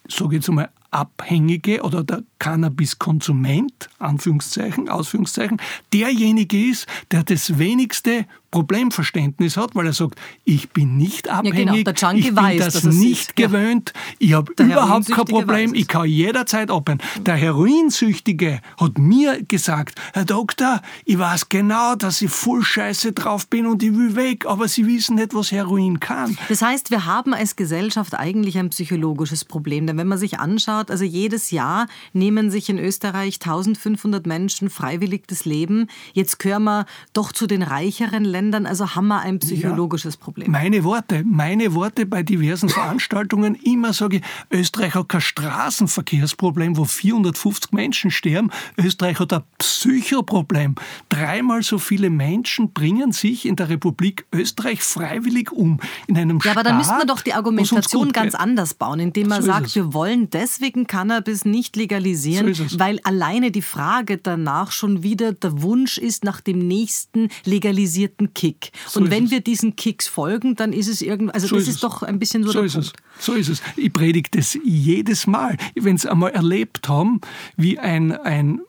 so 0.08 0.32
jetzt 0.32 0.50
einmal, 0.50 0.70
Abhängige 0.92 1.84
oder 1.84 2.04
der 2.04 2.24
Cannabiskonsument, 2.40 3.90
Anführungszeichen, 4.00 4.90
Ausführungszeichen, 4.90 5.62
derjenige 5.94 6.70
ist, 6.70 6.88
der 7.12 7.24
das 7.24 7.58
wenigste 7.58 8.26
Problemverständnis 8.52 9.58
hat, 9.58 9.76
weil 9.76 9.86
er 9.86 9.94
sagt, 9.94 10.20
ich 10.44 10.70
bin 10.72 10.98
nicht 10.98 11.30
abhängig, 11.30 11.86
ja, 11.86 11.92
genau. 11.94 12.14
ich 12.16 12.26
bin 12.26 12.36
weiß, 12.36 12.74
das 12.74 12.84
nicht 12.84 13.36
gewöhnt, 13.36 13.94
ja. 14.20 14.28
ich 14.28 14.34
habe 14.34 14.54
überhaupt 14.64 15.12
kein 15.12 15.26
Problem, 15.26 15.74
ich 15.76 15.88
kann 15.88 16.08
jederzeit 16.08 16.72
abhängen. 16.72 17.02
Der 17.26 17.36
Heroinsüchtige 17.36 18.62
hat 18.78 18.98
mir 18.98 19.44
gesagt, 19.44 20.00
Herr 20.14 20.26
Doktor, 20.26 20.82
ich 21.06 21.20
weiß 21.20 21.50
genau, 21.50 21.96
dass 21.96 22.22
ich 22.22 22.32
voll 22.32 22.64
scheiße 22.64 23.12
drauf 23.12 23.48
bin 23.48 23.68
und 23.68 23.84
ich 23.84 23.96
will 23.96 24.16
weg, 24.16 24.46
aber 24.48 24.68
Sie 24.68 24.88
wissen 24.88 25.16
nicht, 25.16 25.36
was 25.36 25.52
Heroin 25.52 26.00
kann. 26.00 26.38
Das 26.48 26.62
heißt, 26.62 26.90
wir 26.90 27.06
haben 27.06 27.34
als 27.34 27.56
Gesellschaft 27.56 28.16
eigentlich 28.16 28.58
ein 28.58 28.70
psychologisches 28.70 29.46
Problem, 29.46 29.86
denn 29.86 29.98
wenn 29.98 30.08
man 30.08 30.18
sich 30.18 30.40
anschaut, 30.40 30.90
also 30.90 31.04
jedes 31.04 31.52
Jahr 31.52 31.88
nehmen 32.14 32.50
sich 32.50 32.70
in 32.70 32.80
Österreich 32.80 33.36
1500 33.36 34.26
Menschen 34.26 34.70
freiwillig 34.70 35.28
das 35.28 35.46
Leben, 35.46 35.88
jetzt 36.14 36.40
gehören 36.40 36.64
wir 36.64 36.86
doch 37.14 37.32
zu 37.32 37.46
den 37.46 37.62
reicheren 37.62 38.26
Ländern, 38.26 38.39
Ländern, 38.40 38.66
also 38.66 38.96
haben 38.96 39.08
wir 39.08 39.20
ein 39.20 39.40
psychologisches 39.40 40.16
ja, 40.16 40.22
Problem. 40.22 40.52
Meine 40.52 40.86
Worte, 40.86 41.26
meine 41.26 41.74
Worte 41.74 42.06
bei 42.06 42.24
diversen 42.24 42.70
Veranstaltungen, 42.70 43.56
immer 43.56 43.92
sage 43.92 44.18
ich, 44.18 44.24
Österreich 44.50 44.96
hat 44.96 45.10
kein 45.10 45.20
Straßenverkehrsproblem, 45.20 46.78
wo 46.78 46.86
450 46.86 47.74
Menschen 47.74 48.12
sterben. 48.12 48.50
Österreich 48.78 49.20
hat 49.20 49.34
ein 49.34 49.42
Psychoproblem. 49.58 50.76
Dreimal 51.10 51.64
so 51.64 51.80
viele 51.80 52.10
Menschen 52.10 52.72
bringen 52.72 53.12
sich 53.12 53.46
in 53.46 53.58
der 53.58 53.68
Republik 53.68 54.26
Österreich 54.34 54.84
freiwillig 54.84 55.52
um. 55.52 55.82
In 56.08 56.18
einem 56.18 56.40
ja, 56.42 56.52
aber 56.52 56.64
dann 56.64 56.78
müsste 56.78 56.94
man 56.94 57.08
doch 57.08 57.22
die 57.22 57.34
Argumentation 57.34 58.14
ganz 58.14 58.36
anders 58.36 58.74
bauen, 58.74 59.02
indem 59.02 59.28
man 59.28 59.42
so 59.42 59.48
sagt, 59.48 59.76
wir 59.76 59.94
wollen 59.94 60.30
deswegen 60.30 60.88
Cannabis 60.88 61.44
nicht 61.44 61.76
legalisieren, 61.76 62.54
so 62.54 62.80
weil 62.80 63.02
alleine 63.04 63.52
die 63.52 63.62
Frage 63.62 64.18
danach 64.18 64.72
schon 64.72 65.04
wieder 65.04 65.34
der 65.34 65.62
Wunsch 65.62 65.98
ist 65.98 66.24
nach 66.24 66.40
dem 66.40 66.60
nächsten 66.60 67.28
legalisierten 67.44 68.29
Kick. 68.34 68.72
So 68.88 69.00
und 69.00 69.12
wenn 69.12 69.26
es. 69.26 69.32
wir 69.32 69.42
diesen 69.42 69.76
Kicks 69.76 70.08
folgen, 70.08 70.56
dann 70.56 70.74
ist 70.74 70.88
es 70.88 71.02
irgendwie, 71.02 71.34
also 71.34 71.48
so 71.48 71.56
das 71.56 71.64
ist, 71.64 71.76
ist 71.76 71.84
doch 71.84 72.04
ein 72.04 72.20
bisschen 72.20 72.44
so, 72.44 72.52
so 72.52 72.60
der 72.60 72.66
ist 72.66 72.74
Punkt. 72.74 72.94
Es. 73.20 73.26
So 73.26 73.34
ist 73.34 73.50
es. 73.50 73.62
Ich 73.76 73.92
predige 73.92 74.30
das 74.32 74.58
jedes 74.64 75.28
Mal. 75.28 75.58
Wenn 75.76 75.98
Sie 75.98 76.10
einmal 76.10 76.32
erlebt 76.32 76.88
haben, 76.88 77.22
wie 77.58 77.80
ein, 77.80 78.12
ein 78.12 78.62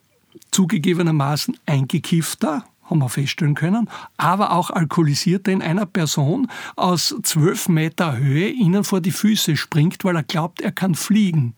zugegebenermaßen 0.51 1.57
eingekiffter, 1.67 2.65
haben 2.91 2.99
wir 2.99 3.09
feststellen 3.09 3.55
können, 3.55 3.89
aber 4.17 4.53
auch 4.53 4.71
Alkoholisierter 4.71 5.53
in 5.53 5.63
einer 5.63 5.87
Person 5.87 6.51
aus 6.75 7.15
zwölf 7.23 7.69
Meter 7.69 8.17
Höhe 8.17 8.49
ihnen 8.49 8.83
vor 8.83 9.01
die 9.01 9.13
Füße 9.13 9.57
springt, 9.57 10.05
weil 10.05 10.17
er 10.17 10.25
glaubt, 10.25 10.61
er 10.61 10.73
kann 10.73 10.97
fliegen. 10.97 11.55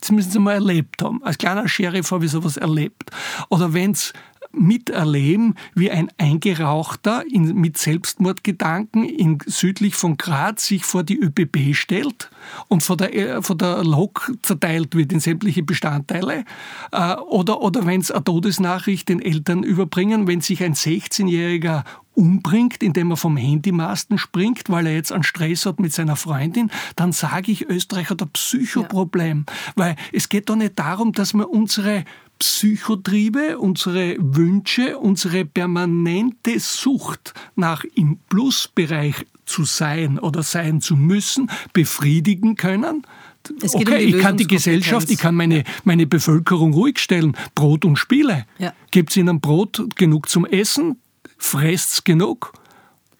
Das 0.00 0.10
müssen 0.10 0.32
Sie 0.32 0.38
mal 0.40 0.54
erlebt 0.54 1.00
haben. 1.02 1.22
Als 1.22 1.38
kleiner 1.38 1.68
Sheriff 1.68 2.10
habe 2.10 2.24
ich 2.24 2.32
sowas 2.32 2.56
erlebt. 2.56 3.10
Oder 3.50 3.72
wenn 3.72 3.92
es 3.92 4.12
miterleben, 4.52 5.54
wie 5.74 5.90
ein 5.90 6.10
Eingerauchter 6.18 7.24
in, 7.30 7.54
mit 7.54 7.78
Selbstmordgedanken 7.78 9.04
in, 9.04 9.38
südlich 9.46 9.94
von 9.94 10.16
Graz 10.16 10.66
sich 10.66 10.84
vor 10.84 11.02
die 11.02 11.18
ÖBB 11.18 11.74
stellt 11.74 12.30
und 12.68 12.82
von 12.82 12.98
der, 12.98 13.14
äh, 13.14 13.42
von 13.42 13.58
der 13.58 13.84
Lok 13.84 14.32
zerteilt 14.42 14.94
wird 14.94 15.12
in 15.12 15.20
sämtliche 15.20 15.62
Bestandteile. 15.62 16.44
Äh, 16.92 17.14
oder 17.16 17.60
oder 17.62 17.86
wenn 17.86 18.00
es 18.00 18.10
eine 18.10 18.24
Todesnachricht 18.24 19.08
den 19.08 19.22
Eltern 19.22 19.62
überbringen, 19.62 20.26
wenn 20.26 20.40
sich 20.40 20.62
ein 20.62 20.74
16-Jähriger 20.74 21.84
umbringt, 22.14 22.82
indem 22.82 23.10
er 23.10 23.16
vom 23.16 23.36
Handymasten 23.36 24.18
springt, 24.18 24.68
weil 24.68 24.86
er 24.86 24.94
jetzt 24.94 25.12
einen 25.12 25.22
Stress 25.22 25.66
hat 25.66 25.80
mit 25.80 25.92
seiner 25.92 26.16
Freundin, 26.16 26.70
dann 26.96 27.12
sage 27.12 27.52
ich, 27.52 27.68
Österreich 27.68 28.10
hat 28.10 28.22
ein 28.22 28.28
Psychoproblem. 28.28 29.46
Ja. 29.48 29.72
Weil 29.76 29.96
es 30.12 30.28
geht 30.28 30.50
doch 30.50 30.56
nicht 30.56 30.78
darum, 30.78 31.12
dass 31.12 31.32
wir 31.32 31.48
unsere 31.48 32.04
Psychotriebe, 32.42 33.56
unsere 33.56 34.16
Wünsche, 34.18 34.98
unsere 34.98 35.44
permanente 35.44 36.58
Sucht 36.58 37.34
nach 37.54 37.84
im 37.94 38.18
Plusbereich 38.28 39.14
zu 39.46 39.62
sein 39.62 40.18
oder 40.18 40.42
sein 40.42 40.80
zu 40.80 40.96
müssen, 40.96 41.48
befriedigen 41.72 42.56
können. 42.56 43.06
okay, 43.72 44.06
um 44.06 44.16
ich 44.16 44.18
kann 44.18 44.36
die 44.36 44.48
Gesellschaft, 44.48 45.08
ich 45.12 45.18
kann 45.18 45.36
meine, 45.36 45.62
meine 45.84 46.08
Bevölkerung 46.08 46.72
ruhig 46.72 46.98
stellen. 46.98 47.36
Brot 47.54 47.84
und 47.84 47.94
Spiele. 47.94 48.44
Ja. 48.58 48.72
Gibt 48.90 49.10
es 49.10 49.16
ihnen 49.16 49.40
Brot 49.40 49.80
genug 49.94 50.28
zum 50.28 50.44
Essen? 50.44 50.96
Fresst's 51.38 52.02
genug? 52.02 52.52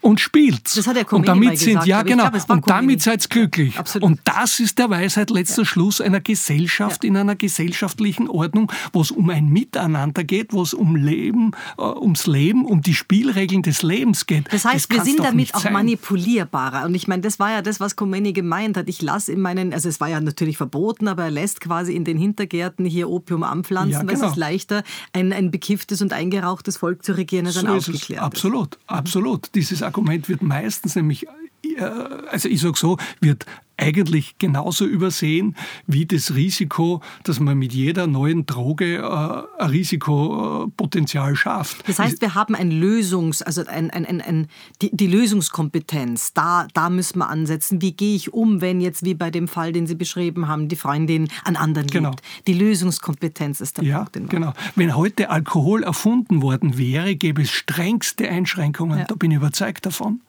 Und 0.03 0.21
spielt. 0.21 0.77
Das 0.77 0.87
hat 0.87 0.97
der 0.97 1.11
Und 1.13 1.27
damit 1.27 1.59
sind, 1.59 1.69
gesagt, 1.69 1.87
ja 1.87 2.03
genau, 2.03 2.29
glaube, 2.29 2.53
und 2.53 2.69
damit 2.69 3.03
seid 3.03 3.29
glücklich. 3.31 3.77
Ja, 3.77 3.85
und 4.01 4.21
das 4.25 4.61
ist 4.61 4.79
der 4.79 4.91
Weisheit 4.91 5.31
letzter 5.31 5.63
ja. 5.63 5.67
Schluss 5.67 6.01
einer 6.01 6.21
Gesellschaft, 6.21 7.05
ja. 7.05 7.09
in 7.09 7.17
einer 7.17 7.37
gesellschaftlichen 7.37 8.29
Ordnung, 8.29 8.71
wo 8.93 9.01
es 9.01 9.11
um 9.11 9.31
ein 9.31 9.49
Miteinander 9.49 10.25
geht, 10.25 10.53
wo 10.53 10.63
es 10.63 10.75
um 10.75 10.97
Leben, 10.97 11.53
äh, 11.79 11.83
ums 11.83 12.27
Leben, 12.27 12.67
um 12.67 12.83
die 12.83 12.95
Spielregeln 12.95 13.63
des 13.63 13.83
Lebens 13.83 14.27
geht. 14.27 14.53
Das 14.53 14.65
heißt, 14.65 14.91
das 14.91 14.99
wir 14.99 15.05
sind 15.05 15.21
damit 15.21 15.55
auch 15.55 15.61
sein. 15.61 15.73
manipulierbarer. 15.73 16.85
Und 16.87 16.95
ich 16.95 17.07
meine, 17.07 17.23
das 17.23 17.39
war 17.39 17.53
ja 17.53 17.63
das, 17.63 17.79
was 17.79 17.97
Khomeini 17.97 18.33
gemeint 18.33 18.77
hat. 18.77 18.89
Ich 18.89 19.01
lasse 19.03 19.33
in 19.33 19.41
meinen, 19.41 19.73
also 19.73 19.89
es 19.89 20.01
war 20.01 20.09
ja 20.09 20.21
natürlich 20.21 20.57
verboten, 20.57 21.07
aber 21.07 21.25
er 21.25 21.31
lässt 21.31 21.61
quasi 21.61 21.95
in 21.95 22.05
den 22.05 22.19
Hintergärten 22.19 22.85
hier 22.85 23.09
Opium 23.09 23.45
anpflanzen, 23.45 23.93
ja, 23.93 24.01
genau. 24.01 24.09
weil 24.09 24.15
es 24.15 24.21
genau. 24.21 24.33
ist 24.33 24.39
leichter, 24.39 24.83
ein, 25.13 25.33
ein 25.33 25.51
bekifftes 25.51 26.03
und 26.03 26.13
eingerauchtes 26.13 26.77
Volk 26.77 27.05
zu 27.05 27.17
regieren, 27.17 27.47
als 27.47 27.55
so 27.55 27.61
ein 27.61 27.69
aufgeklärtes. 27.69 28.19
Absolut, 28.19 28.79
absolut. 28.87 29.55
Dieses 29.55 29.83
Argument 29.93 30.29
wird 30.31 30.43
meistens 30.43 30.97
nämlich, 30.97 31.27
äh, 31.63 31.83
also 31.83 32.49
ich 32.49 32.61
sage 32.61 32.79
so, 32.79 32.97
wird 33.21 33.45
eigentlich 33.83 34.39
genauso 34.39 34.87
übersehen 34.87 35.57
wie 35.87 36.07
das 36.07 36.35
Risiko, 36.35 37.01
dass 37.25 37.41
man 37.41 37.59
mit 37.59 37.73
jeder 37.73 38.07
neuen 38.07 38.47
Droge 38.47 38.97
äh, 38.97 39.63
ein 39.63 39.71
Risikopotenzial 39.71 41.37
schafft. 41.37 41.89
Das 41.89 41.99
heißt, 41.99 42.21
wir 42.21 42.35
haben 42.35 42.55
ein 42.55 42.71
Lösungs, 42.71 43.43
also 43.43 43.67
ein, 43.67 43.91
ein, 43.91 44.07
ein, 44.07 44.21
ein 44.21 44.47
die, 44.81 44.95
die, 44.95 45.07
Lösungskompetenz. 45.07 46.33
Da, 46.33 46.69
da 46.75 46.91
müssen 46.91 47.19
wir 47.19 47.29
ansetzen. 47.29 47.83
Wie 47.83 47.93
gehe 47.93 48.15
ich 48.15 48.33
um, 48.33 48.61
wenn 48.61 48.81
jetzt 48.81 49.05
wie 49.05 49.15
bei 49.15 49.31
dem 49.31 49.49
Fall, 49.49 49.73
den 49.73 49.87
Sie 49.87 49.95
beschrieben 49.95 50.49
haben, 50.49 50.69
die 50.69 50.77
Freundin 50.77 51.29
an 51.45 51.57
anderen 51.57 51.89
genau. 51.89 52.11
liebt? 52.11 52.23
Die 52.47 52.55
Lösungskompetenz 52.55 53.61
ist 53.61 53.79
der 53.79 53.85
ja, 53.85 54.05
Punkt. 54.05 54.31
Genau. 54.31 54.53
Wenn 54.75 54.97
heute 54.97 55.31
Alkohol 55.31 55.83
erfunden 55.83 56.43
worden 56.43 56.79
wäre, 56.79 57.17
gäbe 57.17 57.43
es 57.43 57.51
strengste 57.51 58.29
Einschränkungen. 58.29 59.01
Ja. 59.01 59.05
Da 59.05 59.15
bin 59.15 59.31
ich 59.31 59.37
überzeugt 59.37 59.87
davon. 59.87 60.21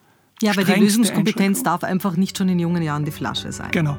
Ja, 0.44 0.58
weil 0.58 0.66
die 0.66 0.82
Lösungskompetenz 0.82 1.64
darf 1.64 1.86
einfach 1.86 2.18
nicht 2.18 2.38
schon 2.38 2.50
in 2.50 2.60
jungen 2.60 2.84
Jahren 2.84 3.06
die 3.06 3.12
Flasche 3.12 3.54
sein. 3.54 3.72
Genau. 3.72 3.98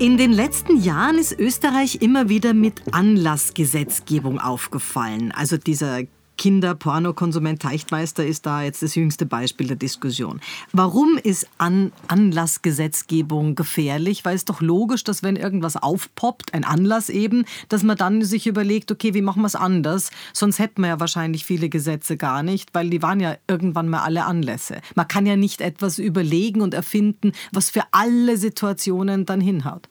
In 0.00 0.16
den 0.16 0.32
letzten 0.32 0.76
Jahren 0.76 1.16
ist 1.16 1.36
Österreich 1.40 2.02
immer 2.02 2.28
wieder 2.28 2.52
mit 2.52 2.82
Anlassgesetzgebung 2.92 4.38
aufgefallen. 4.38 5.32
Also 5.32 5.56
dieser 5.56 6.02
Kinderpornokonsument 6.38 7.60
Teichtmeister 7.60 8.24
ist 8.24 8.46
da 8.46 8.62
jetzt 8.62 8.82
das 8.82 8.94
jüngste 8.94 9.26
Beispiel 9.26 9.66
der 9.66 9.76
Diskussion. 9.76 10.40
Warum 10.72 11.18
ist 11.22 11.48
An 11.58 11.92
Anlassgesetzgebung 12.06 13.54
gefährlich? 13.54 14.24
Weil 14.24 14.36
es 14.36 14.46
doch 14.46 14.62
logisch, 14.62 15.04
dass 15.04 15.22
wenn 15.22 15.36
irgendwas 15.36 15.76
aufpoppt, 15.76 16.54
ein 16.54 16.64
Anlass 16.64 17.10
eben, 17.10 17.44
dass 17.68 17.82
man 17.82 17.96
dann 17.96 18.22
sich 18.22 18.46
überlegt, 18.46 18.90
okay, 18.90 19.12
wie 19.12 19.22
machen 19.22 19.42
wir 19.42 19.46
es 19.46 19.56
anders? 19.56 20.10
Sonst 20.32 20.58
hätten 20.58 20.80
wir 20.80 20.88
ja 20.88 21.00
wahrscheinlich 21.00 21.44
viele 21.44 21.68
Gesetze 21.68 22.16
gar 22.16 22.42
nicht, 22.42 22.72
weil 22.72 22.88
die 22.88 23.02
waren 23.02 23.20
ja 23.20 23.36
irgendwann 23.48 23.88
mal 23.88 24.02
alle 24.02 24.24
Anlässe. 24.24 24.80
Man 24.94 25.08
kann 25.08 25.26
ja 25.26 25.36
nicht 25.36 25.60
etwas 25.60 25.98
überlegen 25.98 26.60
und 26.60 26.72
erfinden, 26.72 27.32
was 27.52 27.68
für 27.68 27.82
alle 27.90 28.36
Situationen 28.36 29.26
dann 29.26 29.40
hinhaut. 29.40 29.88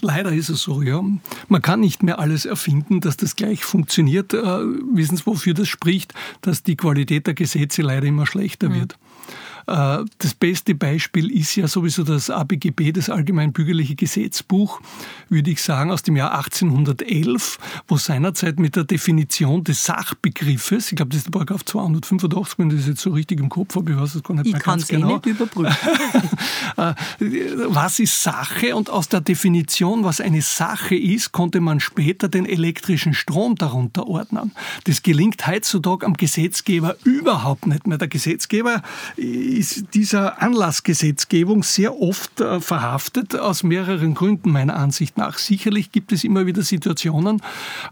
Leider 0.00 0.32
ist 0.32 0.48
es 0.48 0.62
so, 0.62 0.82
ja. 0.82 1.02
Man 1.48 1.62
kann 1.62 1.80
nicht 1.80 2.02
mehr 2.02 2.18
alles 2.18 2.44
erfinden, 2.44 3.00
dass 3.00 3.16
das 3.16 3.36
gleich 3.36 3.64
funktioniert. 3.64 4.32
Äh, 4.32 4.42
wissen 4.42 5.16
Sie, 5.16 5.26
wofür 5.26 5.54
das 5.54 5.68
spricht? 5.68 6.14
Dass 6.40 6.62
die 6.62 6.76
Qualität 6.76 7.26
der 7.26 7.34
Gesetze 7.34 7.82
leider 7.82 8.06
immer 8.06 8.26
schlechter 8.26 8.68
mhm. 8.68 8.74
wird. 8.74 8.98
Äh, 9.68 10.04
das 10.18 10.32
beste 10.34 10.74
Beispiel 10.74 11.30
ist 11.30 11.54
ja 11.54 11.68
sowieso 11.68 12.02
das 12.02 12.30
ABGB, 12.30 12.92
das 12.92 13.10
Allgemeinbürgerliche 13.10 13.96
Gesetzbuch, 13.96 14.80
würde 15.28 15.50
ich 15.50 15.62
sagen, 15.62 15.90
aus 15.90 16.02
dem 16.02 16.16
Jahr 16.16 16.34
1811, 16.34 17.58
wo 17.86 17.98
seinerzeit 17.98 18.58
mit 18.58 18.76
der 18.76 18.84
Definition 18.84 19.64
des 19.64 19.84
Sachbegriffes, 19.84 20.90
ich 20.90 20.96
glaube, 20.96 21.10
das 21.10 21.18
ist 21.18 21.26
der 21.26 21.32
Paragraph 21.32 21.66
285, 21.66 22.58
wenn 22.58 22.70
ich 22.70 22.76
das 22.76 22.86
jetzt 22.86 23.02
so 23.02 23.10
richtig 23.10 23.40
im 23.40 23.50
Kopf 23.50 23.76
habe, 23.76 23.92
ich 23.92 23.98
weiß 23.98 24.14
es 24.14 24.22
gar 24.22 24.34
nicht 24.34 24.46
ich 24.46 24.52
mehr 24.52 24.62
ganz 24.62 24.88
genau. 24.88 25.16
Ich 25.16 25.22
kann 25.22 25.32
es 25.32 25.38
nicht 25.38 25.40
überprüfen. 25.40 25.76
Äh, 26.76 26.94
was 27.66 27.98
ist 27.98 28.22
Sache? 28.22 28.76
Und 28.76 28.88
aus 28.90 29.08
der 29.08 29.20
Definition, 29.20 30.04
was 30.04 30.20
eine 30.20 30.42
Sache 30.42 30.94
ist, 30.94 31.32
konnte 31.32 31.60
man 31.60 31.80
später 31.80 32.28
den 32.28 32.46
elektrischen 32.46 33.14
Strom 33.14 33.56
darunter 33.56 34.06
ordnen. 34.06 34.52
Das 34.84 35.02
gelingt 35.02 35.46
heutzutage 35.46 36.06
am 36.06 36.14
Gesetzgeber 36.14 36.96
überhaupt 37.04 37.66
nicht 37.66 37.86
mehr. 37.86 37.98
Der 37.98 38.06
Gesetzgeber 38.06 38.82
ist 39.58 39.92
dieser 39.94 40.40
Anlassgesetzgebung 40.40 41.64
sehr 41.64 42.00
oft 42.00 42.40
äh, 42.40 42.60
verhaftet, 42.60 43.34
aus 43.34 43.64
mehreren 43.64 44.14
Gründen 44.14 44.52
meiner 44.52 44.76
Ansicht 44.76 45.18
nach. 45.18 45.36
Sicherlich 45.36 45.90
gibt 45.90 46.12
es 46.12 46.22
immer 46.22 46.46
wieder 46.46 46.62
Situationen, 46.62 47.42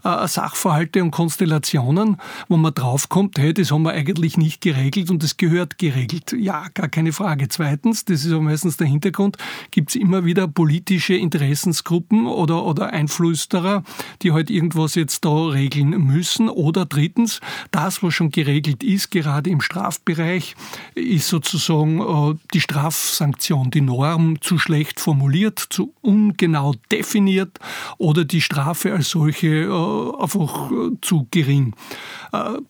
äh, 0.05 0.27
Sachverhalte 0.29 1.03
und 1.03 1.11
Konstellationen, 1.11 2.17
wo 2.47 2.55
man 2.55 2.73
draufkommt, 2.73 3.37
hey, 3.37 3.53
das 3.53 3.71
haben 3.71 3.83
wir 3.83 3.91
eigentlich 3.91 4.37
nicht 4.37 4.61
geregelt 4.61 5.09
und 5.09 5.23
das 5.23 5.35
gehört 5.35 5.77
geregelt. 5.77 6.31
Ja, 6.31 6.67
gar 6.73 6.87
keine 6.87 7.11
Frage. 7.11 7.49
Zweitens, 7.49 8.05
das 8.05 8.23
ist 8.23 8.31
auch 8.31 8.39
meistens 8.39 8.77
der 8.77 8.87
Hintergrund, 8.87 9.35
gibt 9.71 9.89
es 9.89 9.95
immer 9.97 10.23
wieder 10.23 10.47
politische 10.47 11.15
Interessensgruppen 11.15 12.27
oder, 12.27 12.63
oder 12.63 12.93
Einflüsterer, 12.93 13.83
die 14.21 14.31
halt 14.31 14.49
irgendwas 14.49 14.95
jetzt 14.95 15.25
da 15.25 15.47
regeln 15.47 15.89
müssen. 15.89 16.47
Oder 16.47 16.85
drittens, 16.85 17.41
das, 17.71 18.01
was 18.01 18.13
schon 18.13 18.29
geregelt 18.29 18.83
ist, 18.83 19.11
gerade 19.11 19.49
im 19.49 19.59
Strafbereich, 19.59 20.55
ist 20.95 21.27
sozusagen 21.27 21.56
äh, 21.57 22.35
die 22.53 22.61
Strafsanktion, 22.61 23.71
die 23.71 23.81
Norm 23.81 24.41
zu 24.41 24.57
schlecht 24.57 24.99
formuliert, 24.99 25.59
zu 25.59 25.93
ungenau 26.01 26.73
definiert 26.91 27.59
oder 27.97 28.25
die 28.25 28.41
Strafe 28.41 28.93
als 28.93 29.09
solche 29.09 29.47
äh, 29.47 30.21
einfach 30.21 30.71
äh, 30.71 30.97
zu 31.01 31.27
gering. 31.31 31.73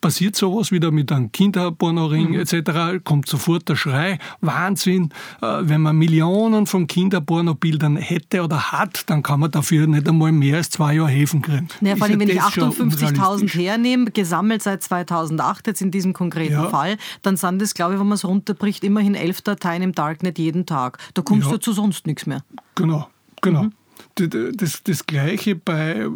Passiert 0.02 0.36
sowas 0.36 0.72
wieder 0.72 0.92
mit 0.92 1.12
einem 1.12 1.32
Kinderpornoring 1.32 2.30
mhm. 2.30 2.40
etc., 2.40 3.04
kommt 3.04 3.28
sofort 3.28 3.68
der 3.68 3.76
Schrei, 3.76 4.20
Wahnsinn, 4.40 5.10
wenn 5.42 5.82
man 5.82 5.98
Millionen 5.98 6.68
von 6.68 6.86
Kinderpornobildern 6.86 7.98
hätte 7.98 8.44
oder 8.44 8.72
hat, 8.72 9.10
dann 9.10 9.24
kann 9.24 9.40
man 9.40 9.52
dafür 9.52 9.88
nicht 9.88 10.08
einmal 10.08 10.32
mehr 10.32 10.58
als 10.58 10.70
zwei 10.70 10.94
Jahre 10.94 11.10
Häfen 11.10 11.42
kriegen. 11.42 11.68
Ja, 11.82 11.96
vor 11.96 12.08
allem, 12.08 12.20
wenn 12.20 12.30
ich 12.30 12.42
58.000 12.42 13.50
hernehme, 13.58 14.12
gesammelt 14.12 14.62
seit 14.62 14.84
2008 14.84 15.68
jetzt 15.68 15.82
in 15.82 15.92
diesem 15.92 16.14
konkreten 16.14 16.54
ja. 16.54 16.70
Fall, 16.70 16.98
dann 17.24 17.36
sind 17.36 17.62
das, 17.62 17.74
glaube 17.74 17.96
ich, 17.96 18.00
wenn 18.00 18.08
man 18.08 18.16
es 18.16 18.24
runterbricht, 18.68 18.84
immerhin 18.84 19.16
elf 19.16 19.42
Dateien 19.42 19.82
im 19.82 19.94
Darknet 19.94 20.38
jeden 20.38 20.66
Tag. 20.66 20.98
Da 21.14 21.22
kommst 21.22 21.48
ja. 21.48 21.54
du 21.54 21.58
zu 21.60 21.74
sonst 21.74 22.08
nichts 22.08 22.26
mehr. 22.26 22.44
Genau, 22.76 23.08
genau. 23.42 23.64
Mhm. 23.64 23.74
Das, 24.14 24.84
das 24.84 25.08
Gleiche 25.08 25.56
bei, 25.56 26.08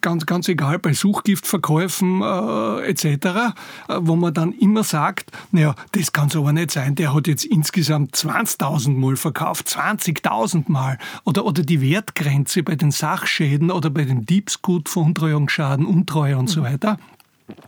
ganz, 0.00 0.24
ganz 0.24 0.48
egal, 0.48 0.78
bei 0.78 0.94
Suchgiftverkäufen 0.94 2.22
äh, 2.22 2.88
etc., 2.88 3.04
äh, 3.04 3.50
wo 3.98 4.16
man 4.16 4.32
dann 4.32 4.52
immer 4.52 4.84
sagt, 4.84 5.30
naja, 5.50 5.74
das 5.92 6.12
kann 6.12 6.28
es 6.28 6.36
aber 6.36 6.52
nicht 6.52 6.70
sein, 6.70 6.94
der 6.94 7.14
hat 7.14 7.26
jetzt 7.26 7.44
insgesamt 7.44 8.14
20.000 8.14 8.96
Mal 8.96 9.16
verkauft, 9.16 9.68
20.000 9.68 10.70
Mal. 10.70 10.98
Oder, 11.24 11.44
oder 11.44 11.62
die 11.62 11.82
Wertgrenze 11.82 12.62
bei 12.62 12.74
den 12.74 12.90
Sachschäden 12.90 13.70
oder 13.70 13.90
bei 13.90 14.04
dem 14.04 14.24
Diebsgut, 14.24 14.88
Veruntreuungsschaden, 14.88 15.84
Untreue 15.84 16.38
und 16.38 16.44
mhm. 16.44 16.48
so 16.48 16.62
weiter. 16.62 16.98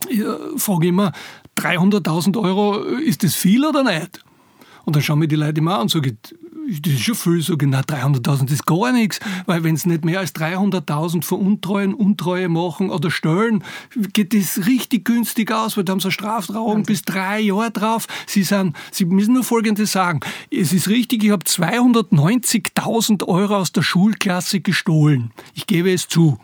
Ich 0.09 0.23
frage 0.57 0.87
immer, 0.87 1.11
300.000 1.57 2.41
Euro, 2.41 2.77
ist 2.79 3.23
das 3.23 3.35
viel 3.35 3.65
oder 3.65 3.83
nicht? 3.83 4.23
Und 4.85 4.95
dann 4.95 5.03
schauen 5.03 5.19
mir 5.19 5.27
die 5.27 5.35
Leute 5.35 5.59
immer 5.59 5.75
an 5.75 5.81
und 5.81 5.91
sagen, 5.91 6.17
das 6.69 6.93
ist 6.93 7.03
schon 7.03 7.15
viel, 7.15 7.41
so 7.41 7.57
genau 7.57 7.79
300.000, 7.79 8.43
das 8.43 8.51
ist 8.51 8.65
gar 8.65 8.91
nichts, 8.91 9.19
weil 9.45 9.63
wenn 9.63 9.75
es 9.75 9.85
nicht 9.85 10.03
mehr 10.03 10.19
als 10.19 10.35
300.000 10.35 11.23
veruntreuen, 11.23 11.93
Untreue 11.93 12.49
machen 12.49 12.89
oder 12.89 13.09
stellen, 13.09 13.63
geht 14.13 14.33
das 14.33 14.65
richtig 14.65 15.05
günstig 15.05 15.51
aus, 15.51 15.77
weil 15.77 15.83
da 15.83 15.91
haben 15.91 15.99
sie 15.99 16.07
eine 16.07 16.11
Straftrauung 16.13 16.83
bis 16.83 17.01
drei 17.03 17.39
Jahre 17.39 17.71
drauf. 17.71 18.07
Sie, 18.27 18.43
sind, 18.43 18.75
sie 18.91 19.05
müssen 19.05 19.33
nur 19.33 19.43
Folgendes 19.43 19.91
sagen, 19.91 20.19
es 20.51 20.73
ist 20.73 20.89
richtig, 20.89 21.23
ich 21.23 21.31
habe 21.31 21.45
290.000 21.45 23.27
Euro 23.27 23.57
aus 23.57 23.71
der 23.71 23.81
Schulklasse 23.81 24.59
gestohlen. 24.59 25.31
Ich 25.53 25.67
gebe 25.67 25.91
es 25.91 26.07
zu. 26.07 26.37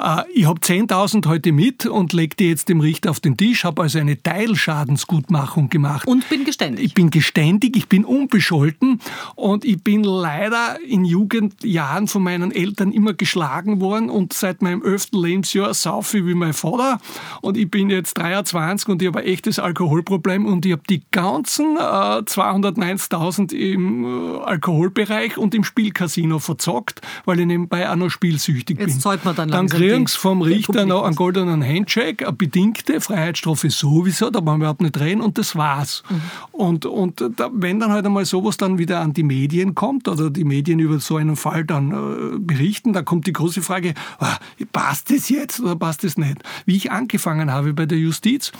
Äh, 0.00 0.22
ich 0.32 0.46
habe 0.46 0.60
10.000 0.60 1.26
heute 1.26 1.52
mit 1.52 1.86
und 1.86 2.12
lege 2.12 2.36
die 2.36 2.48
jetzt 2.48 2.68
dem 2.68 2.80
Richter 2.80 3.10
auf 3.10 3.20
den 3.20 3.36
Tisch, 3.36 3.64
habe 3.64 3.82
also 3.82 3.98
eine 3.98 4.22
Teilschadensgutmachung 4.22 5.68
gemacht. 5.68 6.06
Und 6.06 6.28
bin 6.28 6.44
geständig. 6.44 6.84
Ich 6.84 6.94
bin 6.94 7.10
geständig, 7.10 7.76
ich 7.76 7.88
bin 7.88 8.04
unbescholten 8.04 9.00
und 9.34 9.64
ich 9.64 9.82
bin 9.82 10.04
leider 10.04 10.78
in 10.86 11.04
Jugendjahren 11.04 12.08
von 12.08 12.22
meinen 12.22 12.52
Eltern 12.52 12.92
immer 12.92 13.12
geschlagen 13.12 13.80
worden 13.80 14.10
und 14.10 14.32
seit 14.32 14.62
meinem 14.62 14.82
11. 14.82 15.08
Lebensjahr 15.12 15.74
saufe 15.74 16.18
ich 16.18 16.26
wie 16.26 16.34
mein 16.34 16.52
Vater 16.52 16.98
und 17.40 17.56
ich 17.56 17.70
bin 17.70 17.90
jetzt 17.90 18.14
23 18.14 18.88
und 18.88 19.02
ich 19.02 19.08
habe 19.08 19.20
ein 19.20 19.26
echtes 19.26 19.58
Alkoholproblem 19.58 20.46
und 20.46 20.64
ich 20.64 20.72
habe 20.72 20.82
die 20.88 21.02
ganzen 21.10 21.76
äh, 21.76 21.80
290.000 21.80 23.52
im 23.52 24.04
äh, 24.04 24.38
Alkoholbereich 24.44 25.36
und 25.36 25.54
im 25.54 25.64
Spielcasino 25.64 26.38
verzockt, 26.38 27.00
weil 27.24 27.40
ich 27.40 27.46
nebenbei 27.46 27.90
auch 27.90 27.96
noch 27.96 28.10
spielsüchtig 28.10 28.78
jetzt 28.78 28.86
bin. 28.86 28.94
Jetzt 28.94 29.02
zahlt 29.02 29.24
man 29.24 29.36
dann 29.36 29.48
langsam 29.48 29.89
kriegst 29.96 30.16
vom 30.16 30.42
Richter 30.42 30.86
noch 30.86 31.04
einen 31.04 31.16
goldenen 31.16 31.64
Handshake, 31.64 32.26
eine 32.26 32.36
bedingte 32.36 33.00
Freiheitsstrafe 33.00 33.70
sowieso, 33.70 34.30
da 34.30 34.38
wollen 34.38 34.58
wir 34.58 34.64
überhaupt 34.64 34.82
nicht 34.82 34.98
reden 34.98 35.20
und 35.20 35.38
das 35.38 35.56
war's. 35.56 36.02
Mhm. 36.08 36.20
Und, 36.52 36.86
und 36.86 37.24
da, 37.36 37.50
wenn 37.52 37.80
dann 37.80 37.92
halt 37.92 38.06
einmal 38.06 38.24
sowas 38.24 38.56
dann 38.56 38.78
wieder 38.78 39.00
an 39.00 39.12
die 39.12 39.22
Medien 39.22 39.74
kommt 39.74 40.08
oder 40.08 40.30
die 40.30 40.44
Medien 40.44 40.78
über 40.78 41.00
so 41.00 41.16
einen 41.16 41.36
Fall 41.36 41.64
dann 41.64 41.90
äh, 41.90 42.38
berichten, 42.38 42.92
dann 42.92 43.04
kommt 43.04 43.26
die 43.26 43.32
große 43.32 43.62
Frage, 43.62 43.94
ah, 44.18 44.36
passt 44.72 45.10
das 45.10 45.28
jetzt 45.28 45.60
oder 45.60 45.76
passt 45.76 46.04
das 46.04 46.16
nicht? 46.16 46.42
Wie 46.66 46.76
ich 46.76 46.90
angefangen 46.90 47.50
habe 47.50 47.72
bei 47.72 47.86
der 47.86 47.98
Justiz 47.98 48.52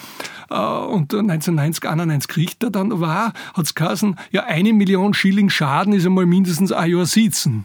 äh, 0.51 0.55
und 0.55 1.15
1990, 1.15 1.89
91 1.89 2.37
Richter 2.37 2.71
dann 2.71 3.01
war, 3.01 3.33
hat 3.55 3.65
es 3.65 3.75
geheißen, 3.75 4.17
ja 4.31 4.45
eine 4.45 4.73
Million 4.73 5.15
Schilling 5.15 5.51
Schaden 5.51 5.93
ist 5.93 6.07
einmal 6.07 6.27
mindestens 6.27 6.73
ein 6.73 6.91
Jahr 6.91 7.07
sitzen 7.07 7.65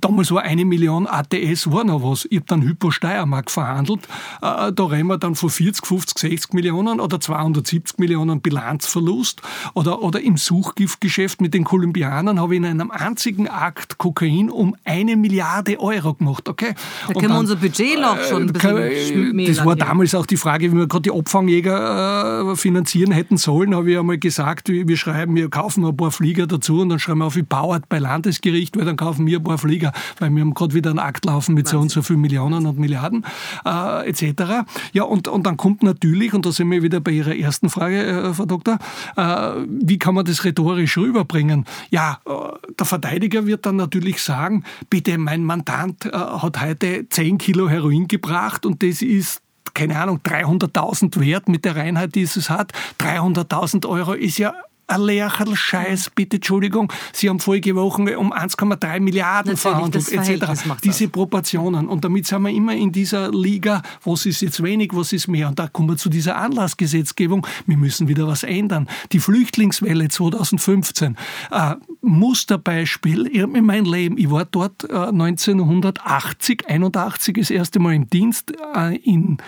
damals 0.00 0.30
war 0.30 0.42
eine 0.42 0.64
Million 0.64 1.06
ATS 1.06 1.70
war 1.70 1.84
noch 1.84 2.02
was. 2.02 2.26
Ich 2.30 2.38
habe 2.38 2.46
dann 2.46 2.62
Hypo 2.62 2.90
Steiermark 2.90 3.50
verhandelt. 3.50 4.00
Äh, 4.40 4.72
da 4.72 4.84
reden 4.84 5.08
wir 5.08 5.18
dann 5.18 5.34
von 5.34 5.50
40, 5.50 5.86
50, 5.86 6.18
60 6.18 6.52
Millionen 6.54 7.00
oder 7.00 7.20
270 7.20 7.98
Millionen 7.98 8.40
Bilanzverlust. 8.40 9.42
Oder, 9.74 10.02
oder 10.02 10.20
im 10.20 10.36
Suchgiftgeschäft 10.36 11.40
mit 11.40 11.54
den 11.54 11.64
Kolumbianern 11.64 12.40
habe 12.40 12.54
ich 12.54 12.58
in 12.58 12.66
einem 12.66 12.90
einzigen 12.90 13.48
Akt 13.48 13.98
Kokain 13.98 14.50
um 14.50 14.74
eine 14.84 15.16
Milliarde 15.16 15.78
Euro 15.78 16.14
gemacht. 16.14 16.48
Okay? 16.48 16.74
Da 17.08 17.14
können 17.14 17.32
wir 17.32 17.38
unser 17.38 17.56
Budget 17.56 18.00
noch 18.00 18.16
äh, 18.16 18.28
schon 18.28 18.42
ein 18.42 18.52
bisschen 18.52 19.38
äh, 19.38 19.46
Das 19.46 19.64
war 19.64 19.76
damals 19.76 20.14
auch 20.14 20.26
die 20.26 20.36
Frage, 20.36 20.72
wie 20.72 20.76
wir 20.76 20.86
gerade 20.86 21.02
die 21.02 21.12
Abfangjäger 21.12 22.56
finanzieren 22.56 23.12
hätten 23.12 23.36
sollen, 23.36 23.74
habe 23.74 23.90
ich 23.90 23.98
einmal 23.98 24.18
gesagt, 24.18 24.68
wir 24.68 24.96
schreiben, 24.96 25.34
wir 25.36 25.50
kaufen 25.50 25.84
ein 25.84 25.96
paar 25.96 26.10
Flieger 26.10 26.46
dazu 26.46 26.80
und 26.80 26.88
dann 26.88 26.98
schreiben 26.98 27.20
wir 27.20 27.26
auf, 27.26 27.36
wie 27.36 27.42
Bauert 27.42 27.88
bei 27.88 27.98
Landesgericht, 27.98 28.76
weil 28.76 28.84
dann 28.84 28.96
kaufen 28.96 29.26
wir 29.26 29.38
ein 29.38 29.44
paar 29.44 29.58
Flieger 29.58 29.81
weniger, 29.82 29.92
weil 30.18 30.30
wir 30.30 30.40
haben 30.40 30.54
gerade 30.54 30.74
wieder 30.74 30.90
einen 30.90 30.98
Akt 30.98 31.24
laufen 31.24 31.54
mit 31.54 31.68
so 31.68 31.78
und 31.78 31.90
so 31.90 32.02
vielen 32.02 32.20
Millionen 32.20 32.66
und 32.66 32.78
Milliarden 32.78 33.24
äh, 33.64 34.08
etc. 34.08 34.64
Ja, 34.92 35.04
und, 35.04 35.28
und 35.28 35.46
dann 35.46 35.56
kommt 35.56 35.82
natürlich, 35.82 36.32
und 36.34 36.46
da 36.46 36.52
sind 36.52 36.70
wir 36.70 36.82
wieder 36.82 37.00
bei 37.00 37.10
Ihrer 37.10 37.34
ersten 37.36 37.68
Frage, 37.68 38.04
äh, 38.04 38.34
Frau 38.34 38.46
Doktor, 38.46 38.78
äh, 39.16 39.52
wie 39.68 39.98
kann 39.98 40.14
man 40.14 40.24
das 40.24 40.44
rhetorisch 40.44 40.96
rüberbringen? 40.96 41.64
Ja, 41.90 42.20
äh, 42.26 42.32
der 42.78 42.86
Verteidiger 42.86 43.46
wird 43.46 43.66
dann 43.66 43.76
natürlich 43.76 44.22
sagen, 44.22 44.64
bitte, 44.88 45.18
mein 45.18 45.44
Mandant 45.44 46.06
äh, 46.06 46.12
hat 46.12 46.60
heute 46.60 47.08
10 47.08 47.38
Kilo 47.38 47.68
Heroin 47.68 48.08
gebracht 48.08 48.64
und 48.66 48.82
das 48.82 49.02
ist 49.02 49.42
keine 49.74 49.98
Ahnung, 49.98 50.20
300.000 50.22 51.18
wert 51.18 51.48
mit 51.48 51.64
der 51.64 51.76
Reinheit, 51.76 52.14
die 52.14 52.22
es 52.22 52.50
hat. 52.50 52.72
300.000 53.00 53.88
Euro 53.88 54.12
ist 54.12 54.36
ja 54.36 54.52
ein 54.92 55.02
Lercherl 55.02 55.56
Scheiß, 55.56 56.10
bitte 56.10 56.36
Entschuldigung, 56.36 56.92
Sie 57.12 57.28
haben 57.28 57.40
vorige 57.40 57.74
Woche 57.74 58.18
um 58.18 58.32
1,3 58.32 59.00
Milliarden 59.00 59.56
verhandelt, 59.56 60.10
etc. 60.10 60.44
Diese 60.82 61.08
Proportionen. 61.08 61.88
Und 61.88 62.04
damit 62.04 62.26
sind 62.26 62.42
wir 62.42 62.50
immer 62.50 62.74
in 62.74 62.92
dieser 62.92 63.30
Liga, 63.30 63.82
was 64.04 64.26
ist 64.26 64.42
jetzt 64.42 64.62
wenig, 64.62 64.90
was 64.92 65.12
ist 65.12 65.28
mehr. 65.28 65.48
Und 65.48 65.58
da 65.58 65.68
kommen 65.68 65.90
wir 65.90 65.96
zu 65.96 66.08
dieser 66.08 66.36
Anlassgesetzgebung. 66.36 67.46
Wir 67.66 67.76
müssen 67.76 68.08
wieder 68.08 68.26
was 68.26 68.42
ändern. 68.42 68.88
Die 69.12 69.20
Flüchtlingswelle 69.20 70.08
2015, 70.08 71.16
äh, 71.50 71.74
Musterbeispiel 72.00 73.26
in 73.26 73.64
meinem 73.64 73.86
Leben. 73.86 74.18
Ich 74.18 74.30
war 74.30 74.44
dort 74.44 74.84
äh, 74.84 74.94
1980, 74.94 76.68
81 76.68 77.36
das 77.38 77.50
erste 77.50 77.78
Mal 77.78 77.94
im 77.94 78.10
Dienst 78.10 78.52
äh, 78.74 78.96
in 78.96 79.38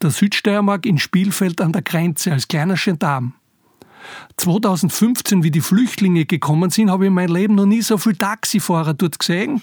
der 0.00 0.10
Südsteiermark 0.10 0.86
in 0.86 0.98
Spielfeld 0.98 1.60
an 1.60 1.72
der 1.72 1.82
Grenze 1.82 2.32
als 2.32 2.48
kleiner 2.48 2.74
Gendarm. 2.74 3.34
2015, 4.36 5.42
wie 5.42 5.50
die 5.50 5.60
Flüchtlinge 5.60 6.24
gekommen 6.24 6.70
sind, 6.70 6.90
habe 6.90 7.04
ich 7.04 7.08
in 7.08 7.14
meinem 7.14 7.34
Leben 7.34 7.54
noch 7.54 7.66
nie 7.66 7.82
so 7.82 7.98
viele 7.98 8.18
Taxifahrer 8.18 8.94
dort 8.94 9.18
gesehen 9.18 9.62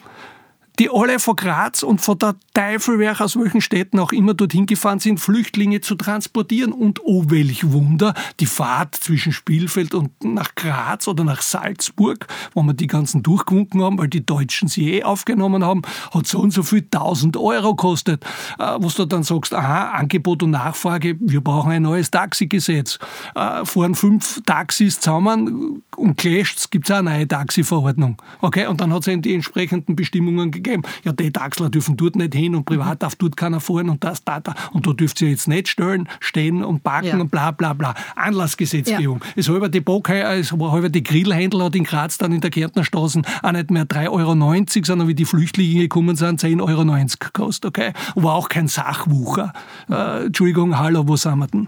die 0.82 0.90
alle 0.92 1.20
von 1.20 1.36
Graz 1.36 1.84
und 1.84 2.02
von 2.02 2.18
der 2.18 2.34
Teufelwerk 2.56 3.22
aus 3.22 3.38
welchen 3.38 3.62
Städten 3.62 4.00
auch 4.00 4.12
immer 4.12 4.34
dorthin 4.34 4.66
gefahren 4.66 4.98
sind, 4.98 5.20
Flüchtlinge 5.20 5.82
zu 5.82 5.94
transportieren. 5.94 6.72
Und 6.72 7.02
oh, 7.04 7.26
welch 7.28 7.72
Wunder, 7.72 8.16
die 8.40 8.48
Fahrt 8.48 8.96
zwischen 8.96 9.32
Spielfeld 9.32 9.94
und 9.94 10.24
nach 10.24 10.56
Graz 10.56 11.08
oder 11.08 11.24
nach 11.24 11.44
Salzburg, 11.44 12.26
wo 12.56 12.64
wir 12.64 12.74
die 12.74 12.88
ganzen 12.88 13.22
durchgewunken 13.22 13.84
haben, 13.84 14.00
weil 14.00 14.08
die 14.08 14.26
Deutschen 14.26 14.68
sie 14.68 14.92
eh 14.96 15.04
aufgenommen 15.04 15.64
haben, 15.64 15.84
hat 16.12 16.26
so 16.26 16.40
und 16.40 16.50
so 16.50 16.64
viel 16.64 16.82
1000 16.82 17.38
Euro 17.38 17.76
gekostet. 17.76 18.26
Äh, 18.58 18.78
wo 18.80 18.90
du 18.90 19.06
dann 19.06 19.22
sagst, 19.22 19.54
aha, 19.54 19.92
Angebot 19.92 20.42
und 20.42 20.50
Nachfrage, 20.50 21.16
wir 21.20 21.42
brauchen 21.42 21.72
ein 21.74 21.84
neues 21.84 22.10
Taxigesetz. 22.10 22.98
Äh, 23.36 23.66
fahren 23.66 23.94
fünf 23.94 24.42
Taxis 24.48 25.00
zusammen 25.00 25.84
und 25.96 26.18
clasht, 26.18 26.72
gibt 26.72 26.90
es 26.90 26.92
auch 26.92 27.00
eine 27.00 27.12
neue 27.12 27.28
Taxiverordnung. 27.28 28.20
Okay, 28.42 28.66
und 28.66 28.82
dann 28.82 28.92
hat 28.92 29.02
es 29.02 29.08
eben 29.10 29.22
die 29.22 29.36
entsprechenden 29.36 29.96
Bestimmungen 29.96 30.50
gegeben 30.50 30.71
geben. 30.72 30.84
Ja, 31.04 31.12
die 31.12 31.32
Taxler 31.32 31.70
dürfen 31.70 31.98
dort 31.98 32.16
nicht 32.16 32.34
hin 32.34 32.56
und 32.56 32.66
privat 32.66 32.96
mhm. 32.96 33.00
darf 33.00 33.16
dort 33.16 33.38
keiner 33.38 33.60
fahren 33.60 33.90
und 33.90 34.04
das, 34.04 34.24
da, 34.24 34.40
da. 34.40 34.56
Und 34.74 34.88
da 34.88 34.94
dürft 34.94 35.22
ihr 35.22 35.30
jetzt 35.30 35.48
nicht 35.48 35.68
stellen, 35.68 36.08
stehen 36.20 36.64
und 36.64 36.84
parken 36.84 37.08
ja. 37.08 37.20
und 37.20 37.30
bla, 37.30 37.52
bla, 37.52 37.74
bla. 37.74 37.94
Anlassgesetzgebung. 38.16 39.20
Ja. 39.24 39.32
Es 39.36 39.50
halber 39.50 39.70
die 39.70 39.82
Bockheier, 39.82 40.36
es 40.36 40.52
halber 40.52 40.90
die 40.90 41.04
Grillhändler 41.04 41.66
hat 41.66 41.76
in 41.76 41.84
Graz 41.84 42.18
dann 42.18 42.32
in 42.32 42.42
der 42.42 42.50
Kärntnerstraße 42.50 43.22
auch 43.42 43.52
nicht 43.52 43.72
mehr 43.72 43.86
3,90 43.86 44.10
Euro, 44.12 44.86
sondern 44.86 45.08
wie 45.08 45.16
die 45.16 45.26
Flüchtlinge 45.26 45.82
gekommen 45.82 46.16
sind, 46.16 46.42
10,90 46.42 46.62
Euro 46.62 47.08
gekostet, 47.20 47.66
okay? 47.66 47.94
Aber 48.16 48.34
auch 48.34 48.50
kein 48.50 48.68
Sachwucher. 48.68 49.54
Äh, 49.90 50.26
Entschuldigung, 50.26 50.78
hallo, 50.78 51.08
wo 51.08 51.16
sind 51.16 51.40
wir 51.40 51.48
denn? 51.48 51.68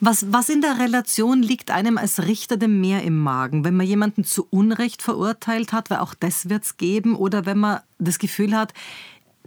Was, 0.00 0.32
was 0.32 0.48
in 0.48 0.60
der 0.60 0.78
Relation 0.78 1.42
liegt 1.42 1.70
einem 1.70 1.98
als 1.98 2.22
Richter 2.22 2.56
dem 2.56 2.80
mehr 2.80 3.02
im 3.02 3.18
Magen? 3.18 3.64
Wenn 3.64 3.76
man 3.76 3.86
jemanden 3.86 4.24
zu 4.24 4.46
Unrecht 4.50 5.02
verurteilt 5.02 5.72
hat, 5.72 5.90
weil 5.90 5.98
auch 5.98 6.14
das 6.14 6.48
wird 6.48 6.64
es 6.64 6.76
geben, 6.76 7.14
oder 7.14 7.46
wenn 7.46 7.58
man 7.58 7.80
das 7.98 8.18
Gefühl 8.18 8.56
hat, 8.56 8.74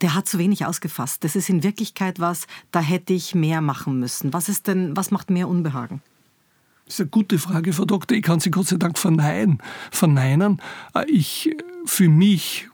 der 0.01 0.13
hat 0.13 0.27
zu 0.27 0.37
wenig 0.37 0.65
ausgefasst. 0.65 1.23
Das 1.23 1.35
ist 1.35 1.49
in 1.49 1.63
Wirklichkeit 1.63 2.19
was, 2.19 2.47
da 2.71 2.79
hätte 2.79 3.13
ich 3.13 3.33
mehr 3.33 3.61
machen 3.61 3.99
müssen. 3.99 4.31
Was 4.33 4.47
ist 4.47 4.67
denn, 4.67 4.95
was 4.95 5.11
macht 5.11 5.29
mehr 5.29 5.47
Unbehagen? 5.47 6.01
Das 6.85 6.95
ist 6.95 7.01
eine 7.01 7.09
gute 7.09 7.37
Frage, 7.39 7.73
Frau 7.73 7.85
Doktor. 7.85 8.15
Ich 8.15 8.23
kann 8.23 8.39
sie 8.39 8.51
Gott 8.51 8.67
sei 8.67 8.77
Dank 8.77 8.97
verneinen. 8.97 9.57
verneinen. 9.91 10.61
Äh, 10.93 11.09
ich, 11.09 11.55
für 11.85 12.07
mich, 12.07 12.69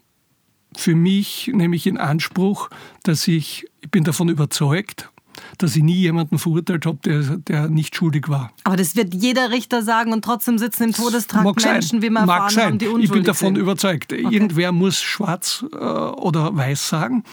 für 0.76 0.96
mich 0.96 1.50
nehme 1.54 1.76
ich 1.76 1.88
in 1.88 1.98
Anspruch, 1.98 2.70
dass 3.04 3.28
ich, 3.28 3.66
ich 3.82 3.90
bin 3.90 4.04
davon 4.04 4.30
überzeugt, 4.30 5.10
dass 5.58 5.76
ich 5.76 5.84
nie 5.84 5.96
jemanden 5.96 6.40
verurteilt 6.40 6.86
habe, 6.86 6.98
der, 7.06 7.22
der 7.38 7.70
nicht 7.70 7.96
schuldig 7.96 8.30
war. 8.30 8.52
Aber 8.64 8.76
das 8.76 8.96
wird 8.96 9.14
jeder 9.14 9.52
Richter 9.52 9.84
sagen 9.84 10.14
und 10.14 10.24
trotzdem 10.24 10.58
sitzen 10.58 10.84
im 10.84 10.94
Todestrakt 10.94 11.44
Mag 11.44 11.64
Menschen, 11.64 11.90
sein. 11.90 12.02
wie 12.02 12.10
Mag 12.10 12.28
erfahren 12.28 12.50
sein. 12.50 12.66
haben, 12.66 12.78
die 12.80 12.86
unschuldig 12.88 13.06
Ich 13.06 13.12
bin 13.12 13.24
davon 13.24 13.56
sind. 13.56 13.58
überzeugt. 13.58 14.14
Okay. 14.14 14.22
Irgendwer 14.30 14.72
muss 14.72 15.02
schwarz 15.02 15.66
äh, 15.74 15.76
oder 15.78 16.56
weiß 16.56 16.90
sagen. 16.90 17.24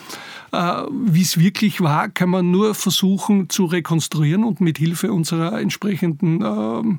Äh, 0.52 0.82
wie 0.90 1.22
es 1.22 1.38
wirklich 1.38 1.80
war, 1.80 2.08
kann 2.08 2.28
man 2.30 2.50
nur 2.50 2.74
versuchen 2.74 3.48
zu 3.48 3.66
rekonstruieren 3.66 4.44
und 4.44 4.60
mit 4.60 4.78
Hilfe 4.78 5.12
unserer 5.12 5.60
entsprechenden 5.60 6.42
äh, 6.42 6.98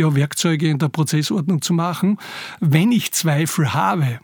ja, 0.00 0.14
Werkzeuge 0.14 0.68
in 0.68 0.78
der 0.78 0.88
Prozessordnung 0.88 1.62
zu 1.62 1.72
machen. 1.74 2.18
Wenn 2.60 2.92
ich 2.92 3.12
Zweifel 3.12 3.74
habe, 3.74 4.20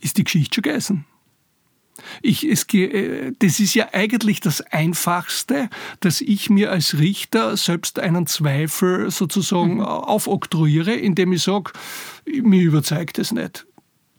ist 0.00 0.16
die 0.18 0.24
Geschichte 0.24 0.56
schon 0.56 0.62
gegessen. 0.62 1.04
Ich, 2.22 2.44
es, 2.44 2.64
äh, 2.74 3.32
das 3.38 3.60
ist 3.60 3.74
ja 3.74 3.88
eigentlich 3.92 4.40
das 4.40 4.60
Einfachste, 4.60 5.68
dass 6.00 6.20
ich 6.20 6.50
mir 6.50 6.70
als 6.70 6.98
Richter 6.98 7.56
selbst 7.56 7.98
einen 7.98 8.26
Zweifel 8.26 9.10
sozusagen 9.10 9.74
mhm. 9.74 9.82
aufoktroyiere, 9.82 10.92
indem 10.92 11.32
ich 11.32 11.42
sage, 11.42 11.72
mir 12.26 12.62
überzeugt 12.62 13.18
es 13.18 13.32
nicht. 13.32 13.66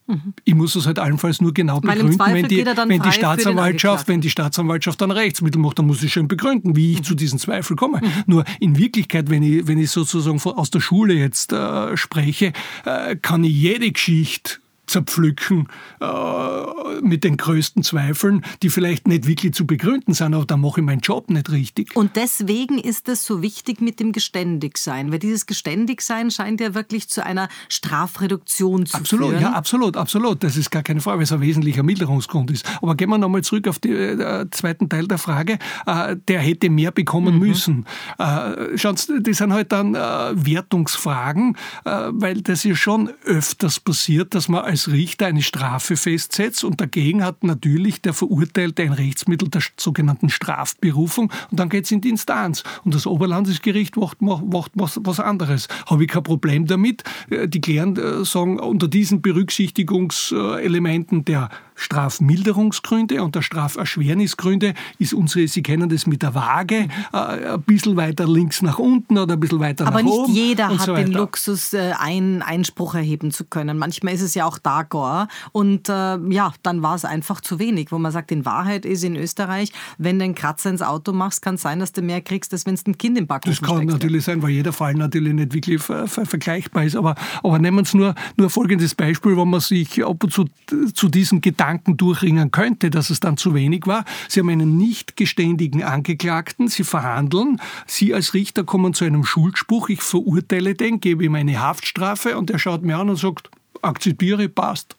Mhm. 0.08 0.34
Ich 0.44 0.54
muss 0.54 0.76
es 0.76 0.86
halt 0.86 1.00
allenfalls 1.00 1.42
nur 1.42 1.54
genau 1.54 1.80
begründen, 1.80 2.20
wenn 2.20 2.48
die, 2.48 2.64
wenn 2.64 3.02
die 3.02 3.12
Staatsanwaltschaft, 3.12 4.08
wenn 4.08 4.22
die 4.22 4.30
Staatsanwaltschaft 4.30 5.02
dann 5.02 5.10
Rechtsmittel 5.10 5.60
macht, 5.60 5.80
dann 5.80 5.88
muss 5.88 6.04
ich 6.04 6.14
schon 6.14 6.28
begründen, 6.28 6.76
wie 6.76 6.92
ich 6.92 7.00
mhm. 7.00 7.04
zu 7.04 7.16
diesen 7.16 7.40
Zweifel 7.40 7.76
komme. 7.76 8.02
Mhm. 8.02 8.24
Nur 8.28 8.46
in 8.60 8.78
Wirklichkeit, 8.78 9.30
wenn 9.30 9.42
ich, 9.42 9.68
wenn 9.68 9.80
ich 9.80 9.90
sozusagen 9.90 10.40
aus 10.40 10.70
der 10.70 10.80
Schule 10.80 11.16
jetzt 11.16 11.54
äh, 11.54 11.98
spreche, 11.98 12.54
äh, 12.86 13.16
kann 13.16 13.44
ich 13.44 13.54
jede 13.54 13.92
Geschichte 13.92 14.60
zerpflücken 14.88 15.68
äh, 16.02 17.02
mit 17.02 17.24
den 17.24 17.38
größten 17.38 17.84
Zweifeln, 17.84 18.44
die 18.62 18.70
vielleicht 18.70 19.08
nicht 19.08 19.28
wirklich 19.28 19.54
zu 19.54 19.66
begründen 19.66 20.14
sind, 20.14 20.34
aber 20.34 20.46
da 20.46 20.58
mache 20.58 20.82
ich 20.82 20.86
meinen 20.86 21.02
Job 21.02 21.30
nicht 21.30 21.52
richtig. 21.52 21.96
Und 21.96 22.16
deswegen 22.16 22.78
ist 22.78 23.08
es 23.10 23.26
so 23.26 23.42
wichtig 23.42 23.82
mit 23.82 24.00
dem 24.00 24.12
Geständigsein, 24.12 25.12
weil 25.12 25.20
dieses 25.20 25.46
Geständigsein 25.46 26.32
scheint 26.32 26.62
ja 26.62 26.74
wirklich 26.74 27.10
zu 27.10 27.26
einer 27.26 27.50
Strafreduktion 27.70 28.86
zu 28.86 28.98
absolut, 28.98 29.30
führen. 29.30 29.42
Ja, 29.42 29.54
absolut, 29.54 29.98
absolut. 29.98 30.44
Das 30.44 30.58
ist 30.58 30.72
gar 30.72 30.84
keine 30.84 31.02
Frage, 31.02 31.18
weil 31.18 31.24
es 31.24 31.32
ein 31.32 31.42
wesentlicher 31.42 31.84
Milderungsgrund 31.84 32.52
ist. 32.52 32.66
Aber 32.82 32.96
gehen 32.96 33.10
wir 33.10 33.18
nochmal 33.18 33.44
zurück 33.44 33.68
auf 33.68 33.80
den 33.80 34.20
äh, 34.20 34.46
zweiten 34.52 34.90
Teil 34.90 35.08
der 35.08 35.18
Frage. 35.18 35.60
Äh, 35.86 36.16
der 36.28 36.42
hätte 36.42 36.70
mehr 36.70 36.92
bekommen 36.92 37.36
mhm. 37.36 37.48
müssen. 37.48 37.86
Äh, 38.18 38.78
schauen 38.78 38.98
Sie, 38.98 39.22
das 39.22 39.38
sind 39.38 39.54
halt 39.54 39.72
dann 39.72 39.96
äh, 39.96 40.00
Wertungsfragen, 40.00 41.58
äh, 41.86 41.90
weil 42.12 42.42
das 42.42 42.64
ja 42.64 42.76
schon 42.76 43.12
öfters 43.26 43.80
passiert, 43.80 44.36
dass 44.36 44.48
man 44.48 44.64
als 44.64 44.75
als 44.76 44.92
Richter 44.92 45.28
eine 45.28 45.42
Strafe 45.42 45.96
festsetzt 45.96 46.66
und 46.66 46.82
dagegen 46.82 47.24
hat 47.24 47.46
natürlich 47.46 48.02
der 48.02 48.14
Verurteilte 48.14 48.84
ein 48.84 48.92
Rechtsmittel 48.92 49.48
der 49.48 49.62
sogenannten 49.78 50.28
Strafberufung 50.28 51.32
und 51.50 51.58
dann 51.58 51.70
geht 51.70 51.86
es 51.86 51.92
in 51.92 52.02
die 52.02 52.10
Instanz. 52.10 52.64
Und 52.84 52.94
das 52.94 53.08
Oberlandesgericht 53.08 53.96
macht, 53.96 54.22
macht 54.22 54.72
was, 54.74 55.00
was 55.02 55.22
anderes. 55.22 55.70
Habe 55.86 56.04
ich 56.04 56.10
kein 56.10 56.24
Problem 56.24 56.68
damit. 56.68 57.06
Äh, 57.30 57.48
die 57.48 57.62
klären, 57.62 57.96
äh, 57.96 58.26
sagen, 58.26 58.60
unter 58.60 58.90
diesen 58.90 59.22
Berücksichtigungselementen 59.22 61.24
der 61.24 61.48
Strafmilderungsgründe 61.76 63.22
und 63.22 63.36
der 63.36 63.42
Straferschwernisgründe 63.42 64.74
ist 64.98 65.14
unsere, 65.14 65.48
Sie 65.48 65.62
kennen 65.62 65.90
das 65.90 66.08
mit 66.08 66.22
der 66.22 66.34
Waage, 66.34 66.88
äh, 67.14 67.18
ein 67.18 67.62
bisschen 67.64 67.98
weiter 67.98 68.28
links 68.28 68.62
nach 68.62 68.80
unten 68.80 69.18
oder 69.18 69.34
ein 69.34 69.40
bisschen 69.40 69.60
weiter 69.60 69.86
Aber 69.86 70.02
nach 70.02 70.10
oben. 70.10 70.24
Aber 70.24 70.32
nicht 70.32 70.38
jeder 70.38 70.70
hat 70.70 70.82
so 70.82 70.96
den 70.96 71.12
Luxus, 71.12 71.74
äh, 71.74 71.94
einen 72.00 72.42
Einspruch 72.42 72.96
erheben 72.96 73.32
zu 73.32 73.46
können. 73.46 73.78
Manchmal 73.78 74.14
ist 74.14 74.22
es 74.22 74.34
ja 74.34 74.46
auch 74.46 74.58
Dagor 74.58 75.28
und 75.52 75.90
äh, 75.90 76.18
ja, 76.30 76.54
dann 76.64 76.82
war 76.82 76.96
es 76.96 77.06
einfach 77.06 77.42
zu 77.42 77.60
wenig, 77.60 77.92
wo 77.92 77.98
man 77.98 78.12
sagt, 78.12 78.32
in 78.32 78.46
Wahrheit 78.46 78.86
ist 78.86 79.04
in 79.04 79.16
Österreich, 79.16 79.72
wenn 79.98 80.18
du 80.18 80.26
einen 80.26 80.36
Kratzer 80.36 80.70
ins 80.70 80.82
Auto 80.82 81.12
machst, 81.12 81.42
kann 81.42 81.56
es 81.56 81.62
sein, 81.62 81.80
dass 81.80 81.92
du 81.92 82.02
mehr 82.02 82.22
kriegst, 82.22 82.54
als 82.54 82.66
wenn 82.66 82.76
du 82.76 82.82
ein 82.88 82.98
Kind 82.98 83.18
im 83.18 83.28
Backofen 83.28 83.52
Das 83.52 83.62
kann 83.62 83.78
steckst. 83.78 83.94
natürlich 83.94 84.24
sein, 84.24 84.42
weil 84.42 84.52
jeder 84.52 84.74
Fall 84.74 84.94
natürlich 84.94 85.34
nicht 85.34 85.54
wirklich 85.54 85.82
ver 85.82 86.08
ver 86.08 86.26
vergleichbar 86.26 86.86
ist. 86.86 86.96
Aber, 86.96 87.16
aber 87.44 87.60
nehmen 87.60 87.86
wir 87.86 87.98
nur, 87.98 88.16
nur 88.38 88.50
folgendes 88.50 88.96
Beispiel, 88.96 89.36
wo 89.36 89.46
man 89.46 89.60
sich 89.60 90.04
ab 90.06 90.24
und 90.24 90.32
zu 90.32 90.46
zu 90.94 91.10
diesem 91.10 91.42
Gedanken 91.42 91.65
Gedanken 91.66 91.98
durchringen 91.98 92.52
könnte, 92.52 92.92
dass 92.92 93.10
es 93.10 93.20
dann 93.20 93.38
zu 93.38 93.56
wenig 93.56 93.88
war. 93.88 94.06
Sie 94.28 94.40
haben 94.40 94.50
einen 94.50 94.78
nicht 94.78 95.16
geständigen 95.16 95.84
Angeklagten, 95.84 96.68
Sie 96.68 96.84
verhandeln, 96.84 97.60
Sie 97.88 98.14
als 98.14 98.36
Richter 98.36 98.64
kommen 98.64 98.94
zu 98.94 99.04
einem 99.04 99.24
Schuldspruch, 99.24 99.90
ich 99.90 100.04
verurteile 100.04 100.76
den, 100.76 101.00
gebe 101.00 101.26
ihm 101.26 101.34
eine 101.34 101.60
Haftstrafe 101.60 102.38
und 102.38 102.52
er 102.52 102.60
schaut 102.60 102.84
mir 102.84 102.98
an 102.98 103.10
und 103.10 103.16
sagt, 103.16 103.50
akzeptiere, 103.82 104.48
passt. 104.48 104.96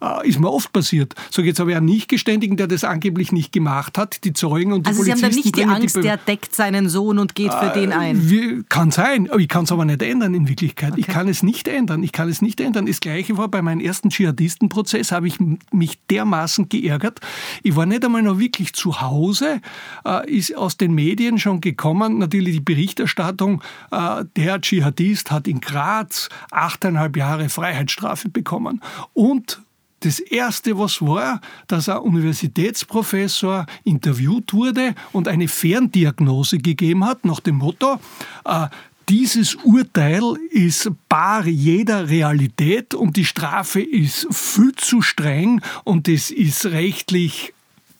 Äh, 0.00 0.28
ist 0.28 0.38
mir 0.38 0.50
oft 0.50 0.72
passiert. 0.72 1.14
So 1.30 1.42
jetzt 1.42 1.60
aber 1.60 1.76
einen 1.76 1.86
Nicht-Geständigen, 1.86 2.56
der 2.56 2.66
das 2.66 2.84
angeblich 2.84 3.32
nicht 3.32 3.52
gemacht 3.52 3.98
hat, 3.98 4.24
die 4.24 4.32
Zeugen 4.32 4.72
und 4.72 4.86
die 4.86 4.90
also 4.90 5.02
Polizisten. 5.02 5.24
Also 5.24 5.34
Sie 5.34 5.40
haben 5.40 5.42
da 5.42 5.48
nicht 5.48 5.56
die 5.56 5.82
Angst, 5.82 5.96
die 5.96 6.00
der 6.02 6.16
deckt 6.16 6.54
seinen 6.54 6.88
Sohn 6.88 7.18
und 7.18 7.34
geht 7.34 7.52
für 7.52 7.70
äh, 7.70 7.72
den 7.72 7.92
ein? 7.92 8.30
Wie, 8.30 8.62
kann 8.68 8.90
sein, 8.90 9.28
aber 9.30 9.40
ich 9.40 9.48
kann 9.48 9.64
es 9.64 9.72
aber 9.72 9.84
nicht 9.84 10.02
ändern 10.02 10.34
in 10.34 10.48
Wirklichkeit. 10.48 10.92
Okay. 10.92 11.00
Ich 11.00 11.06
kann 11.06 11.28
es 11.28 11.42
nicht 11.42 11.68
ändern. 11.68 12.02
Ich 12.02 12.12
kann 12.12 12.28
es 12.28 12.42
nicht 12.42 12.60
ändern. 12.60 12.86
Das 12.86 13.00
Gleiche 13.00 13.36
war 13.36 13.48
bei 13.48 13.62
meinem 13.62 13.80
ersten 13.80 14.10
Dschihadistenprozess, 14.10 15.12
habe 15.12 15.26
ich 15.26 15.38
mich 15.72 15.98
dermaßen 16.10 16.68
geärgert. 16.68 17.20
Ich 17.62 17.76
war 17.76 17.86
nicht 17.86 18.04
einmal 18.04 18.22
noch 18.22 18.38
wirklich 18.38 18.72
zu 18.74 19.00
Hause, 19.00 19.60
äh, 20.04 20.30
ist 20.30 20.56
aus 20.56 20.76
den 20.76 20.94
Medien 20.94 21.38
schon 21.38 21.60
gekommen, 21.60 22.18
natürlich 22.18 22.54
die 22.54 22.60
Berichterstattung, 22.60 23.62
äh, 23.90 24.24
der 24.36 24.60
Dschihadist 24.60 25.30
hat 25.30 25.48
in 25.48 25.60
Graz 25.60 26.28
achteinhalb 26.50 27.16
Jahre 27.16 27.48
Freiheitsstrafe 27.48 28.28
bekommen. 28.28 28.80
Und 29.12 29.60
das 30.00 30.20
Erste, 30.20 30.78
was 30.78 31.02
war, 31.02 31.40
dass 31.66 31.88
ein 31.88 31.98
Universitätsprofessor 31.98 33.66
interviewt 33.84 34.52
wurde 34.52 34.94
und 35.12 35.28
eine 35.28 35.48
Ferndiagnose 35.48 36.58
gegeben 36.58 37.04
hat 37.04 37.24
nach 37.24 37.40
dem 37.40 37.56
Motto, 37.56 37.98
äh, 38.44 38.68
dieses 39.08 39.54
Urteil 39.54 40.22
ist 40.50 40.90
bar 41.08 41.46
jeder 41.46 42.10
Realität 42.10 42.92
und 42.92 43.16
die 43.16 43.24
Strafe 43.24 43.80
ist 43.80 44.26
viel 44.30 44.74
zu 44.76 45.00
streng 45.00 45.62
und 45.84 46.08
es 46.08 46.30
ist 46.30 46.66
rechtlich 46.66 47.54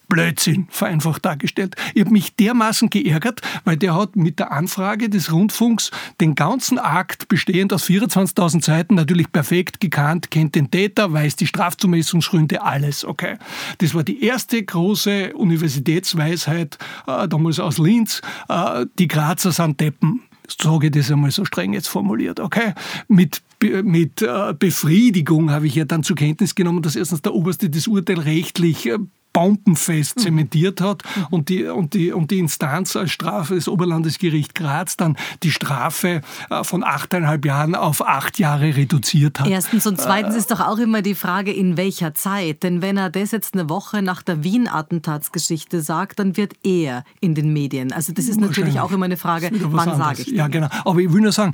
Blödsinn, 0.08 0.66
vereinfacht 0.70 1.24
dargestellt. 1.24 1.76
Ich 1.94 2.00
habe 2.00 2.12
mich 2.12 2.34
dermaßen 2.34 2.90
geärgert, 2.90 3.42
weil 3.64 3.76
der 3.76 3.94
hat 3.94 4.16
mit 4.16 4.38
der 4.38 4.52
Anfrage 4.52 5.08
des 5.08 5.32
Rundfunks 5.32 5.90
den 6.20 6.34
ganzen 6.34 6.78
Akt 6.78 7.28
bestehend 7.28 7.72
aus 7.72 7.84
24.000 7.84 8.64
Seiten 8.64 8.94
natürlich 8.94 9.30
perfekt 9.30 9.80
gekannt, 9.80 10.30
kennt 10.30 10.54
den 10.54 10.70
Täter, 10.70 11.12
weiß 11.12 11.36
die 11.36 11.46
Strafzumessungsgründe, 11.46 12.62
alles, 12.62 13.04
okay. 13.04 13.36
Das 13.78 13.94
war 13.94 14.02
die 14.02 14.24
erste 14.24 14.62
große 14.62 15.34
Universitätsweisheit, 15.34 16.78
äh, 17.06 17.28
damals 17.28 17.60
aus 17.60 17.78
Linz, 17.78 18.22
äh, 18.48 18.86
die 18.98 19.08
Grazer 19.08 19.52
sind 19.52 19.78
Deppen. 19.80 20.22
Sage 20.60 20.86
ich 20.86 20.92
das 20.92 21.10
einmal 21.10 21.30
so 21.30 21.44
streng 21.44 21.74
jetzt 21.74 21.88
formuliert, 21.88 22.40
okay? 22.40 22.72
Mit 23.06 23.42
mit 23.60 24.22
äh, 24.22 24.54
Befriedigung 24.56 25.50
habe 25.50 25.66
ich 25.66 25.74
ja 25.74 25.84
dann 25.84 26.04
zur 26.04 26.16
Kenntnis 26.16 26.54
genommen, 26.54 26.82
dass 26.82 26.94
erstens 26.94 27.22
der 27.22 27.34
Oberste 27.34 27.68
das 27.68 27.88
Urteil 27.88 28.20
rechtlich 28.20 28.86
äh, 28.86 28.98
bombenfest 29.38 30.18
zementiert 30.18 30.80
hat 30.80 31.04
und 31.30 31.48
die, 31.48 31.64
und, 31.64 31.94
die, 31.94 32.10
und 32.10 32.32
die 32.32 32.40
Instanz 32.40 32.96
als 32.96 33.12
Strafe 33.12 33.54
des 33.54 33.68
Oberlandesgericht 33.68 34.52
Graz 34.56 34.96
dann 34.96 35.16
die 35.44 35.52
Strafe 35.52 36.22
äh, 36.50 36.64
von 36.64 36.82
achteinhalb 36.82 37.44
Jahren 37.44 37.76
auf 37.76 38.04
acht 38.04 38.40
Jahre 38.40 38.74
reduziert 38.74 39.38
hat. 39.38 39.46
Erstens 39.46 39.86
und 39.86 40.00
zweitens 40.00 40.34
äh, 40.34 40.38
ist 40.38 40.50
doch 40.50 40.58
auch 40.58 40.78
immer 40.78 41.02
die 41.02 41.14
Frage, 41.14 41.52
in 41.52 41.76
welcher 41.76 42.14
Zeit. 42.14 42.64
Denn 42.64 42.82
wenn 42.82 42.96
er 42.96 43.10
das 43.10 43.30
jetzt 43.30 43.54
eine 43.54 43.68
Woche 43.68 44.02
nach 44.02 44.22
der 44.22 44.42
Wien-Attentatsgeschichte 44.42 45.82
sagt, 45.82 46.18
dann 46.18 46.36
wird 46.36 46.54
er 46.64 47.04
in 47.20 47.36
den 47.36 47.52
Medien. 47.52 47.92
Also 47.92 48.12
das 48.12 48.26
ist 48.26 48.40
natürlich 48.40 48.80
auch 48.80 48.90
immer 48.90 49.04
eine 49.04 49.16
Frage, 49.16 49.50
wann 49.52 49.96
sage 49.96 50.22
ich. 50.22 50.28
Ja, 50.32 50.48
genau. 50.48 50.66
Aber 50.84 50.98
ich 50.98 51.12
will 51.12 51.20
nur 51.20 51.30
sagen, 51.30 51.52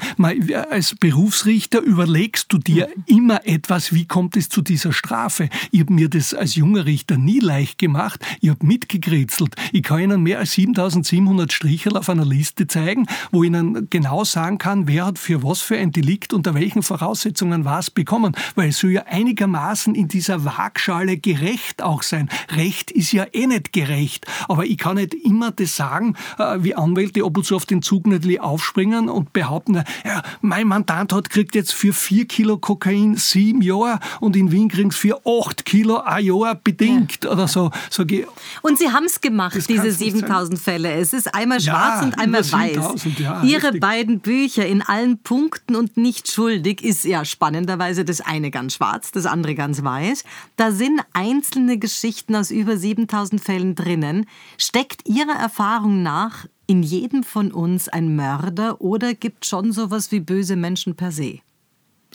als 0.70 0.95
Berufsrichter 0.99 1.80
überlegst 1.82 2.51
du 2.51 2.57
dir 2.57 2.89
mhm. 2.89 3.05
immer 3.18 3.47
etwas, 3.47 3.93
wie 3.93 4.07
kommt 4.07 4.39
es 4.39 4.49
zu 4.49 4.62
dieser 4.62 4.95
Strafe. 4.95 5.51
Ich 5.70 5.80
habe 5.80 5.93
mir 5.93 6.09
das 6.09 6.32
als 6.32 6.55
junger 6.55 6.87
Richter 6.87 7.18
nie 7.18 7.41
leicht 7.41 7.73
gemacht. 7.78 8.24
Ich 8.40 8.50
habe 8.50 8.66
mitgekritzelt. 8.66 9.54
Ich 9.72 9.82
kann 9.82 10.00
Ihnen 10.00 10.22
mehr 10.22 10.38
als 10.38 10.52
7700 10.52 11.52
Strichel 11.52 11.96
auf 11.96 12.08
einer 12.08 12.24
Liste 12.24 12.66
zeigen, 12.66 13.06
wo 13.30 13.42
ich 13.42 13.48
Ihnen 13.48 13.88
genau 13.90 14.24
sagen 14.24 14.58
kann, 14.58 14.86
wer 14.86 15.06
hat 15.06 15.18
für 15.18 15.42
was 15.42 15.60
für 15.60 15.76
ein 15.76 15.92
Delikt 15.92 16.32
unter 16.32 16.54
welchen 16.54 16.82
Voraussetzungen 16.82 17.64
was 17.64 17.90
bekommen. 17.90 18.34
Weil 18.54 18.70
es 18.70 18.78
soll 18.78 18.92
ja 18.92 19.04
einigermaßen 19.06 19.94
in 19.94 20.08
dieser 20.08 20.44
Waagschale 20.44 21.18
gerecht 21.18 21.82
auch 21.82 22.02
sein. 22.02 22.28
Recht 22.50 22.90
ist 22.90 23.12
ja 23.12 23.26
eh 23.32 23.46
nicht 23.46 23.72
gerecht. 23.72 24.26
Aber 24.48 24.64
ich 24.64 24.78
kann 24.78 24.96
nicht 24.96 25.14
immer 25.14 25.50
das 25.50 25.76
sagen, 25.76 26.16
äh, 26.38 26.58
wie 26.60 26.74
Anwälte 26.74 27.24
ob 27.24 27.36
und 27.36 27.44
zu 27.44 27.56
auf 27.56 27.66
den 27.66 27.82
Zug 27.82 28.06
nicht 28.06 28.40
aufspringen 28.40 29.08
und 29.08 29.32
behaupten, 29.32 29.82
ja, 30.04 30.22
mein 30.40 30.66
Mandant 30.66 31.12
hat 31.12 31.30
kriegt 31.30 31.54
jetzt 31.54 31.72
für 31.72 31.92
vier 31.92 32.26
Kilo 32.26 32.58
Kokain 32.58 33.16
sieben 33.16 33.62
Jahre 33.62 34.00
und 34.20 34.36
in 34.36 34.52
Wien 34.52 34.68
kriegen 34.68 34.90
sie 34.90 34.98
für 34.98 35.20
acht 35.26 35.64
Kilo 35.64 35.98
ein 35.98 36.24
Jahr 36.24 36.54
bedingt 36.54 37.24
ja. 37.24 37.30
oder 37.30 37.48
so. 37.48 37.63
Sag 37.90 38.10
ich, 38.12 38.26
und 38.62 38.78
Sie 38.78 38.90
haben 38.90 39.04
es 39.04 39.20
gemacht, 39.20 39.56
diese 39.68 39.90
7000 39.90 40.58
Fälle. 40.58 40.92
Es 40.94 41.12
ist 41.12 41.34
einmal 41.34 41.60
schwarz 41.60 42.00
ja, 42.00 42.06
und 42.06 42.18
einmal 42.18 42.40
weiß. 42.40 43.04
Ja, 43.18 43.42
Ihre 43.42 43.64
richtig. 43.64 43.80
beiden 43.80 44.20
Bücher 44.20 44.66
in 44.66 44.82
allen 44.82 45.18
Punkten 45.18 45.76
und 45.76 45.96
nicht 45.96 46.30
schuldig 46.30 46.82
ist 46.82 47.04
ja 47.04 47.24
spannenderweise 47.24 48.04
das 48.04 48.20
eine 48.20 48.50
ganz 48.50 48.74
schwarz, 48.74 49.10
das 49.10 49.26
andere 49.26 49.54
ganz 49.54 49.82
weiß. 49.82 50.24
Da 50.56 50.72
sind 50.72 51.00
einzelne 51.12 51.78
Geschichten 51.78 52.36
aus 52.36 52.50
über 52.50 52.76
7000 52.76 53.42
Fällen 53.42 53.74
drinnen. 53.74 54.26
Steckt 54.58 55.08
Ihrer 55.08 55.38
Erfahrung 55.38 56.02
nach 56.02 56.46
in 56.66 56.82
jedem 56.82 57.22
von 57.22 57.52
uns 57.52 57.88
ein 57.88 58.16
Mörder 58.16 58.80
oder 58.80 59.14
gibt 59.14 59.46
schon 59.46 59.72
sowas 59.72 60.10
wie 60.12 60.20
böse 60.20 60.56
Menschen 60.56 60.94
per 60.94 61.12
se? 61.12 61.40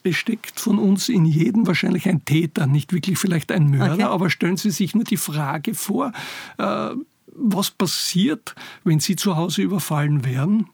Es 0.04 0.16
steckt 0.16 0.60
von 0.60 0.80
uns 0.80 1.10
in 1.10 1.26
jedem 1.26 1.68
wahrscheinlich 1.68 2.08
ein 2.08 2.26
Täter, 2.26 2.68
nicht 2.68 2.94
wirklich 2.94 3.18
vielleicht 3.18 3.52
ein 3.52 3.70
Mörder, 3.70 3.94
okay. 3.94 4.04
aber 4.04 4.30
stellen 4.30 4.58
Sie 4.58 4.72
sich 4.72 4.96
nur 4.96 5.04
die 5.04 5.18
Frage 5.18 5.74
vor, 5.74 6.12
äh, 6.58 6.90
was 7.28 7.72
passiert, 7.72 8.56
wenn 8.84 9.00
Sie 9.00 9.16
zu 9.16 9.36
Hause 9.36 9.62
überfallen 9.62 10.26
werden 10.26 10.68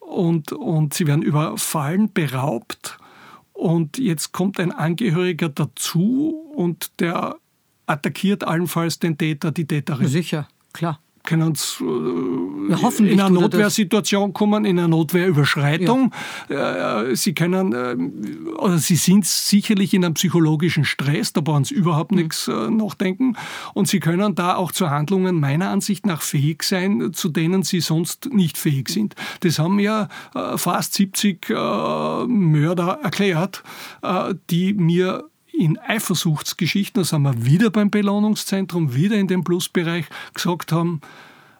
und, 0.00 0.52
und 0.52 0.94
Sie 0.94 1.06
werden 1.06 1.22
überfallen, 1.22 2.12
beraubt 2.12 2.98
und 3.52 3.98
jetzt 3.98 4.32
kommt 4.32 4.60
ein 4.60 4.72
Angehöriger 4.72 5.48
dazu 5.48 6.50
und 6.54 7.00
der 7.00 7.36
attackiert 7.86 8.44
allenfalls 8.44 8.98
den 8.98 9.16
Täter, 9.16 9.52
die 9.52 9.66
Täterin. 9.66 10.08
Sicher, 10.08 10.48
klar 10.72 11.00
können 11.26 11.52
äh, 11.52 13.02
in 13.02 13.20
eine 13.20 13.34
Notwehrsituation 13.34 14.32
kommen, 14.32 14.64
in 14.64 14.78
eine 14.78 14.88
Notwehrüberschreitung. 14.88 16.12
Ja. 16.48 17.02
Äh, 17.02 17.16
sie 17.16 17.34
können, 17.34 17.72
äh, 17.72 18.54
oder 18.56 18.78
sie 18.78 18.96
sind 18.96 19.26
sicherlich 19.26 19.92
in 19.92 20.04
einem 20.04 20.14
psychologischen 20.14 20.84
Stress, 20.84 21.34
da 21.34 21.42
brauchen 21.42 21.64
sie 21.64 21.74
überhaupt 21.74 22.12
mhm. 22.12 22.18
nichts 22.18 22.48
äh, 22.48 22.70
nachdenken. 22.70 23.36
Und 23.74 23.88
sie 23.88 24.00
können 24.00 24.34
da 24.34 24.56
auch 24.56 24.72
zu 24.72 24.88
Handlungen 24.88 25.38
meiner 25.38 25.68
Ansicht 25.68 26.06
nach 26.06 26.22
fähig 26.22 26.62
sein, 26.62 27.12
zu 27.12 27.28
denen 27.28 27.62
sie 27.62 27.80
sonst 27.80 28.30
nicht 28.32 28.56
fähig 28.56 28.88
sind. 28.88 29.14
Das 29.40 29.58
haben 29.58 29.78
ja 29.78 30.08
äh, 30.34 30.56
fast 30.56 30.94
70 30.94 31.50
äh, 31.50 31.54
Mörder 32.26 33.00
erklärt, 33.02 33.62
die 34.50 34.74
mir 34.74 35.24
in 35.56 35.78
Eifersuchtsgeschichten, 35.78 37.02
da 37.02 37.04
sind 37.04 37.22
wir 37.22 37.44
wieder 37.44 37.70
beim 37.70 37.90
Belohnungszentrum, 37.90 38.94
wieder 38.94 39.16
in 39.16 39.28
dem 39.28 39.44
Plusbereich, 39.44 40.06
gesagt 40.34 40.72
haben, 40.72 41.00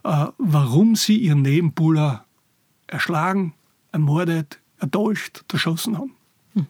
äh, 0.05 0.27
warum 0.39 0.97
sie 0.97 1.17
ihren 1.17 1.43
Nebenbuhler 1.43 2.25
erschlagen, 2.87 3.55
ermordet, 3.93 4.61
erdolcht, 4.79 5.45
erschossen 5.53 5.99
haben. 5.99 6.13
Hm. 6.55 6.67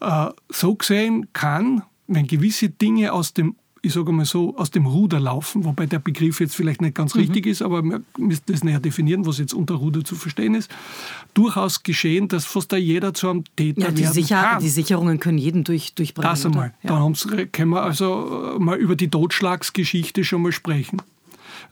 Äh, 0.00 0.30
so 0.48 0.74
gesehen 0.74 1.32
kann, 1.32 1.82
wenn 2.06 2.26
gewisse 2.26 2.70
Dinge 2.70 3.12
aus 3.12 3.34
dem 3.34 3.56
ich 3.84 3.92
sage 3.92 4.12
mal 4.12 4.24
so, 4.24 4.56
aus 4.56 4.70
dem 4.70 4.86
Ruder 4.86 5.20
laufen, 5.20 5.64
wobei 5.64 5.86
der 5.86 5.98
Begriff 5.98 6.40
jetzt 6.40 6.56
vielleicht 6.56 6.80
nicht 6.80 6.94
ganz 6.94 7.14
mhm. 7.14 7.22
richtig 7.22 7.46
ist, 7.46 7.62
aber 7.62 7.82
wir 7.82 8.02
müssen 8.18 8.42
das 8.46 8.64
näher 8.64 8.80
definieren, 8.80 9.26
was 9.26 9.38
jetzt 9.38 9.54
unter 9.54 9.74
Ruder 9.74 10.04
zu 10.04 10.14
verstehen 10.14 10.54
ist, 10.54 10.70
durchaus 11.34 11.82
geschehen, 11.82 12.28
dass 12.28 12.44
fast 12.44 12.72
da 12.72 12.76
jeder 12.76 13.14
zu 13.14 13.28
einem 13.28 13.44
Täter 13.56 13.82
ja, 13.82 13.90
die 13.90 14.02
werden 14.02 14.12
Sicher 14.12 14.42
kann. 14.42 14.62
Die 14.62 14.68
Sicherungen 14.68 15.20
können 15.20 15.38
jeden 15.38 15.64
durch, 15.64 15.94
durchbrechen. 15.94 16.30
Das 16.30 16.46
einmal. 16.46 16.74
Ja. 16.82 16.98
Dann 16.98 17.52
können 17.52 17.70
wir 17.70 17.82
also 17.82 18.56
mal 18.58 18.78
über 18.78 18.96
die 18.96 19.08
Totschlagsgeschichte 19.08 20.24
schon 20.24 20.42
mal 20.42 20.52
sprechen 20.52 21.02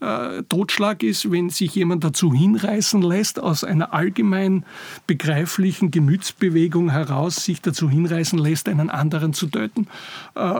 äh, 0.03 0.43
Totschlag 0.43 1.01
ist, 1.01 1.31
wenn 1.31 1.49
sich 1.49 1.75
jemand 1.75 2.03
dazu 2.03 2.33
hinreißen 2.33 3.01
lässt, 3.01 3.39
aus 3.39 3.63
einer 3.63 3.93
allgemein 3.93 4.65
begreiflichen 5.07 5.91
Gemütsbewegung 5.91 6.89
heraus 6.89 7.37
sich 7.37 7.61
dazu 7.61 7.89
hinreißen 7.89 8.37
lässt, 8.37 8.67
einen 8.67 8.89
anderen 8.89 9.33
zu 9.33 9.47
töten. 9.47 9.87
Äh, 10.35 10.53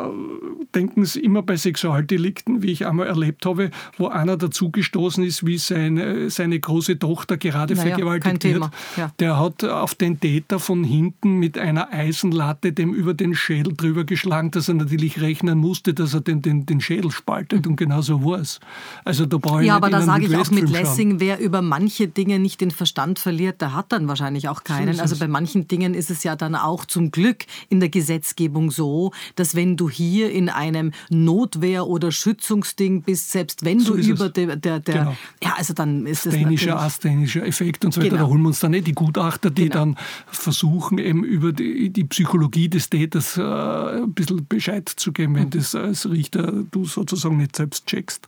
denken 0.74 1.04
Sie 1.06 1.20
immer 1.20 1.42
bei 1.42 1.58
Sexualdelikten, 1.58 2.62
wie 2.62 2.72
ich 2.72 2.86
einmal 2.86 3.08
erlebt 3.08 3.46
habe, 3.46 3.72
wo 3.98 4.08
einer 4.08 4.38
dazugestoßen 4.38 5.24
ist, 5.24 5.46
wie 5.46 5.58
seine, 5.58 6.30
seine 6.30 6.60
große 6.60 7.00
Tochter 7.00 7.38
gerade 7.38 7.76
naja, 7.76 7.90
vergewaltigt 7.90 8.44
wird. 8.46 8.70
Ja. 8.96 9.12
Der 9.20 9.40
hat 9.40 9.64
auf 9.66 9.96
den 9.96 10.20
Täter 10.20 10.60
von 10.60 10.84
hinten 10.84 11.40
mit 11.40 11.58
einer 11.58 11.92
Eisenlatte 11.92 12.72
dem 12.72 12.94
über 12.94 13.14
den 13.14 13.36
Schädel 13.36 13.74
drüber 13.76 14.06
geschlagen, 14.06 14.52
dass 14.52 14.70
er 14.70 14.76
natürlich 14.76 15.20
rechnen 15.20 15.58
musste, 15.58 15.94
dass 15.94 16.14
er 16.14 16.22
den, 16.22 16.42
den, 16.42 16.66
den 16.66 16.80
Schädel 16.80 17.12
spaltet. 17.12 17.66
Mhm. 17.66 17.72
Und 17.72 17.76
genau 17.76 18.02
so 18.02 18.24
war 18.24 18.40
es. 18.40 18.60
Also 19.04 19.26
da 19.34 19.38
brauche 19.40 19.62
ich 19.62 19.68
Ja, 19.68 19.76
aber 19.76 19.90
da 19.90 20.02
sage 20.02 20.26
ich 20.26 20.36
auch 20.36 20.52
mit 20.52 20.70
Lessing, 20.70 21.12
schauen. 21.12 21.20
wer 21.20 21.40
über 21.40 21.62
manche 21.62 22.08
Dinge 22.08 22.40
nicht 22.40 22.62
den 22.62 22.72
Verstand 22.72 23.20
verliert, 23.20 23.62
der 23.62 23.74
hat 23.74 23.92
dann 23.92 24.08
wahrscheinlich 24.08 24.48
auch 24.48 24.64
keinen. 24.64 24.96
So 24.96 25.02
also 25.02 25.18
bei 25.18 25.28
manchen 25.28 25.68
Dingen 25.68 25.94
ist 25.94 26.12
es 26.12 26.24
ja 26.24 26.36
dann 26.36 26.56
auch 26.56 26.86
zum 26.86 27.12
Glück 27.12 27.46
in 27.70 27.80
der 27.80 27.90
Gesetzgebung 27.90 28.72
so, 28.72 29.12
dass 29.36 29.56
wenn 29.56 29.76
du 29.76 29.90
hier 29.90 30.32
in 30.32 30.50
einem 30.50 30.92
Notwehr- 31.10 31.88
oder 31.88 32.12
Schützungsding 32.12 33.02
bist, 33.02 33.32
selbst 33.32 33.66
wenn 33.66 33.80
so 33.80 33.96
du 33.96 34.02
über 34.02 34.30
der, 34.30 34.56
der, 34.56 34.80
der 34.80 34.96
genau. 34.96 35.18
ja, 35.44 35.56
also 35.58 35.74
dann 35.74 36.06
ist 36.06 36.26
es 36.26 36.34
Dänischer, 36.34 36.80
asthenischer 36.80 37.46
Effekt 37.46 37.86
und 37.86 37.94
so 37.94 38.02
weiter, 38.02 38.12
genau. 38.12 38.24
da 38.24 38.30
holen 38.30 38.42
wir 38.42 38.48
uns 38.50 38.60
dann 38.60 38.72
nicht 38.72 38.88
die 38.88 38.94
Gutachter, 38.94 39.50
die 39.50 39.64
genau. 39.64 39.76
dann 39.76 39.98
versuchen, 40.28 41.00
eben 41.00 41.24
über 41.24 41.52
die, 41.54 41.90
die 41.90 42.04
Psychologie 42.04 42.70
des 42.70 42.90
Täters 42.90 43.38
äh, 43.38 43.42
ein 43.42 44.14
bisschen 44.14 44.46
Bescheid 44.48 44.88
zu 44.88 45.12
geben, 45.12 45.36
wenn 45.36 45.46
mhm. 45.46 45.52
das 45.52 45.74
als 45.76 46.10
Richter 46.10 46.52
du 46.72 46.86
sozusagen 46.86 47.38
nicht 47.38 47.56
selbst 47.56 47.88
checkst. 47.88 48.28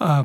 Äh, 0.00 0.24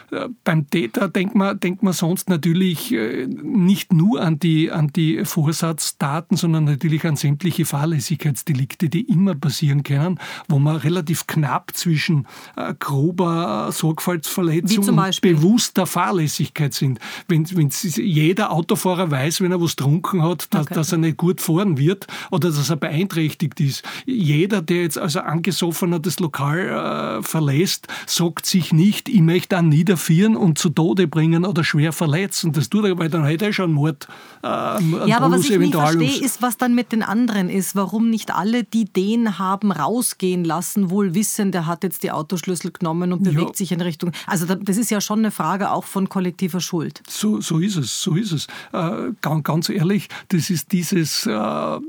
beim 0.43 0.69
Täter 0.69 1.07
denkt 1.07 1.35
man, 1.35 1.59
denkt 1.59 1.83
man 1.83 1.93
sonst 1.93 2.29
natürlich 2.29 2.93
äh, 2.93 3.27
nicht 3.27 3.93
nur 3.93 4.21
an 4.21 4.39
die, 4.39 4.71
an 4.71 4.87
die 4.89 5.23
Vorsatztaten, 5.23 6.35
sondern 6.35 6.65
natürlich 6.65 7.05
an 7.05 7.15
sämtliche 7.15 7.65
Fahrlässigkeitsdelikte, 7.65 8.89
die 8.89 9.01
immer 9.01 9.35
passieren 9.35 9.83
können, 9.83 10.19
wo 10.49 10.59
man 10.59 10.75
relativ 10.75 11.27
knapp 11.27 11.71
zwischen 11.75 12.27
äh, 12.57 12.73
grober 12.77 13.69
Sorgfaltsverletzung 13.71 14.89
und 14.89 15.21
bewusster 15.21 15.85
Fahrlässigkeit 15.85 16.73
sind. 16.73 16.99
Wenn, 17.27 17.49
wenn 17.55 17.69
jeder 17.69 18.51
Autofahrer 18.51 19.11
weiß, 19.11 19.39
wenn 19.41 19.51
er 19.51 19.61
was 19.61 19.77
trunken 19.77 20.23
hat, 20.23 20.53
dass, 20.53 20.65
okay. 20.65 20.73
dass 20.73 20.91
er 20.91 20.97
nicht 20.97 21.17
gut 21.17 21.39
fahren 21.39 21.77
wird 21.77 22.07
oder 22.31 22.49
dass 22.49 22.69
er 22.69 22.75
beeinträchtigt 22.75 23.59
ist. 23.61 23.83
Jeder, 24.05 24.61
der 24.61 24.81
jetzt 24.81 24.97
also 24.97 25.21
angesoffener 25.21 25.99
das 25.99 26.19
Lokal 26.19 27.19
äh, 27.19 27.23
verlässt, 27.23 27.87
sagt 28.05 28.45
sich 28.45 28.73
nicht, 28.73 29.07
ich 29.07 29.21
möchte 29.21 29.57
an 29.57 29.69
nieder 29.69 29.97
fotografieren 30.01 30.35
und 30.35 30.57
zu 30.57 30.69
Tode 30.69 31.07
bringen 31.07 31.45
oder 31.45 31.63
schwer 31.63 31.93
verletzen. 31.93 32.51
Das 32.51 32.69
tut 32.69 32.85
er, 32.85 32.97
weil 32.97 33.09
dann 33.09 33.23
hätte 33.25 33.45
er 33.45 33.53
schon 33.53 33.71
Mord. 33.71 34.07
Äh, 34.43 34.47
ja, 34.47 35.17
aber 35.17 35.31
was 35.31 35.49
ich 35.49 35.57
nicht 35.57 35.73
verstehe, 35.73 36.21
ist, 36.21 36.41
was 36.41 36.57
dann 36.57 36.75
mit 36.75 36.91
den 36.91 37.03
anderen 37.03 37.49
ist. 37.49 37.75
Warum 37.75 38.09
nicht 38.09 38.33
alle, 38.33 38.63
die 38.63 38.85
den 38.85 39.37
haben 39.37 39.71
rausgehen 39.71 40.43
lassen, 40.43 40.89
wohl 40.89 41.13
wissen, 41.13 41.51
der 41.51 41.67
hat 41.67 41.83
jetzt 41.83 42.03
die 42.03 42.11
Autoschlüssel 42.11 42.71
genommen 42.71 43.13
und 43.13 43.23
bewegt 43.23 43.51
ja. 43.51 43.55
sich 43.55 43.71
in 43.71 43.81
Richtung. 43.81 44.11
Also 44.25 44.45
das 44.45 44.77
ist 44.77 44.89
ja 44.91 45.01
schon 45.01 45.19
eine 45.19 45.31
Frage 45.31 45.71
auch 45.71 45.85
von 45.85 46.09
kollektiver 46.09 46.59
Schuld. 46.59 47.03
So, 47.07 47.41
so 47.41 47.59
ist 47.59 47.77
es, 47.77 48.01
so 48.01 48.15
ist 48.15 48.31
es. 48.31 48.47
Äh, 48.73 49.11
ganz, 49.21 49.43
ganz 49.43 49.69
ehrlich, 49.69 50.09
das 50.29 50.49
ist 50.49 50.71
dieses 50.71 51.25
äh, 51.25 51.79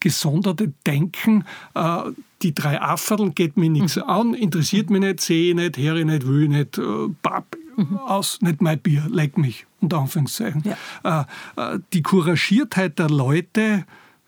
gesonderte 0.00 0.72
Denken, 0.86 1.44
äh, 1.74 2.02
die 2.42 2.54
drei 2.54 2.80
Afferl 2.80 3.30
geht 3.30 3.56
mir 3.56 3.70
nichts 3.70 3.96
mhm. 3.96 4.02
an, 4.02 4.34
interessiert 4.34 4.90
mich 4.90 5.00
nicht, 5.00 5.20
sehe 5.20 5.50
ich 5.50 5.54
nicht, 5.54 5.78
höre 5.78 5.96
ich 5.96 6.04
nicht, 6.04 6.26
will 6.26 6.44
ich 6.44 6.48
nicht, 6.48 6.78
äh, 6.78 7.08
papp, 7.22 7.56
mhm. 7.76 7.98
aus, 7.98 8.40
nicht 8.42 8.60
mein 8.60 8.78
Bier, 8.78 9.06
leck 9.10 9.38
mich, 9.38 9.66
unter 9.80 9.98
Anführungszeichen. 9.98 10.62
Ja. 11.02 11.26
Äh, 11.56 11.74
äh, 11.74 11.78
die 11.92 12.02
Couragiertheit 12.02 12.98
der 12.98 13.08
Leute 13.08 13.84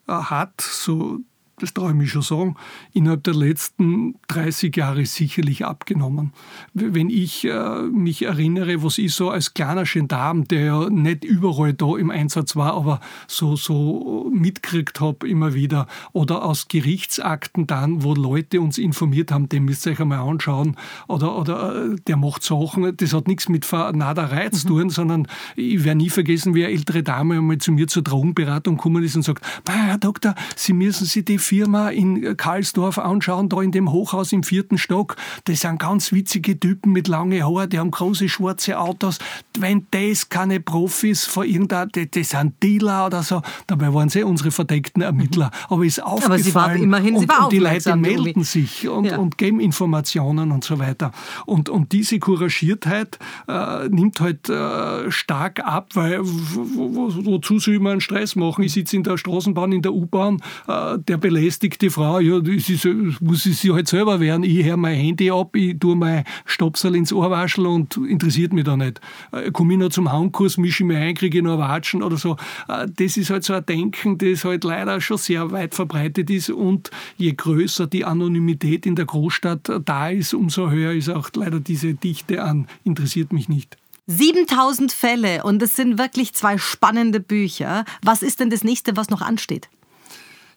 äh, 0.07 0.13
hat, 0.13 0.61
so 0.61 1.19
das 1.61 1.75
traue 1.75 1.91
ich 1.91 1.97
mich 1.97 2.11
schon 2.11 2.23
sagen, 2.23 2.57
innerhalb 2.93 3.25
der 3.25 3.35
letzten 3.35 4.15
30 4.29 4.77
Jahre 4.77 5.05
sicherlich 5.07 5.65
abgenommen. 5.65 6.33
Wenn 6.75 7.11
ich 7.11 7.45
äh, 7.45 7.83
mich 7.83 8.25
erinnere, 8.25 8.83
was 8.83 8.99
ich 8.99 9.15
so 9.15 9.31
als 9.31 9.55
kleiner 9.55 9.85
Gendarm, 9.85 10.47
der 10.49 10.61
ja 10.61 10.91
nicht 10.91 11.25
überall 11.25 11.75
da 11.75 11.97
im 11.97 12.11
Einsatz 12.11 12.57
war, 12.57 12.75
aber 12.75 13.01
so, 13.27 13.57
so 13.57 14.31
mitkriegt 14.33 15.01
habe 15.01 15.29
immer 15.29 15.55
wieder, 15.55 15.87
oder 16.13 16.45
aus 16.45 16.69
Gerichtsakten 16.69 17.67
dann, 17.67 18.03
wo 18.03 18.15
Leute 18.15 18.61
uns 18.61 18.79
informiert 18.79 19.33
haben, 19.33 19.49
den 19.49 19.65
müsst 19.65 19.87
ihr 19.87 19.93
euch 19.93 20.01
einmal 20.01 20.21
anschauen, 20.21 20.77
oder, 21.07 21.37
oder 21.37 21.93
äh, 21.93 21.97
der 22.07 22.17
macht 22.17 22.43
Sachen, 22.43 22.97
das 22.97 23.13
hat 23.13 23.29
nichts 23.29 23.49
mit 23.49 23.65
Vernaderei 23.65 24.49
zu 24.51 24.67
mhm. 24.67 24.71
tun, 24.71 24.83
mhm. 24.85 24.91
sondern 24.91 25.29
ich 25.57 25.85
werde 25.85 25.99
nie 25.99 26.11
vergessen, 26.11 26.55
wie 26.55 26.65
eine 26.65 26.75
ältere 26.75 27.03
Dame 27.03 27.37
einmal 27.37 27.59
zu 27.59 27.73
mir 27.73 27.87
zur 27.87 28.03
Drogenberatung 28.03 28.77
gekommen 28.77 29.03
ist 29.03 29.17
und 29.17 29.23
sagt, 29.23 29.45
Herr 29.69 29.99
Doktor, 29.99 30.35
Sie 30.57 30.73
müssen 30.73 31.07
sich 31.07 31.25
die 31.25 31.39
Firma 31.49 31.89
in 31.89 32.37
Karlsdorf 32.37 32.99
anschauen, 32.99 33.49
da 33.49 33.63
in 33.63 33.73
dem 33.73 33.91
Hochhaus 33.91 34.33
im 34.33 34.43
vierten 34.43 34.77
Stock. 34.77 35.17
Das 35.45 35.61
sind 35.61 35.81
ganz 35.81 36.13
witzige 36.13 36.61
Typen 36.61 36.93
mit 36.93 37.09
langen 37.09 37.43
Haaren, 37.43 37.71
die 37.71 37.79
haben 37.79 37.91
große 37.91 38.29
schwarze 38.29 38.79
Autos. 38.79 39.19
Wenn 39.59 39.87
das 39.91 40.29
keine 40.29 40.61
Profis 40.61 41.25
von 41.25 41.47
irgendeiner, 41.47 41.87
die 41.87 42.23
sind 42.23 42.63
Dealer 42.63 43.07
oder 43.07 43.23
so, 43.23 43.41
dabei 43.67 43.95
waren 43.95 44.11
sie 44.11 44.23
unsere 44.23 44.51
verdeckten 44.51 45.03
Ermittler. 45.03 45.47
Mhm. 45.47 45.73
Aber 45.73 45.85
ist 45.85 46.03
aufgefallen. 46.03 46.33
Aber 46.33 46.43
sie 46.43 46.55
war 46.55 46.77
immerhin, 46.77 47.15
und, 47.15 47.21
sie 47.23 47.29
war 47.29 47.45
und 47.45 47.53
die 47.53 47.59
Leute 47.59 47.97
melden 47.97 48.45
sich 48.45 48.87
und, 48.87 49.07
ja. 49.07 49.17
und 49.17 49.39
geben 49.39 49.61
Informationen 49.61 50.53
und 50.53 50.65
so 50.65 50.79
weiter. 50.79 51.13
Und, 51.47 51.71
und 51.71 51.93
diese 51.93 52.19
Couragiertheit 52.19 53.19
äh, 53.49 53.89
nimmt 53.89 54.21
halt 54.21 54.51
äh, 54.51 55.11
stark 55.11 55.61
ab, 55.61 55.91
weil 55.95 56.21
wo, 56.23 56.95
wo, 56.95 57.25
wozu 57.25 57.59
soll 57.59 57.79
man 57.79 57.93
einen 57.93 58.01
Stress 58.03 58.37
machen? 58.37 58.65
Ich 58.65 58.75
sitze 58.75 58.97
in 58.97 59.03
der 59.03 59.17
Straßenbahn, 59.17 59.73
in 59.73 59.83
der 59.83 59.95
U-Bahn, 59.95 60.43
äh, 60.67 60.99
der 60.99 61.17
belästigte 61.39 61.91
Frau, 61.91 62.19
ja, 62.19 62.41
das 62.41 62.69
ist, 62.69 62.85
muss 63.21 63.47
ich 63.47 63.59
sie 63.59 63.73
halt 63.73 63.87
selber 63.87 64.19
werden. 64.19 64.43
Ich 64.43 64.65
höre 64.65 64.77
mein 64.77 64.97
Handy 64.97 65.31
ab, 65.31 65.55
ich 65.55 65.79
tue 65.79 65.95
mein 65.95 66.25
Stopsel 66.45 66.97
ins 66.97 67.13
Ohrwaschel 67.13 67.67
und 67.67 67.97
interessiert 67.97 68.53
mich 68.53 68.65
da 68.65 68.77
nicht. 68.77 69.01
Äh, 69.33 69.51
Komme 69.53 69.75
ich 69.75 69.79
noch 69.79 69.91
zum 69.91 70.11
Haunkurs, 70.11 70.57
mische 70.57 70.83
ich 70.83 70.89
mich 70.89 70.97
ein, 70.97 71.15
kriege 71.15 71.39
ich 71.39 71.45
noch 71.45 71.59
Watschen 71.59 72.03
oder 72.03 72.17
so. 72.17 72.37
Äh, 72.69 72.89
das 72.97 73.17
ist 73.17 73.31
halt 73.31 73.45
so 73.45 73.55
ein 73.55 73.65
Denken, 73.65 74.19
das 74.19 74.45
halt 74.45 74.65
leider 74.65 75.01
schon 75.01 75.19
sehr 75.19 75.51
weit 75.53 75.75
verbreitet 75.75 76.29
ist 76.29 76.51
und 76.51 76.91
je 77.17 77.33
größer 77.33 77.87
die 77.87 78.05
Anonymität 78.05 78.85
in 78.85 78.97
der 78.97 79.07
Großstadt 79.07 79.71
da 79.85 80.09
ist, 80.09 80.35
umso 80.35 80.71
höher 80.71 80.93
ist 80.93 81.09
auch 81.09 81.31
leider 81.35 81.61
diese 81.61 81.95
Dichte 81.95 82.43
an 82.43 82.67
interessiert 82.85 83.33
mich 83.33 83.49
nicht. 83.49 83.77
7000 84.09 84.91
Fälle 84.91 85.45
und 85.45 85.63
es 85.63 85.77
sind 85.77 85.99
wirklich 85.99 86.33
zwei 86.33 86.57
spannende 86.57 87.21
Bücher. 87.21 87.85
Was 88.03 88.23
ist 88.23 88.41
denn 88.41 88.49
das 88.51 88.65
nächste, 88.65 88.97
was 88.97 89.11
noch 89.11 89.21
ansteht? 89.21 89.69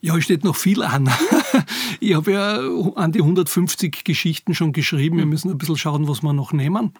Ja, 0.01 0.17
es 0.17 0.23
steht 0.23 0.43
noch 0.43 0.55
viel 0.55 0.83
an. 0.83 1.09
Ich 2.03 2.15
habe 2.15 2.31
ja 2.31 2.59
an 2.95 3.11
die 3.11 3.19
150 3.19 4.03
Geschichten 4.03 4.55
schon 4.55 4.71
geschrieben. 4.73 5.17
Wir 5.17 5.27
müssen 5.27 5.51
ein 5.51 5.59
bisschen 5.59 5.77
schauen, 5.77 6.07
was 6.07 6.23
wir 6.23 6.33
noch 6.33 6.51
nehmen 6.51 6.93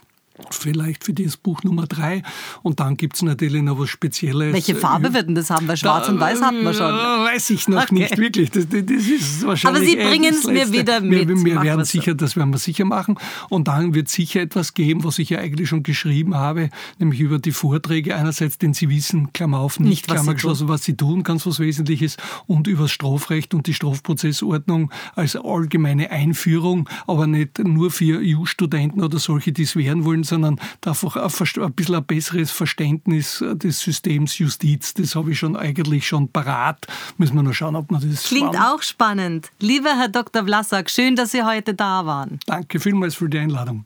vielleicht 0.50 1.04
für 1.04 1.14
das 1.14 1.38
Buch 1.38 1.64
Nummer 1.64 1.88
drei. 1.88 2.24
Und 2.64 2.80
dann 2.80 2.98
gibt 2.98 3.16
es 3.16 3.22
natürlich 3.22 3.62
noch 3.62 3.80
was 3.80 3.90
Spezielles. 3.90 4.54
Welche 4.54 4.76
Farbe 4.76 5.14
wird 5.14 5.28
denn 5.28 5.36
das 5.36 5.50
haben? 5.50 5.68
Weil 5.68 5.78
Schwarz 5.78 6.08
da, 6.08 6.14
und 6.14 6.20
Weiß 6.20 6.42
hatten 6.42 6.64
wir 6.64 6.74
schon. 6.74 6.92
Weiß 6.92 7.50
ich 7.50 7.68
noch 7.68 7.84
okay. 7.84 7.94
nicht 7.96 8.18
wirklich. 8.18 8.52
Das, 8.52 8.68
das, 8.70 8.82
ist 8.84 9.46
wahrscheinlich 9.46 9.82
Aber 9.82 9.90
Sie 9.90 9.96
bringen 9.96 10.34
es 10.34 10.46
mir 10.46 10.72
wieder 10.72 11.02
mit. 11.02 11.28
Wir, 11.28 11.46
wir 11.46 11.62
werden 11.62 11.86
sicher, 11.86 12.16
das 12.16 12.36
werden 12.36 12.52
wir 12.52 12.58
sicher 12.58 12.86
machen. 12.86 13.18
Und 13.50 13.68
dann 13.68 13.94
wird 13.94 14.08
es 14.08 14.14
sicher 14.14 14.42
etwas 14.42 14.74
geben, 14.74 15.04
was 15.04 15.20
ich 15.20 15.30
ja 15.30 15.40
eigentlich 15.40 15.70
schon 15.70 15.84
geschrieben 15.84 16.36
habe, 16.36 16.70
nämlich 17.00 17.20
über 17.20 17.40
die 17.40 17.52
Vorträge 17.52 18.16
einerseits, 18.16 18.58
denn 18.58 18.74
Sie 18.74 18.90
wissen, 18.90 19.34
Klammer 19.34 19.60
auf, 19.60 19.80
nicht, 19.80 19.90
nicht 19.90 20.08
Klammer 20.08 20.34
geschlossen, 20.34 20.68
was 20.68 20.84
Sie 20.84 20.96
tun, 20.96 21.24
ganz 21.24 21.46
was 21.46 21.60
Wesentliches, 21.60 22.18
und 22.48 22.68
über 22.68 22.84
das 22.84 22.92
Strafrecht 22.92 23.54
und 23.54 23.68
die 23.68 23.74
Strafprozessordnung 23.74 24.92
als 25.16 25.36
allgemeine 25.36 26.12
Einführung, 26.12 26.90
aber 27.08 27.28
nicht 27.28 27.60
nur 27.60 27.92
für 27.92 28.22
EU-Studenten 28.24 29.02
oder 29.02 29.20
solche, 29.20 29.52
die 29.52 29.64
es 29.64 29.76
werden 29.76 30.06
wollen, 30.06 30.24
sondern 30.32 30.60
einfach 30.86 31.16
ein 31.16 31.74
bisschen 31.74 31.96
ein 31.96 32.06
besseres 32.06 32.52
Verständnis 32.52 33.44
des 33.54 33.80
Systems 33.80 34.38
Justiz. 34.40 34.94
Das 34.96 35.16
habe 35.16 35.32
ich 35.32 35.40
schon 35.40 35.56
eigentlich 35.56 36.08
schon 36.08 36.28
parat. 36.30 36.88
Müssen 37.18 37.36
wir 37.36 37.44
noch 37.44 37.54
schauen, 37.54 37.76
ob 37.76 37.92
man 37.92 38.02
das 38.10 38.24
Klingt 38.24 38.56
spannend. 38.56 38.74
auch 38.74 38.82
spannend. 38.82 39.52
Lieber 39.60 39.96
Herr 39.98 40.10
Dr. 40.10 40.46
Vlasak, 40.46 40.90
schön, 40.90 41.16
dass 41.16 41.32
Sie 41.32 41.44
heute 41.44 41.74
da 41.74 42.06
waren. 42.06 42.40
Danke 42.48 42.80
vielmals 42.80 43.16
für 43.16 43.30
die 43.30 43.38
Einladung. 43.38 43.86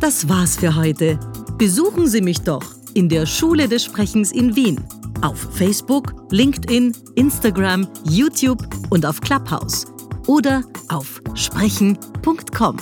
Das 0.00 0.28
war's 0.28 0.56
für 0.56 0.74
heute. 0.76 1.18
Besuchen 1.58 2.06
Sie 2.06 2.20
mich 2.22 2.40
doch 2.40 2.64
in 2.94 3.08
der 3.08 3.26
Schule 3.26 3.68
des 3.68 3.84
Sprechens 3.84 4.32
in 4.32 4.56
Wien. 4.56 4.80
Auf 5.22 5.38
Facebook, 5.54 6.14
LinkedIn, 6.30 6.96
Instagram, 7.16 7.86
YouTube 8.04 8.66
und 8.90 9.04
auf 9.04 9.20
Clubhouse. 9.20 9.86
Oder 10.26 10.62
auf 10.88 11.20
sprechen.com. 11.34 12.76